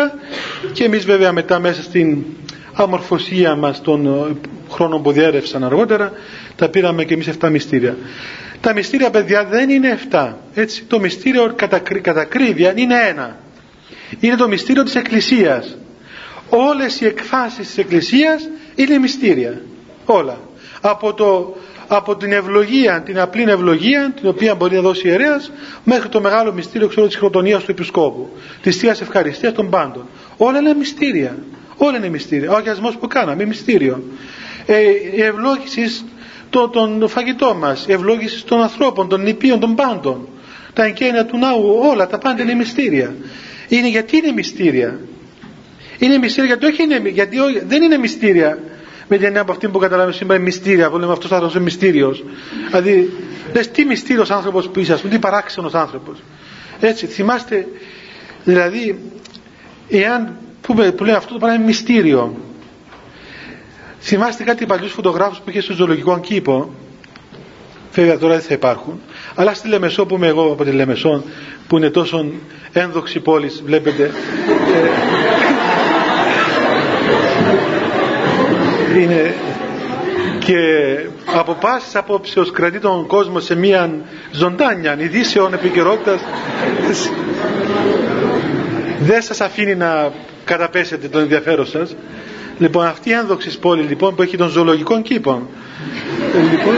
και 0.72 0.84
εμείς 0.84 1.04
βέβαια 1.04 1.32
μετά 1.32 1.58
μέσα 1.58 1.82
στην 1.82 2.24
αμορφωσία 2.72 3.54
μας 3.56 3.80
των 3.82 4.06
ε, 4.06 4.48
χρόνων 4.72 5.02
που 5.02 5.12
διέρευσαν 5.12 5.64
αργότερα 5.64 6.12
τα 6.56 6.68
πήραμε 6.68 7.04
και 7.04 7.14
εμείς 7.14 7.28
7 7.40 7.48
μυστήρια. 7.50 7.96
Τα 8.60 8.72
μυστήρια 8.72 9.10
παιδιά 9.10 9.44
δεν 9.44 9.68
είναι 9.70 9.98
7 10.10 10.32
έτσι, 10.54 10.84
το 10.84 11.00
μυστήριο 11.00 11.52
κατά, 11.56 11.78
κατά 12.02 12.24
κρύβια 12.24 12.72
είναι 12.76 12.94
ένα. 13.08 13.36
Είναι 14.20 14.36
το 14.36 14.48
μυστήριο 14.48 14.82
της 14.82 14.94
Εκκλησίας. 14.94 15.76
Όλες 16.48 17.00
οι 17.00 17.06
εκφάσεις 17.06 17.66
της 17.66 17.78
Εκκλησίας 17.78 18.48
είναι 18.74 18.98
μυστήρια 18.98 19.60
όλα. 20.04 20.40
Από, 20.80 21.14
το, 21.14 21.56
από 21.88 22.16
την 22.16 22.32
ευλογία 22.32 23.02
την 23.04 23.18
απλή 23.18 23.42
ευλογία 23.42 24.12
την 24.20 24.28
οποία 24.28 24.54
μπορεί 24.54 24.74
να 24.74 24.80
δώσει 24.80 25.08
ιερέας 25.08 25.52
μέχρι 25.84 26.08
το 26.08 26.20
μεγάλο 26.20 26.52
μυστήριο 26.52 26.88
ξέρω, 26.88 27.06
της 27.06 27.16
χροτονίας 27.16 27.64
του 27.64 27.70
Επισκόπου 27.70 28.28
της 28.62 28.76
Θείας 28.76 29.00
Ευχαριστίας 29.00 29.52
των 29.52 29.70
πάντων. 29.70 30.06
Όλα 30.36 30.58
είναι 30.58 30.74
μυστήρια. 30.74 31.36
Όλα 31.76 31.96
είναι 31.96 32.08
μυστήρια. 32.08 32.50
Ο 32.52 32.56
αγιασμός 32.56 32.96
που 32.96 33.06
κάναμε 33.06 33.44
μυστήριο. 33.44 34.02
Ε, 34.66 34.80
η 35.16 35.22
ευλόγηση 35.22 36.04
των 36.50 36.98
το, 36.98 37.08
φαγητών 37.08 37.56
μας 37.56 37.84
η 37.88 37.92
ευλόγηση 37.92 38.44
των 38.44 38.62
ανθρώπων 38.62 39.08
των 39.08 39.22
νηπίων 39.22 39.60
των 39.60 39.74
πάντων. 39.74 40.28
Τα 40.72 40.84
εγκαίνια 40.84 41.26
του 41.26 41.38
ναού 41.38 41.78
όλα 41.90 42.06
τα 42.06 42.18
πάντα 42.18 42.42
είναι 42.42 42.54
μυστήρια. 42.54 43.14
Είναι 43.68 43.88
γιατί 43.88 44.16
είναι 44.16 44.32
μυστήρια; 44.32 45.00
Είναι 46.00 46.18
μυστήρια 46.18 46.46
γιατί, 46.46 46.66
όχι 46.66 46.82
είναι, 46.82 47.08
γιατί 47.08 47.36
δεν 47.66 47.82
είναι 47.82 47.98
μυστήρια. 47.98 48.58
Με 49.08 49.16
την 49.16 49.26
έννοια 49.26 49.40
από 49.40 49.52
αυτή 49.52 49.68
που 49.68 49.78
καταλάβουμε 49.78 50.14
σήμερα 50.14 50.40
μυστήρια 50.40 50.90
που 50.90 50.98
λέμε 50.98 51.12
αυτός 51.12 51.30
ο 51.30 51.34
άνθρωπος 51.34 51.56
είναι 51.56 51.64
μυστήριος. 51.64 52.24
Δηλαδή 52.70 53.12
λες 53.54 53.70
τι 53.70 53.84
μυστήριος 53.84 54.30
άνθρωπος 54.30 54.68
που 54.68 54.80
είσαι 54.80 54.94
πούμε 54.94 55.12
τι 55.12 55.18
παράξενος 55.18 55.74
άνθρωπος. 55.74 56.22
Έτσι 56.80 57.06
θυμάστε 57.06 57.66
δηλαδή 58.44 58.98
εάν 59.88 60.36
πούμε, 60.60 60.92
που 60.92 61.04
λέει 61.04 61.14
αυτό 61.14 61.32
το 61.32 61.38
πράγμα 61.38 61.56
είναι 61.56 61.64
μυστήριο. 61.64 62.36
Θυμάστε 64.00 64.44
κάτι 64.44 64.66
παλιούς 64.66 64.92
φωτογράφους 64.92 65.38
που 65.38 65.50
είχε 65.50 65.60
στο 65.60 65.72
ζωολογικό 65.72 66.20
κήπο. 66.20 66.74
Βέβαια 67.92 68.18
τώρα 68.18 68.34
δεν 68.34 68.42
θα 68.42 68.54
υπάρχουν. 68.54 69.00
Αλλά 69.34 69.54
στη 69.54 69.68
Λεμεσό 69.68 70.06
που 70.06 70.14
είμαι 70.14 70.26
εγώ 70.26 70.52
από 70.52 70.64
τη 70.64 70.70
Λεμεσό 70.70 71.24
που 71.68 71.76
είναι 71.76 71.90
τόσο 71.90 72.26
ένδοξη 72.72 73.20
πόλη 73.20 73.50
βλέπετε 73.64 74.10
είναι 78.96 79.34
και 80.38 80.56
από 81.38 81.52
πάσης 81.60 81.96
απόψεως 81.96 82.50
κρατεί 82.50 82.78
τον 82.78 83.06
κόσμο 83.06 83.40
σε 83.40 83.54
μια 83.56 83.90
ζωντάνια 84.32 84.96
ειδήσεων 85.00 85.52
επικαιρότητας. 85.54 86.20
δεν 89.00 89.22
σας 89.22 89.40
αφήνει 89.40 89.74
να 89.74 90.12
καταπέσετε 90.44 91.08
τον 91.08 91.20
ενδιαφέρον 91.20 91.66
σας 91.66 91.96
λοιπόν 92.58 92.86
αυτή 92.86 93.08
η 93.08 93.12
ένδοξη 93.12 93.58
πόλη 93.58 93.82
λοιπόν 93.82 94.14
που 94.14 94.22
έχει 94.22 94.36
τον 94.36 94.48
ζωολογικό 94.48 95.02
κήπο 95.02 95.42
λοιπόν, 96.50 96.74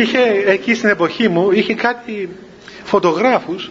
είχε 0.00 0.18
εκεί 0.46 0.74
στην 0.74 0.88
εποχή 0.88 1.28
μου 1.28 1.50
είχε 1.50 1.74
κάτι 1.74 2.28
φωτογράφους 2.84 3.70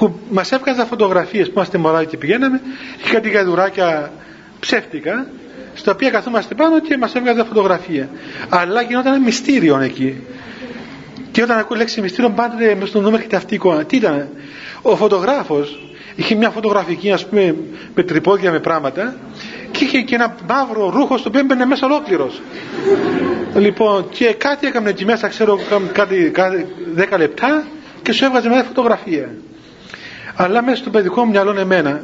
που 0.00 0.18
μας 0.30 0.52
έβγαζαν 0.52 0.86
φωτογραφίες 0.86 1.46
που 1.46 1.52
είμαστε 1.54 1.78
μωρά 1.78 2.04
και 2.04 2.16
πηγαίναμε 2.16 2.60
είχε 2.98 3.12
κάτι 3.12 3.28
γαϊδουράκια 3.30 4.12
ψεύτικα 4.60 5.26
στα 5.74 5.92
οποία 5.92 6.10
καθόμαστε 6.10 6.54
πάνω 6.54 6.80
και 6.80 6.96
μας 6.96 7.14
έβγαζαν 7.14 7.46
φωτογραφία. 7.46 8.08
Αλλά 8.48 8.82
γινόταν 8.82 9.12
ένα 9.14 9.24
μυστήριο 9.24 9.80
εκεί. 9.80 10.24
Και 11.30 11.42
όταν 11.42 11.58
ακούω 11.58 11.76
λέξη 11.76 12.00
μυστήριο 12.00 12.30
πάντοτε 12.30 12.74
με 12.74 12.86
στον 12.86 13.02
νου 13.02 13.14
έρχεται 13.14 13.36
αυτή 13.36 13.52
η 13.52 13.56
εικόνα. 13.56 13.84
Τι 13.84 13.96
ήταν; 13.96 14.28
Ο 14.82 14.96
φωτογράφος 14.96 15.92
είχε 16.14 16.34
μια 16.34 16.50
φωτογραφική 16.50 17.12
ας 17.12 17.26
πούμε 17.26 17.54
με 17.94 18.02
τρυπόδια 18.02 18.50
με 18.50 18.58
πράγματα 18.60 19.14
και 19.70 19.84
είχε 19.84 20.00
και 20.00 20.14
ένα 20.14 20.34
μαύρο 20.48 20.90
ρούχο 20.90 21.16
στο 21.16 21.28
οποίο 21.28 21.40
έμπαινε 21.40 21.64
μέσα 21.64 21.86
ολόκληρος. 21.86 22.40
λοιπόν 23.54 24.08
και 24.08 24.32
κάτι 24.32 24.66
έκαμε 24.66 24.90
εκεί 24.90 25.04
μέσα 25.04 25.28
ξέρω 25.28 25.58
κάτι, 25.92 26.30
κάτι 26.34 26.66
10 27.12 27.18
λεπτά 27.18 27.64
και 28.02 28.12
σου 28.12 28.24
έβγαζε 28.24 28.48
μια 28.48 28.62
φωτογραφία 28.62 29.28
αλλά 30.42 30.62
μέσα 30.62 30.76
στο 30.76 30.90
παιδικό 30.90 31.24
μου 31.24 31.30
μυαλό 31.30 31.60
εμένα. 31.60 32.02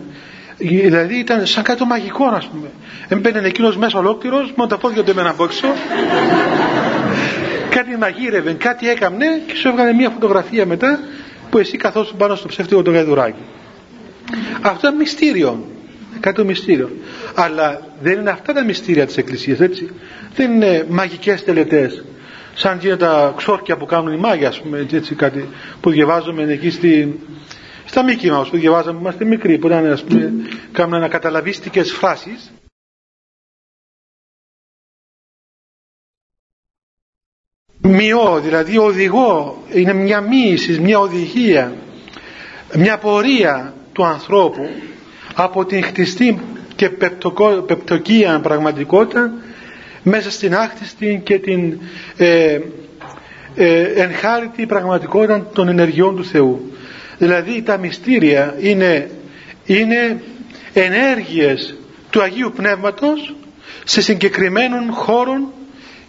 Δηλαδή 0.59 1.19
ήταν 1.19 1.47
σαν 1.47 1.63
κάτι 1.63 1.85
μαγικό 1.85 2.25
ας 2.25 2.47
πούμε. 2.47 2.71
Έμπαινε 3.09 3.47
εκείνος 3.47 3.77
μέσα 3.77 3.99
ολόκληρος 3.99 4.53
με 4.57 4.67
τα 4.67 4.79
πόδια 4.79 5.03
του 5.05 5.11
εμένα 5.11 5.31
από 5.31 5.45
έξω. 5.45 5.67
Κάτι 7.71 7.97
μαγείρευε, 7.99 8.53
κάτι 8.53 8.89
έκαμνε 8.89 9.27
και 9.47 9.55
σου 9.55 9.69
έβγαλε 9.69 9.93
μια 9.93 10.11
φωτογραφία 10.11 10.67
μετά 10.67 11.01
που 11.51 11.59
εσύ 11.59 11.77
καθόσουν 11.77 12.17
πάνω 12.17 12.35
στο 12.35 12.49
ψεύτικο 12.49 12.83
το 12.83 12.91
γαϊδουράκι. 12.91 13.43
Αυτό 14.61 14.89
είναι 14.89 14.97
μυστήριο. 14.97 15.67
Κάτι 16.21 16.45
μυστήριο. 16.45 16.91
Αλλά 17.35 17.81
δεν 18.03 18.19
είναι 18.19 18.31
αυτά 18.31 18.53
τα 18.53 18.65
μυστήρια 18.65 19.07
της 19.07 19.17
Εκκλησίας 19.17 19.61
έτσι. 19.61 19.91
Δεν 20.35 20.53
είναι 20.53 20.87
μαγικές 20.89 21.45
τελετές 21.45 22.05
σαν 22.55 22.79
και 22.79 22.97
τα 22.97 23.35
ξόρκια 23.37 23.77
που 23.77 23.87
κάνουν 23.87 24.13
οι 24.13 24.17
μάγοι 24.17 24.45
ας 24.45 24.61
πούμε 24.61 24.87
έτσι 24.93 25.15
κάτι 25.15 25.49
που 25.81 25.91
διαβάζουμε 25.91 26.43
εκεί 26.43 26.71
στη, 26.71 27.19
στα 27.87 28.03
μήκη 28.03 28.31
μας 28.31 28.49
που 28.51 28.57
διαβάζαμε 28.57 28.99
είμαστε 29.01 29.25
μικροί 29.25 29.59
που 29.59 29.67
ήταν 29.67 29.87
ας 29.93 30.05
πούμε 30.05 30.33
κάνουν 30.73 30.95
ανακαταλαβίστικες 30.95 31.93
φράσεις. 31.93 32.53
Μειώ 37.81 38.41
δηλαδή 38.41 38.79
οδηγώ 38.79 39.63
είναι 39.73 39.93
μια 39.93 40.21
μοίηση, 40.21 40.81
μια 40.81 40.99
οδηγία 40.99 41.73
μια 42.75 42.99
πορεία 42.99 43.75
του 43.93 44.05
ανθρώπου 44.05 44.69
από 45.35 45.65
την 45.65 45.83
χτιστή 45.85 46.39
και 46.77 46.91
πεπτοκία 47.67 48.41
πραγματικότητα 48.41 49.33
μέσα 50.03 50.31
στην 50.31 50.55
άκτιστη 50.57 51.21
και 51.25 51.39
την 51.39 51.79
ε, 52.17 52.61
ε, 53.55 53.83
ενχάρητη 53.83 54.67
πραγματικότητα 54.67 55.47
των 55.55 55.69
ενεργειών 55.69 56.17
του 56.17 56.25
Θεού 56.25 56.71
δηλαδή 57.19 57.63
τα 57.63 57.77
μυστήρια 57.77 58.55
είναι, 58.61 59.11
είναι 59.65 60.23
ενέργειες 60.73 61.75
του 62.11 62.23
Αγίου 62.23 62.53
Πνεύματος 62.57 63.35
σε 63.85 64.01
συγκεκριμένων 64.01 64.93
χώρων 64.93 65.49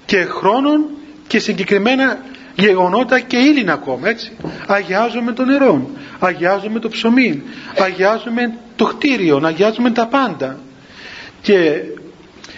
και 0.06 0.18
χρόνων 0.18 0.86
και 1.28 1.40
συγκεκριμένα 1.40 2.20
γεγονότα 2.56 3.20
και 3.20 3.38
ύλην 3.38 3.70
ακόμα 3.70 4.10
έτσι. 4.10 4.32
Αγιάζουμε 4.68 5.32
το 5.32 5.46
νερό 5.46 5.90
αγιάζουμε 6.20 6.80
το 6.80 6.90
ψωμί 6.90 7.44
αγιάζουμε 7.80 8.54
το 8.76 8.86
κτίριο 8.86 9.42
αγιάζουμε 9.44 9.92
τα 9.92 10.08
πάντα. 10.08 10.60
Και 11.42 11.82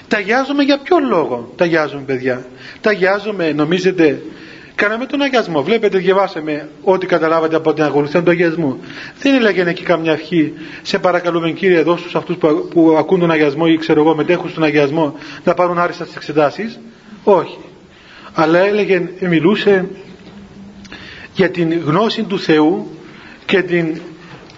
τα 0.08 0.18
αγιάζουμε 0.18 0.64
για 0.64 0.78
ποιο 0.78 0.98
λόγο 1.00 1.54
τα 1.56 1.64
αγιάζουμε 1.64 2.02
παιδιά; 2.02 2.46
Τα 2.82 2.90
αγιάζουμε 2.90 3.52
νομίζετε 3.52 4.22
Κάναμε 4.80 5.06
τον 5.06 5.22
αγιασμό. 5.22 5.64
Βλέπετε, 5.64 5.98
διαβάσαμε 5.98 6.70
ό,τι 6.84 7.06
καταλάβατε 7.06 7.56
από 7.56 7.74
την 7.74 7.84
ακολουθία 7.84 8.24
του 8.24 8.30
αγιασμού. 8.30 8.80
Δεν 9.20 9.34
έλεγε 9.34 9.62
εκεί 9.62 9.84
καμιά 9.84 10.12
αρχή, 10.12 10.54
σε 10.82 11.00
παρακαλούμε 11.00 11.52
κύριε, 11.52 11.82
δώσ' 11.82 12.02
τους 12.02 12.16
αυτούς 12.16 12.36
που, 12.36 12.68
που 12.74 12.96
ακούν 12.98 13.20
τον 13.20 13.32
αγιασμό 13.32 13.64
ή 13.68 13.78
ξέρω 13.78 14.02
εγώ 14.02 14.16
μετέχουν 14.16 14.50
στον 14.50 14.64
αγιασμό 14.64 15.16
να 15.44 15.54
πάρουν 15.54 15.80
άριστας 15.80 16.08
στις 16.08 16.18
εξετάσεις. 16.18 16.80
Όχι. 17.24 17.58
Αλλά 18.34 18.60
έλεγε, 18.60 19.10
μιλούσε 19.20 19.88
για 21.34 21.50
την 21.50 21.80
γνώση 21.80 22.24
του 22.24 22.40
Θεού 22.40 22.92
και, 23.46 23.62
την, 23.62 24.02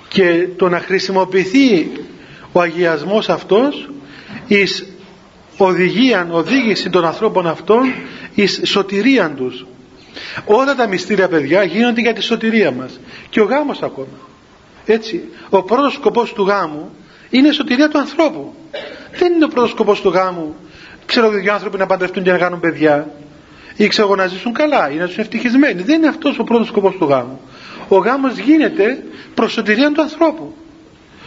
και 0.08 0.48
το 0.58 0.70
να 0.70 0.80
χρησιμοποιηθεί 0.80 1.92
ο 2.52 2.62
αγιασμός 2.62 3.30
αυτός 3.30 3.90
εις 4.48 4.88
οδηγία, 5.58 6.28
οδήγηση 6.32 6.90
των 6.90 7.06
ανθρώπων 7.06 7.48
αυτών 7.48 7.94
εις 8.34 8.62
σωτηρίαν 8.64 9.36
τους 9.36 9.66
όλα 10.46 10.76
τα 10.76 10.88
μυστήρια 10.88 11.28
παιδιά 11.28 11.64
γίνονται 11.64 12.02
για 12.02 12.14
τη 12.14 12.22
σωτηρία 12.22 12.72
μας. 12.72 13.00
Και 13.30 13.42
ο 13.42 13.44
γάμος 13.44 13.82
ακόμα. 13.82 14.18
Έτσι 14.86 15.24
ο 15.50 15.64
πρώτος 15.64 15.94
σκοπός 15.94 16.34
του 16.34 16.44
γάμου 16.44 16.96
είναι 17.30 17.48
η 17.48 17.52
σωτηρία 17.52 17.90
του 17.90 17.98
ανθρώπου. 17.98 18.56
Δεν 19.20 19.34
είναι 19.34 19.46
ο 19.46 19.48
πρώτος 19.48 19.70
σκοπός 19.70 20.02
του 20.02 20.10
γάμου 20.10 20.56
ξέρω 21.06 21.30
δύο 21.30 21.54
άνθρωποι 21.54 21.78
να 21.78 21.86
παντρευτούν 21.86 22.24
και 22.24 22.32
να 22.32 22.38
κάνουν 22.38 22.60
παιδιά. 22.60 23.12
Ή 23.76 23.88
ξέρω 23.88 24.16
να 24.16 24.28
ζήσουν 24.28 24.54
καλά 24.54 24.92
ή 24.92 24.96
να 24.96 25.06
ζήσουν 25.06 25.22
ευτυχισμένοι. 25.22 25.82
Δεν 25.82 25.96
είναι 25.96 26.08
αυτός 26.08 26.40
ο 26.40 26.44
πρώτος 26.44 26.68
σκοπός 26.68 26.96
του 26.98 27.06
γάμου. 27.06 27.42
Ο 27.88 27.98
γάμος 27.98 28.38
γίνεται 28.38 29.04
προς 29.34 29.52
σωτηρία 29.52 29.92
του 29.92 30.02
ανθρώπου. 30.02 30.56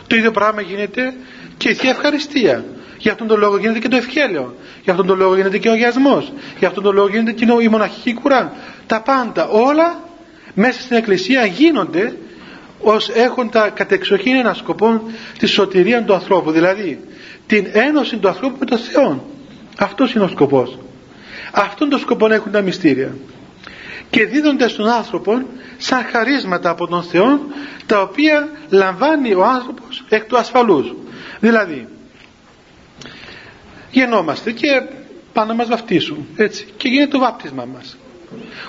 Το 0.06 0.16
ίδιο 0.16 0.30
πράγμα 0.30 0.60
γίνεται 0.60 1.14
και 1.56 1.68
η 1.68 1.74
Θεία 1.74 1.90
Ευχαριστία 1.90 2.64
για 3.04 3.12
αυτόν 3.12 3.28
τον 3.28 3.38
λόγο 3.38 3.56
γίνεται 3.56 3.78
και 3.78 3.88
το 3.88 3.96
ευχέλαιο. 3.96 4.54
Για 4.82 4.92
αυτόν 4.92 5.06
τον 5.06 5.18
λόγο 5.18 5.34
γίνεται 5.36 5.58
και 5.58 5.68
ο 5.68 5.72
αγιασμός. 5.72 6.32
Για 6.58 6.68
αυτόν 6.68 6.82
τον 6.82 6.94
λόγο 6.94 7.08
γίνεται 7.08 7.32
και 7.32 7.46
η 7.62 7.68
μοναχική 7.68 8.14
κουρά 8.14 8.52
τα 8.86 9.00
πάντα 9.00 9.48
όλα 9.48 10.00
μέσα 10.54 10.80
στην 10.80 10.96
Εκκλησία 10.96 11.44
γίνονται 11.44 12.16
ως 12.80 13.08
έχοντα 13.08 13.68
κατεξοχήν 13.68 14.34
ένα 14.34 14.54
σκοπό 14.54 15.02
της 15.38 15.50
σωτηρίας 15.50 16.04
του 16.04 16.14
ανθρώπου. 16.14 16.50
Δηλαδή 16.50 17.00
την 17.46 17.66
ένωση 17.72 18.16
του 18.16 18.28
ανθρώπου 18.28 18.56
με 18.58 18.64
τον 18.64 18.78
Θεό. 18.78 19.28
Αυτός 19.78 20.14
είναι 20.14 20.24
ο 20.24 20.28
σκοπός. 20.28 20.78
Αυτόν 21.52 21.88
τον 21.88 21.98
σκοπό 21.98 22.32
έχουν 22.32 22.52
τα 22.52 22.60
μυστήρια. 22.60 23.16
Και 24.10 24.24
δίδονται 24.24 24.68
στον 24.68 24.88
άνθρωπο 24.88 25.42
σαν 25.76 26.04
χαρίσματα 26.12 26.70
από 26.70 26.86
τον 26.86 27.02
Θεό 27.02 27.40
τα 27.86 28.00
οποία 28.00 28.48
λαμβάνει 28.68 29.34
ο 29.34 29.44
άνθρωπος 29.44 30.04
εκ 30.08 30.24
του 30.24 30.38
ασφαλούς. 30.38 30.94
Δηλαδή 31.40 31.88
γεννόμαστε 34.00 34.52
και 34.52 34.82
πάνε 35.32 35.48
να 35.48 35.54
μας 35.54 35.68
βαφτίσουν 35.68 36.26
έτσι. 36.36 36.66
Και 36.76 36.88
γίνεται 36.88 37.10
το 37.10 37.18
βάπτισμα 37.18 37.64
μας. 37.72 37.96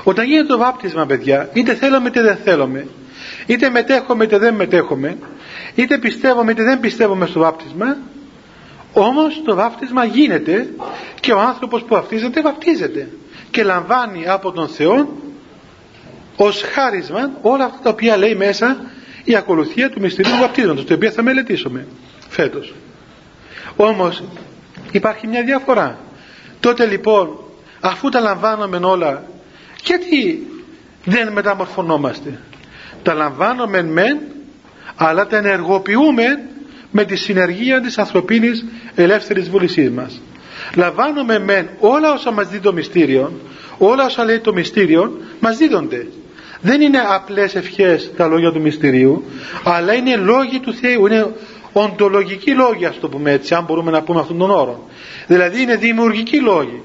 Όταν 0.04 0.26
γίνεται 0.26 0.48
το 0.48 0.58
βάπτισμα 0.58 1.06
παιδιά 1.06 1.50
είτε 1.54 1.74
θέλουμε 1.74 2.08
είτε 2.08 2.22
δεν 2.22 2.38
θέλουμε 2.44 2.88
είτε 3.46 3.70
μετέχουμε 3.70 4.24
είτε 4.24 4.38
δεν 4.38 4.54
μετέχουμε 4.54 5.18
είτε 5.76 5.98
πιστεύουμε 5.98 6.52
είτε 6.52 6.64
δεν 6.64 6.80
πιστεύουμε 6.80 7.26
στο 7.26 7.40
βάπτισμα 7.40 7.98
όμως 8.98 9.42
το 9.46 9.56
βάπτισμα 9.56 10.06
γίνεται 10.06 10.70
και 11.20 11.32
ο 11.32 11.40
άνθρωπος 11.40 11.82
που 11.82 11.88
βαπτίζεται 11.88 12.42
βαπτίζεται. 12.42 13.10
Και 13.52 13.64
λαμβάνει 13.64 14.28
από 14.28 14.52
τον 14.52 14.68
Θεό 14.68 15.18
ως 16.36 16.62
χάρισμα 16.62 17.32
όλα 17.42 17.66
αυτά 17.66 17.80
τα 17.84 17.90
οποία 17.90 18.18
λέει 18.18 18.36
μέσα 18.36 18.78
η 19.24 19.36
ακολουθία 19.36 19.90
του 19.90 20.02
μυστηρίου 20.02 20.32
του 20.32 20.40
βαπτίζοντος 20.40 20.86
το 20.86 20.94
οποίο 20.94 21.12
θα 21.12 21.22
μελετήσουμε 21.22 21.88
φέτος. 22.30 22.74
Όμως 23.76 24.24
υπάρχει 24.96 25.28
μια 25.28 25.44
διαφορά. 25.44 25.98
Τότε 26.60 26.86
λοιπόν 26.86 27.38
αφού 27.80 28.10
τα 28.10 28.20
λαμβάνουμε 28.20 28.78
όλα 28.78 29.24
γιατί 29.84 30.48
δεν 31.06 31.32
μεταμορφωνόμαστε; 31.32 32.40
Τα 33.04 33.14
λαμβάνουμε 33.14 33.84
μεν 33.84 34.18
αλλά 34.96 35.28
τα 35.28 35.38
ενεργοποιούμε 35.38 36.40
με 36.92 37.04
τη 37.06 37.16
συνεργία 37.16 37.82
της 37.82 37.98
ανθρωπίνης 37.98 38.66
ελεύθερης 38.96 39.50
βούλησής 39.50 39.90
μας. 39.90 40.22
Λαμβάνουμε 40.76 41.40
μεν 41.40 41.70
όλα 41.80 42.12
όσα 42.12 42.32
μας 42.32 42.50
δει 42.50 42.60
το 42.60 42.74
μυστήριο 42.74 43.32
όλα 43.78 44.06
όσα 44.06 44.24
λέει 44.24 44.40
το 44.40 44.54
μυστήριο 44.54 45.18
μας 45.40 45.58
δίδονται. 45.58 46.08
Δεν 46.62 46.82
είναι 46.82 47.00
απλές 47.00 47.56
ευχές 47.56 48.12
τα 48.18 48.28
λόγια 48.28 48.52
του 48.52 48.62
μυστηρίου 48.62 49.24
αλλά 49.64 49.94
είναι 49.94 50.16
λόγοι 50.16 50.60
του 50.60 50.74
Θεού 50.74 51.06
είναι 51.06 51.28
οντολογικοί 51.82 52.52
λόγοι 52.52 52.86
ας 52.86 53.00
το 53.00 53.10
πούμε 53.10 53.32
έτσι 53.32 53.54
αν 53.54 53.64
μπορούμε 53.64 53.92
να 53.92 54.02
πούμε 54.02 54.20
αυτόν 54.20 54.38
τον 54.38 54.52
όρο 54.52 54.88
δηλαδή 55.28 55.62
είναι 55.62 55.76
δημιουργικοί 55.76 56.40
λόγοι. 56.40 56.82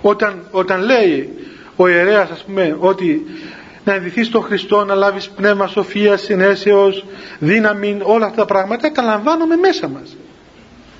Όταν, 0.00 0.46
όταν 0.50 0.80
λέει 0.80 1.32
ο 1.76 1.88
ιερέας 1.88 2.30
ας 2.30 2.44
πούμε 2.44 2.76
ότι 2.78 3.26
να 3.84 3.94
ενδυθείς 3.94 4.26
στον 4.26 4.42
Χριστό 4.42 4.84
να 4.84 4.94
λάβεις 4.94 5.28
πνεύμα 5.28 5.66
σοφίας, 5.66 6.22
συνέσεως 6.22 7.04
δύναμη 7.38 7.98
όλα 8.02 8.26
αυτά 8.26 8.36
τα 8.36 8.44
πράγματα 8.44 8.92
τα 8.92 9.02
λαμβάνουμε 9.02 9.56
μέσα 9.56 9.88
μας. 9.88 10.16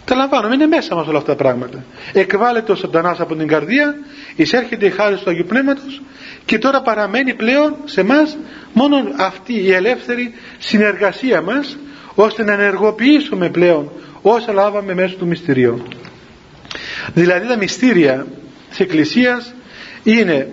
Τα 0.04 0.14
λαμβάνουμε, 0.14 0.54
είναι 0.54 0.66
μέσα 0.66 0.94
μας 0.94 1.06
όλα 1.06 1.18
αυτά 1.18 1.36
τα 1.36 1.42
πράγματα. 1.42 1.84
Εκβάλλεται 2.12 2.72
ο 2.72 2.74
σατανάς 2.74 3.20
από 3.20 3.34
την 3.34 3.46
καρδία, 3.46 3.94
εισέρχεται 4.36 4.86
η 4.86 4.90
χάρη 4.90 5.16
του 5.16 5.30
Αγίου 5.30 5.44
Πνεύματος 5.48 6.02
και 6.44 6.58
τώρα 6.58 6.82
παραμένει 6.82 7.34
πλέον 7.34 7.76
σε 7.84 8.02
μας 8.02 8.36
μόνο 8.72 8.96
αυτή 9.16 9.52
η 9.52 9.72
ελεύθερη 9.72 10.34
συνεργασία 10.58 11.42
μας 11.42 11.78
ώστε 12.20 12.44
να 12.44 12.52
ενεργοποιήσουμε 12.52 13.48
πλέον 13.48 13.90
όσα 14.22 14.52
λάβαμε 14.52 14.94
μέσω 14.94 15.16
του 15.16 15.26
μυστηρίου. 15.26 15.82
Δηλαδή 17.14 17.46
τα 17.46 17.56
μυστήρια 17.56 18.26
της 18.68 18.80
Εκκλησίας 18.80 19.54
είναι 20.02 20.50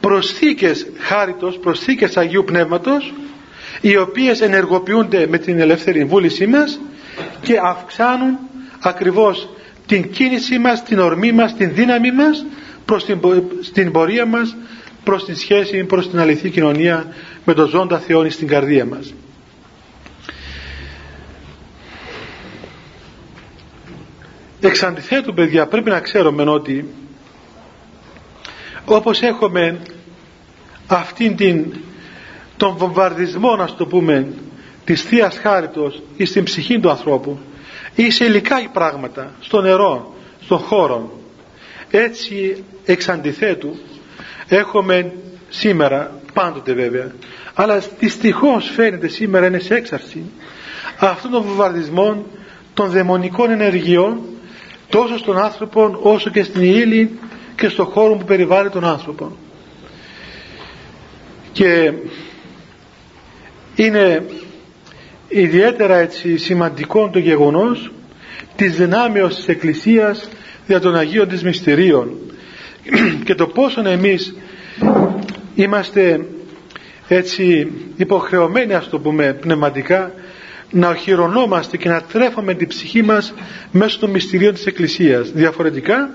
προσθήκες 0.00 0.86
χάριτος, 0.98 1.58
προσθήκες 1.58 2.16
Αγίου 2.16 2.44
Πνεύματος 2.44 3.12
οι 3.80 3.96
οποίες 3.96 4.40
ενεργοποιούνται 4.40 5.26
με 5.26 5.38
την 5.38 5.60
ελεύθερη 5.60 6.04
βούλησή 6.04 6.46
μας 6.46 6.80
και 7.42 7.58
αυξάνουν 7.62 8.38
ακριβώς 8.80 9.48
την 9.86 10.10
κίνησή 10.10 10.58
μας, 10.58 10.82
την 10.82 10.98
ορμή 10.98 11.32
μας, 11.32 11.54
την 11.56 11.74
δύναμη 11.74 12.12
μας 12.12 12.44
προς 12.84 13.04
την, 13.04 13.20
στην 13.60 13.92
πορεία 13.92 14.26
μας 14.26 14.56
προς 15.04 15.24
τη 15.24 15.34
σχέση, 15.34 15.84
προς 15.84 16.10
την 16.10 16.18
αληθή 16.18 16.50
κοινωνία 16.50 17.06
με 17.44 17.54
το 17.54 17.66
ζώντα 17.66 17.98
Θεόν 17.98 18.30
στην 18.30 18.46
καρδία 18.46 18.84
μας. 18.84 19.14
Εξ 24.64 24.82
αντιθέτου 24.82 25.34
παιδιά 25.34 25.66
πρέπει 25.66 25.90
να 25.90 26.00
ξέρουμε 26.00 26.42
ότι 26.50 26.88
όπως 28.84 29.22
έχουμε 29.22 29.78
αυτήν 30.86 31.36
την 31.36 31.64
τον 32.56 32.76
βομβαρδισμό 32.76 33.56
να 33.56 33.74
το 33.74 33.86
πούμε 33.86 34.32
της 34.84 35.02
Θείας 35.02 35.38
Χάριτος 35.38 36.02
ή 36.16 36.24
στην 36.24 36.44
ψυχή 36.44 36.80
του 36.80 36.90
ανθρώπου 36.90 37.38
ή 37.94 38.10
σε 38.10 38.24
υλικά 38.24 38.68
πράγματα 38.72 39.30
στο 39.40 39.60
νερό, 39.60 40.14
στον 40.44 40.58
χώρο. 40.58 41.20
Έτσι 41.90 42.64
εξ 42.84 43.08
αντιθέτου 43.08 43.76
έχουμε 44.48 45.12
σήμερα 45.48 46.20
πάντοτε 46.32 46.72
βέβαια 46.72 47.12
αλλά 47.54 47.82
δυστυχώς 47.98 48.70
φαίνεται 48.74 49.08
σήμερα 49.08 49.46
είναι 49.46 49.58
σε 49.58 49.74
έξαρση 49.74 50.22
αυτών 50.98 51.30
των 51.30 51.42
βομβαρδισμών 51.42 52.26
των 52.74 52.90
δαιμονικών 52.90 53.50
ενεργειών 53.50 54.20
τόσο 54.92 55.18
στον 55.18 55.38
άνθρωπο 55.38 55.98
όσο 56.02 56.30
και 56.30 56.42
στην 56.42 56.62
ύλη 56.62 57.18
και 57.56 57.68
στον 57.68 57.86
χώρο 57.86 58.14
που 58.14 58.24
περιβάλλει 58.24 58.70
τον 58.70 58.84
άνθρωπο 58.84 59.32
και 61.52 61.92
είναι 63.74 64.24
ιδιαίτερα 65.28 65.96
έτσι 65.96 66.36
σημαντικό 66.36 67.08
το 67.08 67.18
γεγονός 67.18 67.92
της 68.56 68.76
δυνάμεως 68.76 69.34
της 69.34 69.48
Εκκλησίας 69.48 70.28
για 70.66 70.80
των 70.80 70.96
Αγίων 70.96 71.28
της 71.28 71.42
Μυστηρίων. 71.42 72.10
Και 73.24 73.34
το 73.34 73.46
πόσο 73.46 73.88
εμείς 73.88 74.36
είμαστε 75.54 76.26
έτσι 77.08 77.72
υποχρεωμένοι 77.96 78.74
ας 78.74 78.88
το 78.88 78.98
πούμε 78.98 79.32
πνευματικά 79.40 80.12
να 80.72 80.88
οχυρωνόμαστε 80.88 81.76
και 81.76 81.88
να 81.88 82.00
τρέφουμε 82.00 82.54
την 82.54 82.68
ψυχή 82.68 83.02
μας 83.02 83.34
μέσω 83.72 83.98
των 83.98 84.10
μυστηρίων 84.10 84.54
της 84.54 84.66
Εκκλησίας. 84.66 85.30
Διαφορετικά 85.32 86.10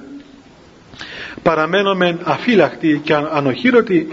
παραμένουμε 1.44 2.18
αφύλακτοι 2.24 3.02
και 3.04 3.14
ανοχήρωτοι 3.14 4.08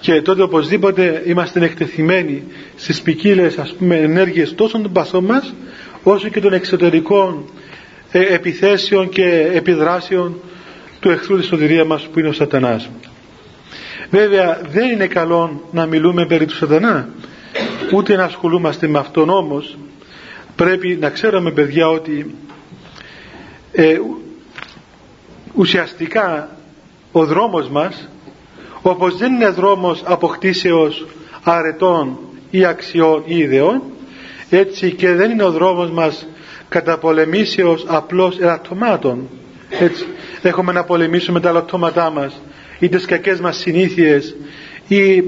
και 0.00 0.22
τότε 0.22 0.42
οπωσδήποτε 0.42 1.22
είμαστε 1.26 1.64
εκτεθειμένοι 1.64 2.42
στις 2.76 3.00
ποικίλες 3.02 3.58
ας 3.58 3.74
πούμε 3.78 3.96
ενέργειες 3.96 4.54
τόσο 4.54 4.80
των 4.80 4.92
παθών 4.92 5.24
μας 5.24 5.54
όσο 6.02 6.28
και 6.28 6.40
των 6.40 6.52
εξωτερικών 6.52 7.44
ε, 8.12 8.20
επιθέσεων 8.34 9.08
και 9.08 9.50
επιδράσεων 9.54 10.40
του 11.00 11.10
εχθρού 11.10 11.36
της 11.36 11.46
σωτηρίας 11.46 11.86
μας 11.86 12.02
που 12.02 12.18
είναι 12.18 12.28
ο 12.28 12.32
σατανάς. 12.32 12.88
Βέβαια 14.10 14.60
δεν 14.72 14.90
είναι 14.90 15.06
καλό 15.06 15.68
να 15.72 15.86
μιλούμε 15.86 16.26
περί 16.26 16.46
του 16.46 16.54
σατανά 16.54 17.08
ούτε 17.92 18.16
να 18.16 18.24
ασχολούμαστε 18.24 18.88
με 18.88 18.98
αυτόν 18.98 19.28
όμως 19.30 19.76
πρέπει 20.56 20.96
να 21.00 21.10
ξέρουμε 21.10 21.50
παιδιά 21.50 21.88
ότι 21.88 22.34
ε, 23.72 23.98
ουσιαστικά 25.54 26.56
ο 27.12 27.24
δρόμος 27.26 27.68
μας 27.68 28.08
όπως 28.82 29.16
δεν 29.16 29.32
είναι 29.34 29.48
δρόμος 29.48 30.02
αποκτήσεως 30.06 31.06
αρετών 31.42 32.18
ή 32.50 32.64
αξιών 32.64 33.22
ή 33.26 33.36
ιδεών 33.38 33.82
έτσι 34.50 34.92
και 34.92 35.12
δεν 35.14 35.30
είναι 35.30 35.42
ο 35.42 35.50
δρόμος 35.50 35.90
μας 35.90 36.26
καταπολεμήσεως 36.68 37.84
απλώς 37.88 38.38
ελαττωμάτων. 38.38 39.28
Έτσι 39.70 40.06
έχουμε 40.42 40.72
να 40.72 40.84
πολεμήσουμε 40.84 41.40
τα 41.40 41.48
ελαττώματά 41.48 42.10
μας 42.10 42.40
ή 42.78 42.88
τις 42.88 43.04
κακές 43.04 43.40
μας 43.40 43.56
συνήθειες 43.56 44.36
ή 44.88 45.22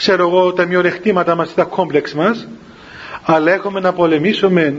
ξέρω 0.00 0.28
εγώ 0.28 0.52
τα 0.52 0.66
μειονεκτήματα 0.66 1.34
μας 1.34 1.50
ή 1.50 1.54
τα 1.54 1.64
κόμπλεξ 1.64 2.14
μας 2.14 2.48
αλλά 3.22 3.52
έχουμε 3.52 3.80
να 3.80 3.92
πολεμήσουμε 3.92 4.74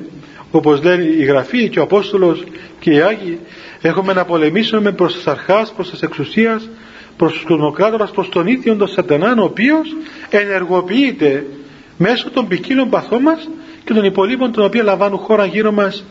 όπως 0.51 0.84
λέει 0.84 1.15
η 1.19 1.24
Γραφή 1.24 1.69
και 1.69 1.80
ο 1.80 1.84
Απόστολος 1.84 2.43
και 2.80 2.91
οι 2.91 3.01
Άγιοι 3.01 3.39
έχουμε 3.82 4.13
να 4.13 4.26
πολεμήσουμε 4.26 4.91
προς 4.91 5.13
τις 5.13 5.28
αρχάς, 5.28 5.72
προς 5.72 5.89
τις 5.89 6.01
εξουσίας 6.01 6.69
προς 7.17 7.32
τους 7.32 7.43
κοσμοκράτορας, 7.43 8.11
προς 8.11 8.30
τον 8.30 8.47
ίδιο 8.47 8.76
τον 8.76 8.88
σατανάν 8.88 9.39
ο 9.39 9.43
οποίος 9.43 9.95
ενεργοποιείται 10.30 11.45
μέσω 11.97 12.30
των 12.30 12.47
ποικίλων 12.47 12.89
παθών 12.89 13.22
μας 13.22 13.49
και 13.86 13.93
των 13.93 14.03
υπολείπων 14.03 14.51
των 14.51 14.65
οποίων 14.65 14.86
λαμβάνουν 14.86 15.19
χώρα 15.19 15.45
γύρω 15.45 15.72
μας 15.72 16.05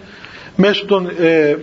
μέσω 0.56 0.84
των, 0.86 1.10
ε, 1.20 1.56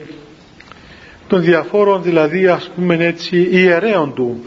των 1.27 1.41
διαφόρων 1.41 2.03
δηλαδή 2.03 2.47
ας 2.47 2.71
πούμε 2.75 2.95
έτσι 3.05 3.47
ιερέων 3.51 4.13
του. 4.13 4.43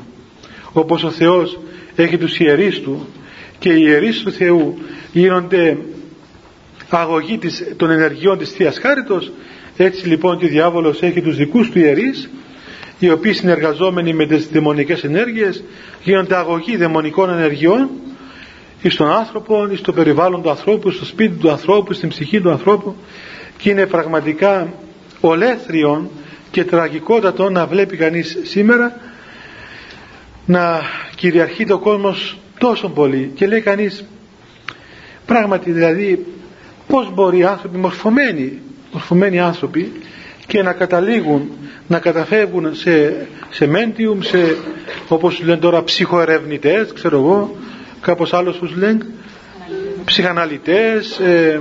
Όπως 0.72 1.04
ο 1.04 1.10
Θεός 1.10 1.58
έχει 2.02 2.18
τους 2.18 2.38
ιερείς 2.38 2.80
του 2.80 3.06
και 3.58 3.68
οι 3.68 3.82
ιερείς 3.86 4.22
του 4.22 4.32
Θεού 4.32 4.78
γίνονται 5.12 5.76
αγωγή 6.88 7.38
της, 7.38 7.64
των 7.76 7.90
ενεργειών 7.90 8.38
της 8.38 8.50
Θείας 8.50 8.78
Χάριτος. 8.78 9.32
Έτσι 9.76 10.08
λοιπόν 10.08 10.38
και 10.38 10.44
ο 10.44 10.48
διάβολος 10.48 11.02
έχει 11.02 11.22
τους 11.22 11.36
δικούς 11.36 11.70
του 11.70 11.78
ιερείς 11.78 12.30
οι 12.98 13.10
οποίοι 13.10 13.32
συνεργαζόμενοι 13.32 14.14
με 14.14 14.26
τις 14.26 14.48
δαιμονικές 14.48 15.04
ενέργειες 15.04 15.64
γίνονται 16.02 16.36
αγωγή 16.36 16.76
δαιμονικών 16.76 17.30
ενεργειών 17.30 17.88
στον 18.88 19.10
άνθρωπο, 19.10 19.68
στο 19.74 19.92
περιβάλλον 19.92 20.42
του 20.42 20.50
ανθρώπου, 20.50 20.90
στο 20.90 21.04
σπίτι 21.04 21.36
του 21.36 21.50
ανθρώπου, 21.50 21.92
στην 21.92 22.08
ψυχή 22.08 22.40
του 22.40 22.50
ανθρώπου 22.50 22.96
και 23.58 23.70
είναι 23.70 23.86
πραγματικά 23.86 24.72
ολέθριο 25.20 26.10
και 26.50 26.64
τραγικότατο 26.64 27.50
να 27.50 27.66
βλέπει 27.66 27.96
κανείς 27.96 28.38
σήμερα 28.42 29.00
να 30.50 30.80
κυριαρχεί 31.16 31.66
το 31.66 31.78
κόσμος 31.78 32.38
τόσο 32.58 32.88
πολύ. 32.88 33.30
Και 33.34 33.46
λέει 33.46 33.60
κανείς 33.60 34.04
πράγματι 35.26 35.70
δηλαδή 35.70 36.26
πως 36.86 37.14
μπορεί 37.14 37.38
οι 37.38 37.44
άνθρωποι 37.44 37.76
μορφωμένοι 37.76 38.58
μορφωμένοι 38.92 39.40
άνθρωποι 39.40 39.92
και 40.46 40.62
να 40.62 40.72
καταλήγουν 40.72 41.50
να 41.86 41.98
καταφεύγουν 41.98 42.74
σε, 42.74 43.26
σε 43.50 43.66
μέντιουμ, 43.66 44.20
σε 44.20 44.56
όπως 45.08 45.40
λένε 45.42 45.60
τώρα 45.60 45.84
ψυχοερευνητές, 45.84 46.92
ξέρω 46.92 47.16
εγώ, 47.18 47.56
κάπως 48.00 48.32
άλλος 48.32 48.58
τους 48.58 48.76
λένε, 48.76 49.06
ψυχαναλυτές, 50.04 51.18
ε, 51.18 51.60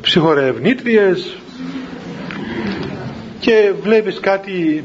ψυχορευνήτριες 0.00 1.36
και 3.40 3.72
βλέπεις 3.82 4.20
κάτι 4.20 4.84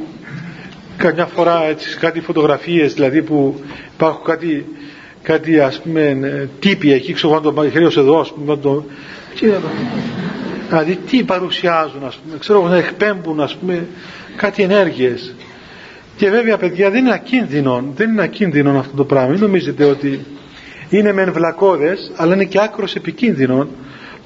καμιά 0.99 1.25
φορά 1.25 1.63
έτσι, 1.63 1.97
κάτι 1.97 2.19
φωτογραφίες 2.19 2.93
δηλαδή 2.93 3.21
που 3.21 3.61
υπάρχουν 3.93 4.23
κάτι 4.23 4.65
κάτι 5.21 5.59
ας 5.59 5.81
πούμε 5.81 6.49
τύποι 6.59 6.91
εκεί 6.91 7.13
ξέρω 7.13 7.33
να 7.33 7.41
το 7.41 7.63
εδώ 7.97 8.19
ας 8.19 8.33
πούμε 8.33 8.57
το, 8.57 8.85
Δηλαδή 10.67 10.95
τι 10.95 11.23
παρουσιάζουν 11.23 12.05
ας 12.05 12.15
πούμε, 12.15 12.37
ξέρω 12.37 12.67
να 12.67 12.77
εκπέμπουν 12.77 13.39
ας 13.39 13.55
πούμε 13.55 13.87
κάτι 14.35 14.63
ενέργειες. 14.63 15.35
Και 16.15 16.29
βέβαια 16.29 16.57
παιδιά 16.57 16.89
δεν 16.89 17.05
είναι 17.05 17.13
ακίνδυνο, 17.13 17.83
δεν 17.95 18.09
είναι 18.09 18.21
ακίνδυνο 18.21 18.79
αυτό 18.79 18.95
το 18.95 19.05
πράγμα. 19.05 19.29
Μην 19.29 19.39
νομίζετε 19.39 19.83
ότι 19.83 20.19
είναι 20.89 21.13
μεν 21.13 21.31
βλακώδες, 21.33 22.11
αλλά 22.15 22.33
είναι 22.33 22.45
και 22.45 22.59
άκρος 22.61 22.95
επικίνδυνο 22.95 23.67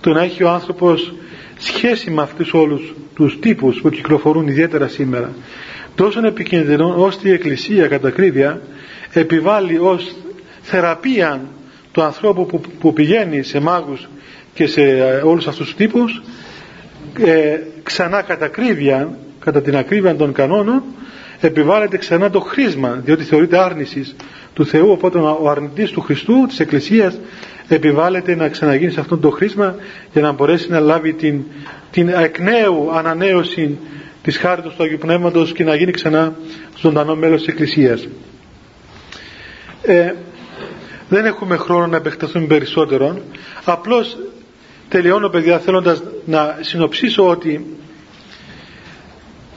το 0.02 0.10
να 0.10 0.24
έχει 0.24 0.44
ο 0.44 0.50
άνθρωπος 0.50 1.14
σχέση 1.58 2.12
με 2.12 2.22
αυτούς 2.22 2.54
όλους 2.54 2.94
τους 3.16 3.40
τύπους 3.40 3.82
που 3.82 3.90
κυκλοφορούν 3.90 4.48
ιδιαίτερα 4.48 4.88
σήμερα. 4.88 5.34
Τόσο 5.96 6.26
επικίνδυνο 6.26 6.96
ώστε 6.98 7.30
η 7.30 7.32
Εκκλησία 7.32 7.88
κατά 7.88 8.10
κρύβια 8.10 8.62
επιβάλλει 9.14 9.78
ως 9.78 10.16
θεραπεία 10.62 11.42
του 11.92 12.02
ανθρώπου 12.02 12.46
που, 12.46 12.62
που 12.80 12.94
πηγαίνει 12.94 13.44
σε 13.44 13.60
μάγους 13.60 14.08
και 14.54 14.68
σε 14.68 14.82
ε, 14.82 15.16
όλους 15.16 15.48
αυτούς 15.48 15.66
τους 15.66 15.76
τύπους 15.76 16.22
ε, 17.20 17.60
ξανά 17.84 18.22
κατά 18.22 18.46
ακρίβεια, 18.46 19.18
κατά 19.40 19.62
την 19.62 19.76
ακρίβεια 19.78 20.16
των 20.16 20.34
κανόνων 20.34 20.84
επιβάλλεται 21.40 21.98
ξανά 21.98 22.30
το 22.30 22.40
χρήσμα 22.40 23.02
διότι 23.06 23.24
θεωρείται 23.24 23.58
άρνησης 23.58 24.16
του 24.54 24.66
Θεού 24.66 24.90
οπότε 24.92 25.18
ο 25.18 25.50
αρνητής 25.50 25.92
του 25.92 26.02
Χριστού 26.02 26.46
της 26.48 26.60
Εκκλησίας 26.60 27.20
επιβάλλεται 27.68 28.36
να 28.36 28.50
ξαναγίνει 28.50 28.92
σε 28.92 29.00
αυτό 29.00 29.18
το 29.18 29.30
χρήσμα 29.30 29.76
για 30.14 30.22
να 30.22 30.32
μπορέσει 30.32 30.70
να 30.70 30.80
λάβει 30.80 31.14
την, 31.14 31.44
την 31.92 32.08
εκ 32.08 32.40
νέου 32.40 32.92
ανανέωση 32.94 33.78
της 34.24 34.38
χάριτος 34.38 34.76
του 34.76 34.84
Αγίου 34.84 34.98
Πνεύματος 34.98 35.54
και 35.54 35.64
να 35.64 35.76
γίνει 35.76 35.92
ξανά 35.92 36.36
ζωντανό 36.78 37.16
μέλος 37.16 37.40
της 37.40 37.48
Εκκλησίας. 37.48 38.08
Ε, 39.82 40.14
δεν 41.10 41.26
έχουμε 41.26 41.58
χρόνο 41.58 41.88
να 41.88 41.98
επεκταθούμε 41.98 42.46
περισσότερο. 42.46 43.22
Απλώς 43.64 44.18
τελειώνω 44.90 45.30
παιδιά 45.30 45.60
θέλοντας 45.60 46.04
να 46.26 46.58
συνοψίσω 46.62 47.28
ότι 47.28 47.78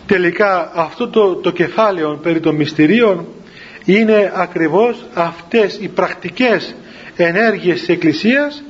τελικά 0.07 0.73
αυτό 0.75 1.09
το, 1.09 1.35
το 1.35 1.51
κεφάλαιο 1.53 2.19
περί 2.23 2.41
των 2.41 2.55
μυστηρίων 2.55 3.27
είναι 3.85 4.33
ακριβώς 4.35 5.05
αυτές 5.15 5.79
οι 5.81 5.89
πρακτικές 5.89 6.75
ενέργειες 7.17 7.79
της 7.79 7.89
Εκκλησίας 7.89 8.63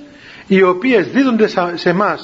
οι 0.47 0.63
οποίες 0.63 1.07
δίδονται 1.07 1.49
σε 1.75 1.89
εμά 1.89 2.19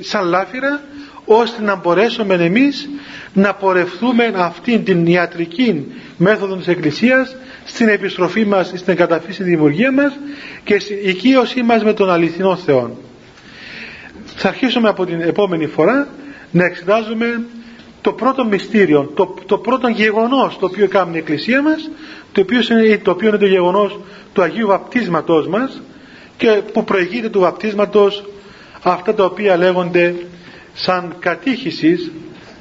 σαν 0.00 0.24
λάφυρα 0.26 0.80
ώστε 1.24 1.62
να 1.62 1.74
μπορέσουμε 1.74 2.34
εμείς 2.34 2.88
να 3.32 3.54
πορευθούμε 3.54 4.32
αυτήν 4.36 4.84
την 4.84 5.06
ιατρική 5.06 5.86
μέθοδο 6.16 6.56
της 6.56 6.68
Εκκλησίας 6.68 7.36
στην 7.64 7.88
επιστροφή 7.88 8.44
μας, 8.44 8.72
στην 8.74 8.96
καταφύση 8.96 9.42
δημιουργία 9.42 9.92
μας 9.92 10.18
και 10.64 10.78
στην 10.78 10.96
οικείωσή 11.02 11.62
μας 11.62 11.84
με 11.84 11.92
τον 11.92 12.10
αληθινό 12.10 12.56
Θεό. 12.56 12.96
Θα 14.36 14.48
αρχίσουμε 14.48 14.88
από 14.88 15.06
την 15.06 15.20
επόμενη 15.20 15.66
φορά 15.66 16.08
να 16.50 16.64
εξετάζουμε 16.64 17.40
το 18.00 18.12
πρώτο 18.12 18.44
μυστήριο, 18.44 19.12
το, 19.14 19.34
το 19.46 19.58
πρώτο 19.58 19.88
γεγονός 19.88 20.58
το 20.58 20.66
οποίο 20.66 20.88
κάνει 20.88 21.14
η 21.14 21.18
Εκκλησία 21.18 21.62
μας, 21.62 21.90
το 22.32 22.40
οποίο 22.40 22.60
είναι 22.70 22.98
το, 22.98 23.10
οποίο 23.10 23.28
είναι 23.28 23.38
το 23.38 23.46
γεγονός 23.46 24.00
του 24.32 24.42
Αγίου 24.42 24.66
Βαπτίσματός 24.66 25.48
μας 25.48 25.82
και 26.36 26.48
που 26.72 26.84
προηγείται 26.84 27.28
του 27.28 27.40
βαπτίσματος 27.40 28.24
αυτά 28.82 29.14
τα 29.14 29.24
οποία 29.24 29.56
λέγονται 29.56 30.14
σαν 30.74 31.14
κατήχησης 31.18 32.10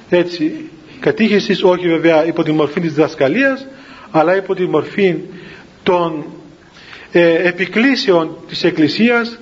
έτσι 0.09 0.69
κατήχησης 0.99 1.63
όχι 1.63 1.87
βέβαια 1.87 2.25
υπό 2.25 2.43
τη 2.43 2.51
μορφή 2.51 2.79
της 2.81 2.93
διδασκαλίας 2.93 3.67
αλλά 4.11 4.35
υπό 4.35 4.55
τη 4.55 4.63
μορφή 4.67 5.15
των 5.83 6.25
ε, 7.11 7.47
επικλήσεων 7.47 8.37
της 8.47 8.63
Εκκλησίας 8.63 9.39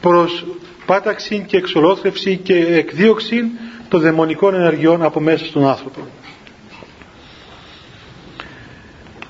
προς 0.00 0.46
πάταξη 0.86 1.44
και 1.46 1.56
εξολόθρευση 1.56 2.36
και 2.36 2.56
εκδίωξη 2.56 3.42
των 3.88 4.00
δαιμονικών 4.00 4.54
ενεργειών 4.54 5.02
από 5.02 5.20
μέσα 5.20 5.44
στον 5.44 5.66
άνθρωπο. 5.66 6.00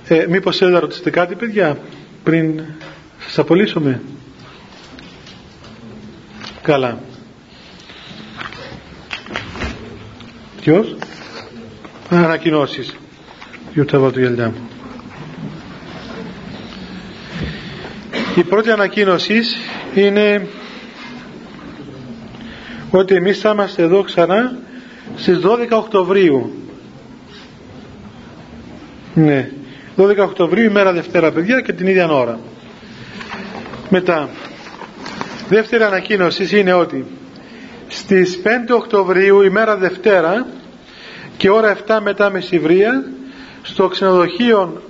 Ε, 0.08 0.26
μήπως 0.28 0.56
θέλετε 0.56 0.76
να 0.76 0.82
ρωτήσετε 0.82 1.10
κάτι 1.10 1.34
παιδιά 1.34 1.78
πριν 2.24 2.60
σας 3.18 3.38
απολύσουμε; 3.38 4.00
Καλά. 6.62 6.98
Ποιος; 10.64 10.96
Ανακοινώσεις. 12.10 12.96
Γιούτα 13.72 14.10
του 14.10 14.20
γυαλιά 14.20 14.46
μου. 14.46 14.68
Η 18.36 18.42
πρώτη 18.42 18.70
ανακοίνωση 18.70 19.40
είναι 19.94 20.46
ότι 22.90 23.14
εμείς 23.14 23.38
θα 23.38 23.50
είμαστε 23.50 23.82
εδώ 23.82 24.02
ξανά 24.02 24.58
στις 25.16 25.38
12 25.38 25.76
Οκτωβρίου. 25.76 26.52
Ναι. 29.14 29.50
12 29.96 30.16
Οκτωβρίου 30.18 30.64
ημέρα 30.64 30.92
Δευτέρα 30.92 31.32
παιδιά 31.32 31.60
και 31.60 31.72
την 31.72 31.86
ίδια 31.86 32.12
ώρα. 32.12 32.38
Μετά. 33.88 34.28
Δεύτερη 35.48 35.82
ανακοίνωση 35.82 36.58
είναι 36.58 36.72
ότι 36.72 37.06
στις 37.94 38.40
5 38.44 38.48
Οκτωβρίου 38.74 39.42
ημέρα 39.42 39.76
Δευτέρα 39.76 40.46
και 41.36 41.50
ώρα 41.50 41.76
7 41.86 41.98
μετά 42.02 42.30
μεσηβρία 42.30 43.04
στο 43.62 43.88
ξενοδοχείο 43.88 44.82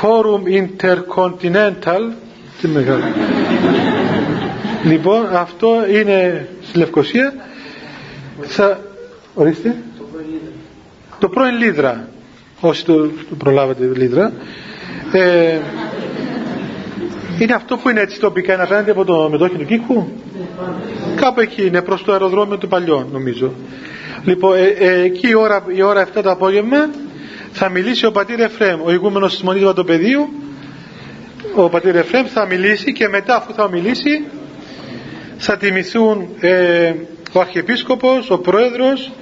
Forum 0.00 0.42
Intercontinental 0.60 2.12
τι 2.60 2.68
μεγάλο. 2.68 3.04
Λοιπόν 4.84 5.26
αυτό 5.32 5.86
είναι 5.90 6.48
στη 6.62 6.78
Λευκοσία. 6.78 7.34
Θα 8.42 8.80
ορίστε. 9.34 9.76
Το 11.18 11.28
πρώην 11.28 11.56
Λίδρα. 11.56 12.08
Όσοι 12.60 12.84
το, 12.84 13.06
το 13.06 13.34
προλάβετε 13.38 13.90
Λίδρα. 13.94 14.32
Ε, 15.12 15.58
είναι 17.38 17.52
αυτό 17.54 17.76
που 17.76 17.88
είναι 17.88 18.00
έτσι 18.00 18.20
τοπικά 18.20 18.54
είναι 18.54 18.62
απέναντι 18.62 18.90
από 18.90 19.04
το 19.04 19.28
μετόχι 19.30 19.56
του 19.56 19.64
Κίκου 19.64 20.08
κάπου 21.16 21.40
εκεί 21.40 21.66
είναι 21.66 21.82
προς 21.82 22.04
το 22.04 22.12
αεροδρόμιο 22.12 22.58
του 22.58 22.68
παλιό 22.68 23.08
νομίζω. 23.12 23.52
Λοιπόν 24.24 24.56
ε, 24.56 24.66
ε, 24.66 25.00
εκεί 25.02 25.28
η 25.28 25.34
ώρα, 25.34 25.64
η 25.74 25.82
ώρα 25.82 26.06
7 26.16 26.22
το 26.22 26.30
απόγευμα 26.30 26.90
θα 27.52 27.68
μιλήσει 27.68 28.06
ο 28.06 28.10
πατήρ 28.12 28.40
Εφρέμ 28.40 28.80
ο 28.84 28.92
ηγούμενος 28.92 29.32
της 29.32 29.42
Μονής 29.42 29.64
Βατοπεδίου. 29.64 30.28
Ο 31.54 31.68
πατήρ 31.68 31.96
Εφρέμ 31.96 32.26
θα 32.26 32.46
μιλήσει 32.46 32.92
και 32.92 33.08
μετά 33.08 33.36
αφού 33.36 33.52
θα 33.54 33.68
μιλήσει 33.68 34.24
θα 35.36 35.56
τιμηθούν 35.56 36.28
ε, 36.40 36.92
ο 37.32 37.40
Αρχιεπίσκοπος, 37.40 38.30
ο 38.30 38.38
Πρόεδρος 38.38 39.12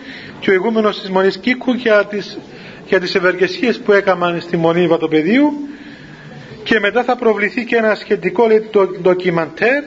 και 0.41 0.51
ο 0.51 0.53
ηγούμενος 0.53 1.01
της 1.01 1.11
Μονής 1.11 1.37
Κίκου 1.39 1.73
για 1.73 2.05
τις, 2.05 2.39
για 2.87 3.01
τις 3.01 3.15
ευεργεσίες 3.15 3.79
που 3.79 3.93
έκαναν 3.93 4.41
στη 4.41 4.57
Μονή 4.57 4.87
Βατοπεδίου 4.87 5.53
και 6.67 6.81
μετά 6.81 7.03
θα 7.05 7.17
προβληθεί 7.17 7.65
και 7.65 7.77
ένα 7.77 7.95
σχετικό 7.95 8.47
λέει, 8.47 8.71
ντοκιμαντέρ. 9.03 9.83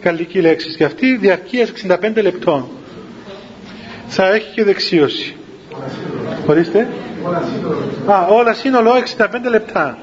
Καλλική 0.00 0.40
λέξη 0.40 0.76
και 0.76 0.84
αυτή 0.84 1.16
διαρκείας 1.16 1.72
65 1.88 2.22
λεπτών. 2.22 2.68
Θα 4.06 4.34
έχει 4.34 4.52
και 4.54 4.64
δεξίωση. 4.64 5.36
Ορίστε. 6.46 6.88
Α, 8.06 8.26
όλα 8.28 8.54
σύνολο 8.54 8.90
65 9.16 9.26
λεπτά. 9.50 9.98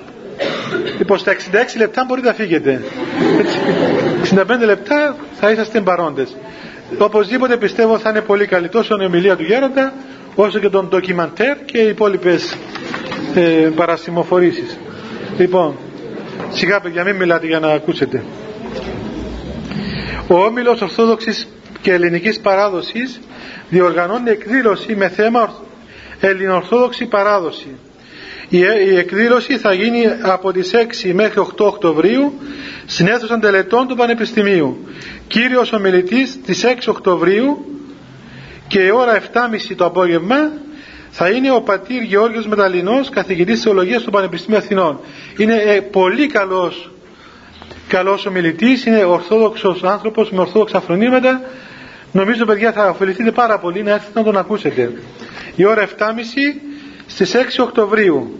Λοιπόν 0.98 1.18
στα 1.18 1.32
66 1.34 1.36
λεπτά 1.78 2.04
μπορείτε 2.08 2.28
να 2.28 2.34
φύγετε. 2.34 2.82
65 4.34 4.46
λεπτά 4.66 5.16
θα 5.40 5.52
είσαστε 5.52 5.82
παρόντες. 5.82 6.36
Οπωσδήποτε 6.98 7.58
πιστεύω 7.58 7.98
θα 8.00 8.10
είναι 8.10 8.22
πολύ 8.22 8.46
καλή 8.46 8.70
τόσο 8.70 8.98
η 9.02 9.06
ομιλία 9.06 9.36
του 9.36 9.44
Γέροντα 9.44 9.94
όσο 10.36 10.60
και 10.60 10.70
τον 10.70 10.88
ντοκιμαντέρ 10.88 11.58
και 11.66 11.78
οι 11.78 11.88
υπόλοιπες 11.88 12.58
ε, 13.36 13.70
παρασημοφορήσεις 13.76 14.78
λοιπόν 15.38 15.76
σιγά 16.52 16.80
παιδιά 16.80 17.04
μην 17.04 17.16
μιλάτε 17.16 17.48
για 17.48 17.60
να 17.60 17.68
ακούσετε 17.68 18.24
ο 20.28 20.44
Όμιλος 20.44 20.82
Ορθόδοξης 20.82 21.48
και 21.82 21.94
Ελληνικής 21.94 22.40
Παράδοσης 22.40 23.20
διοργανώνει 23.70 24.30
εκδήλωση 24.30 24.96
με 24.96 25.10
θέμα 25.10 25.54
Ελληνοορθόδοξη 26.20 27.06
Παράδοση 27.06 27.76
η 28.50 28.98
εκδήλωση 28.98 29.58
θα 29.58 29.74
γίνει 29.74 30.04
από 30.22 30.52
τις 30.52 30.72
6 31.06 31.12
μέχρι 31.14 31.42
8 31.58 31.66
Οκτωβρίου 31.66 32.34
στην 32.86 33.08
αίθουσα 33.08 33.40
τελετών 33.40 33.88
του 33.88 33.96
Πανεπιστημίου. 33.96 34.88
Κύριος 35.28 35.74
ομιλητής 35.74 36.42
της 36.46 36.66
6 36.66 36.88
Οκτωβρίου 36.88 37.66
και 38.68 38.80
η 38.80 38.90
ώρα 38.90 39.20
7.30 39.20 39.74
το 39.76 39.86
απόγευμα 39.86 40.52
θα 41.20 41.30
είναι 41.30 41.52
ο 41.52 41.62
πατήρ 41.62 42.02
Γεώργιος 42.02 42.48
Μεταλλινός, 42.48 43.10
καθηγητής 43.10 43.62
θεολογίας 43.62 44.02
του 44.02 44.12
Πανεπιστημίου 44.12 44.58
Αθηνών. 44.58 45.00
Είναι 45.38 45.56
ε, 45.56 45.82
πολύ 45.82 46.28
καλός, 46.28 46.92
καλός 47.88 48.26
ομιλητής, 48.26 48.86
είναι 48.86 49.04
ορθόδοξος 49.04 49.84
άνθρωπος 49.84 50.32
με 50.32 50.40
ορθόδοξα 50.40 50.82
φρονήματα. 50.82 51.42
Νομίζω 52.12 52.46
παιδιά 52.46 52.72
θα 52.72 52.90
ωφεληθείτε 52.90 53.32
πάρα 53.32 53.60
πολύ 53.60 53.84
να 53.84 53.92
έρθετε 53.92 54.20
να 54.20 54.26
τον 54.26 54.38
ακούσετε. 54.38 54.92
Η 55.56 55.66
ώρα 55.66 55.88
7.30 55.88 55.92
στις 57.08 57.36
6 57.36 57.64
Οκτωβρίου. 57.64 58.40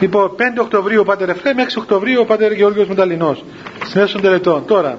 Λοιπόν, 0.00 0.30
5 0.36 0.40
Οκτωβρίου 0.60 1.00
ο 1.00 1.04
Πάτερ 1.04 1.28
Εφραίμ, 1.28 1.56
6 1.58 1.62
Οκτωβρίου 1.78 2.20
ο 2.20 2.24
Πάτερ 2.24 2.52
Γεώργιος 2.52 2.88
Μεταλλινός. 2.88 3.44
Στην 3.84 4.06
των 4.12 4.20
τελετών. 4.20 4.64
Τώρα, 4.66 4.98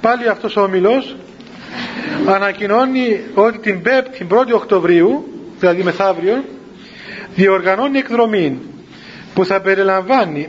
πάλι 0.00 0.28
αυτός 0.28 0.56
ο 0.56 0.60
ομιλός 0.60 1.16
ανακοινώνει 2.26 3.20
ότι 3.34 3.58
την 3.58 3.82
5η 3.84 4.34
1η 4.34 4.52
Οκτωβρίου, 4.54 5.33
δηλαδή 5.64 5.82
μεθαύριο, 5.82 6.44
διοργανώνει 7.34 7.98
εκδρομή 7.98 8.58
που 9.34 9.44
θα 9.44 9.60
περιλαμβάνει 9.60 10.48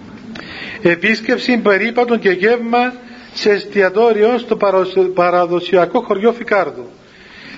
επίσκεψη 0.94 1.58
περίπατων 1.58 2.18
και 2.18 2.30
γεύμα 2.30 2.92
σε 3.34 3.50
εστιατόριο 3.50 4.38
στο 4.38 4.58
παραδοσιακό 5.14 6.00
χωριό 6.00 6.32
Φικάρδου 6.32 6.88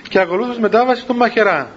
και 0.09 0.19
ακολούθως 0.19 0.59
μετάβαση 0.59 1.01
στο 1.01 1.15
Μαχερά 1.15 1.71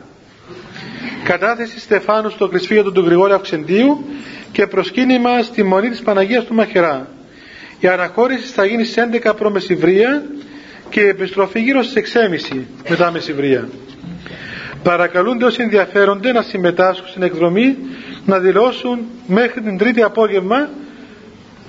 κατάθεση 1.23 1.79
Στεφάνου 1.79 2.29
στο 2.29 2.47
κρυσφύγιο 2.47 2.91
του 2.91 3.01
Γρηγόρη 3.01 3.33
Αυξεντίου 3.33 4.05
και 4.51 4.67
προσκύνημα 4.67 5.41
στη 5.41 5.63
Μονή 5.63 5.89
της 5.89 6.01
Παναγίας 6.01 6.45
του 6.45 6.53
Μαχερά. 6.53 7.07
Η 7.79 7.87
αναχώρηση 7.87 8.53
θα 8.53 8.65
γίνει 8.65 8.83
στις 8.83 9.03
11 9.23 9.33
προ 9.37 9.49
μεσηβρία 9.49 10.23
και 10.89 10.99
η 10.99 11.07
επιστροφή 11.07 11.59
γύρω 11.59 11.83
στις 11.83 12.15
6.30 12.51 12.57
μετά 12.89 13.11
μεσηβρία. 13.11 13.69
Παρακαλούνται 14.83 15.45
όσοι 15.45 15.61
ενδιαφέρονται 15.61 16.31
να 16.31 16.41
συμμετάσχουν 16.41 17.07
στην 17.07 17.21
εκδρομή 17.21 17.77
να 18.25 18.39
δηλώσουν 18.39 18.99
μέχρι 19.27 19.61
την 19.61 19.77
τρίτη 19.77 20.01
απόγευμα 20.01 20.69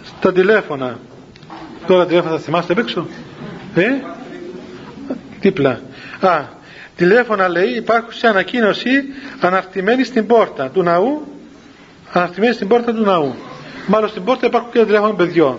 στα 0.04 0.32
τηλέφωνα. 0.32 0.98
Τώρα 1.86 2.06
τηλέφωνα 2.06 2.32
θα 2.36 2.40
θυμάστε 2.40 2.72
απ' 2.72 2.78
έξω. 2.78 3.06
Ε; 3.74 3.88
Δίπλα. 5.40 5.80
Α, 6.20 6.40
τηλέφωνα 6.96 7.48
λέει 7.48 7.68
υπάρχουν 7.76 8.12
σε 8.12 8.26
ανακοίνωση 8.26 8.90
αναρτημένη 9.40 10.04
στην 10.04 10.26
πόρτα 10.26 10.68
του 10.68 10.82
ναού 10.82 11.26
αναρτημένη 12.12 12.54
στην 12.54 12.68
πόρτα 12.68 12.94
του 12.94 13.02
ναού. 13.02 13.34
Μάλλον 13.86 14.08
στην 14.08 14.24
πόρτα 14.24 14.46
υπάρχουν 14.46 14.70
και 14.72 14.84
τηλέφωνα 14.84 15.14
παιδιών. 15.14 15.58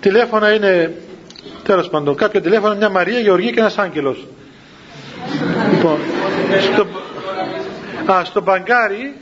Τηλέφωνα 0.00 0.52
είναι 0.54 0.94
τέλος 1.62 1.88
πάντων 1.88 2.16
κάποια 2.16 2.40
τηλέφωνα 2.40 2.74
μια 2.74 2.88
Μαρία, 2.88 3.18
Γεωργία 3.18 3.50
και 3.50 3.60
ένας 3.60 3.78
άγγελος. 3.78 4.26
Λοιπόν, 5.82 5.98
στο, 6.72 6.86
α, 8.12 8.24
στο 8.24 8.42
μπαγκάρι 8.42 9.14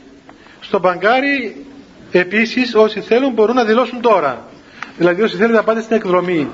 στο 0.61 0.79
μπαγκάρι 0.79 1.65
επίσης 2.11 2.75
όσοι 2.75 3.01
θέλουν 3.01 3.33
μπορούν 3.33 3.55
να 3.55 3.63
δηλώσουν 3.63 4.01
τώρα. 4.01 4.45
Δηλαδή 4.97 5.21
όσοι 5.21 5.35
θέλουν 5.35 5.53
να 5.53 5.63
πάτε 5.63 5.81
στην 5.81 5.95
εκδρομή 5.95 6.49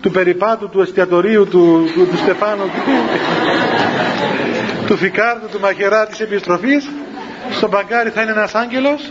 του 0.00 0.10
περιπάτου, 0.10 0.68
του 0.68 0.80
εστιατορίου, 0.80 1.46
του, 1.48 1.90
του, 1.94 2.06
του 2.06 2.16
Στεφάνου, 2.16 2.62
του, 2.62 2.70
του 4.86 4.96
Φικάρδου, 4.96 5.46
του 5.52 5.60
Μαχερά 5.60 6.06
της 6.06 6.20
επιστροφής 6.20 6.88
στο 7.50 7.68
μπαγκάρι 7.68 8.10
θα 8.10 8.22
είναι 8.22 8.30
ένας 8.30 8.54
άγγελος 8.54 9.10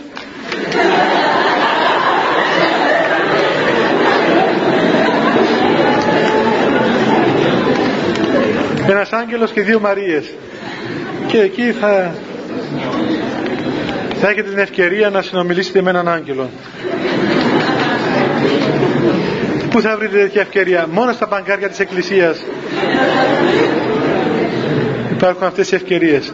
ένας 8.92 9.12
άγγελος 9.12 9.50
και 9.50 9.62
δύο 9.62 9.80
Μαρίες. 9.80 10.34
Και 11.26 11.40
εκεί 11.40 11.72
θα 11.72 12.14
θα 14.20 14.28
έχετε 14.30 14.48
την 14.48 14.58
ευκαιρία 14.58 15.10
να 15.10 15.22
συνομιλήσετε 15.22 15.82
με 15.82 15.90
έναν 15.90 16.08
άγγελο. 16.08 16.50
Πού 19.70 19.80
θα 19.80 19.96
βρείτε 19.96 20.16
τέτοια 20.18 20.40
ευκαιρία; 20.40 20.86
Μόνο 20.90 21.12
στα 21.12 21.26
μπαγκάρια 21.26 21.68
της 21.68 21.78
Εκκλησίας. 21.78 22.44
Υπάρχουν 25.12 25.46
αυτές 25.46 25.72
οι 25.72 25.74
ευκαιρίες. 25.74 26.32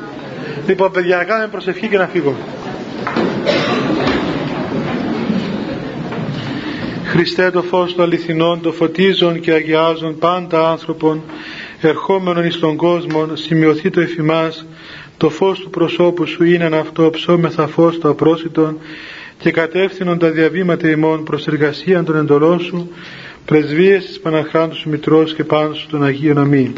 Λοιπόν 0.67 0.91
παιδιά 0.93 1.17
να 1.17 1.25
κάνουμε 1.25 1.49
προσευχή 1.49 1.89
και 1.89 1.99
να 1.99 2.07
φύγω. 2.07 2.37
Χριστέ 7.05 7.51
το 7.51 7.63
φως 7.63 7.95
των 7.95 8.05
αληθινών 8.05 8.61
το 8.61 8.73
φωτίζουν 8.73 9.41
και 9.41 9.53
αγιάζουν 9.53 10.19
πάντα 10.19 10.71
άνθρωπον 10.71 11.23
ερχόμενον 11.81 12.45
εις 12.45 12.59
τον 12.59 12.77
κόσμο 12.77 13.27
σημειωθεί 13.33 13.91
το 13.91 14.01
εφημάς 14.01 14.67
το 15.17 15.31
φως 15.31 15.61
του 15.61 15.71
προσώπου 15.71 16.27
σου 16.27 16.45
είναι 16.45 16.77
αυτό 16.77 17.11
ψώμεθα 17.11 17.67
φως 17.67 17.99
το 17.99 18.09
απρόσιτον 18.09 18.79
και 19.39 19.51
κατεύθυνον 19.51 20.19
τα 20.19 20.31
διαβήματα 20.31 20.91
ημών 20.91 21.25
προς 21.25 21.47
εργασία 21.47 22.03
των 22.03 22.17
εντολών 22.17 22.61
σου 22.61 22.91
πρεσβείες 23.45 24.07
της 24.07 24.21
Παναχράντου 24.21 24.75
σου 24.75 24.89
Μητρός 24.89 25.35
και 25.35 25.45
πάνω 25.45 25.75
σου 25.75 25.87
των 25.87 26.05
Αγίων 26.05 26.39
Αμήν. 26.39 26.73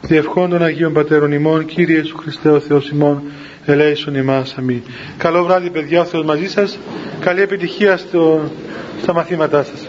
Διευχών 0.00 0.50
των 0.50 0.62
Αγίων 0.62 0.92
Πατέρων 0.92 1.32
ημών 1.32 1.64
Κύριε 1.64 2.02
Σου 2.02 2.16
Χριστέ 2.16 2.50
ο 2.50 2.60
Θεός 2.60 2.88
ημών 2.88 3.22
ελέησον 3.64 4.14
ημάς. 4.14 4.54
Αμήν. 4.58 4.82
Καλό 5.16 5.44
βράδυ 5.44 5.70
παιδιά 5.70 6.00
ο 6.00 6.04
Θεός 6.04 6.24
μαζί 6.24 6.48
σας. 6.48 6.78
Καλή 7.20 7.40
επιτυχία 7.40 7.96
στο, 7.96 8.50
στα 9.02 9.12
μαθήματά 9.12 9.62
σας 9.62 9.86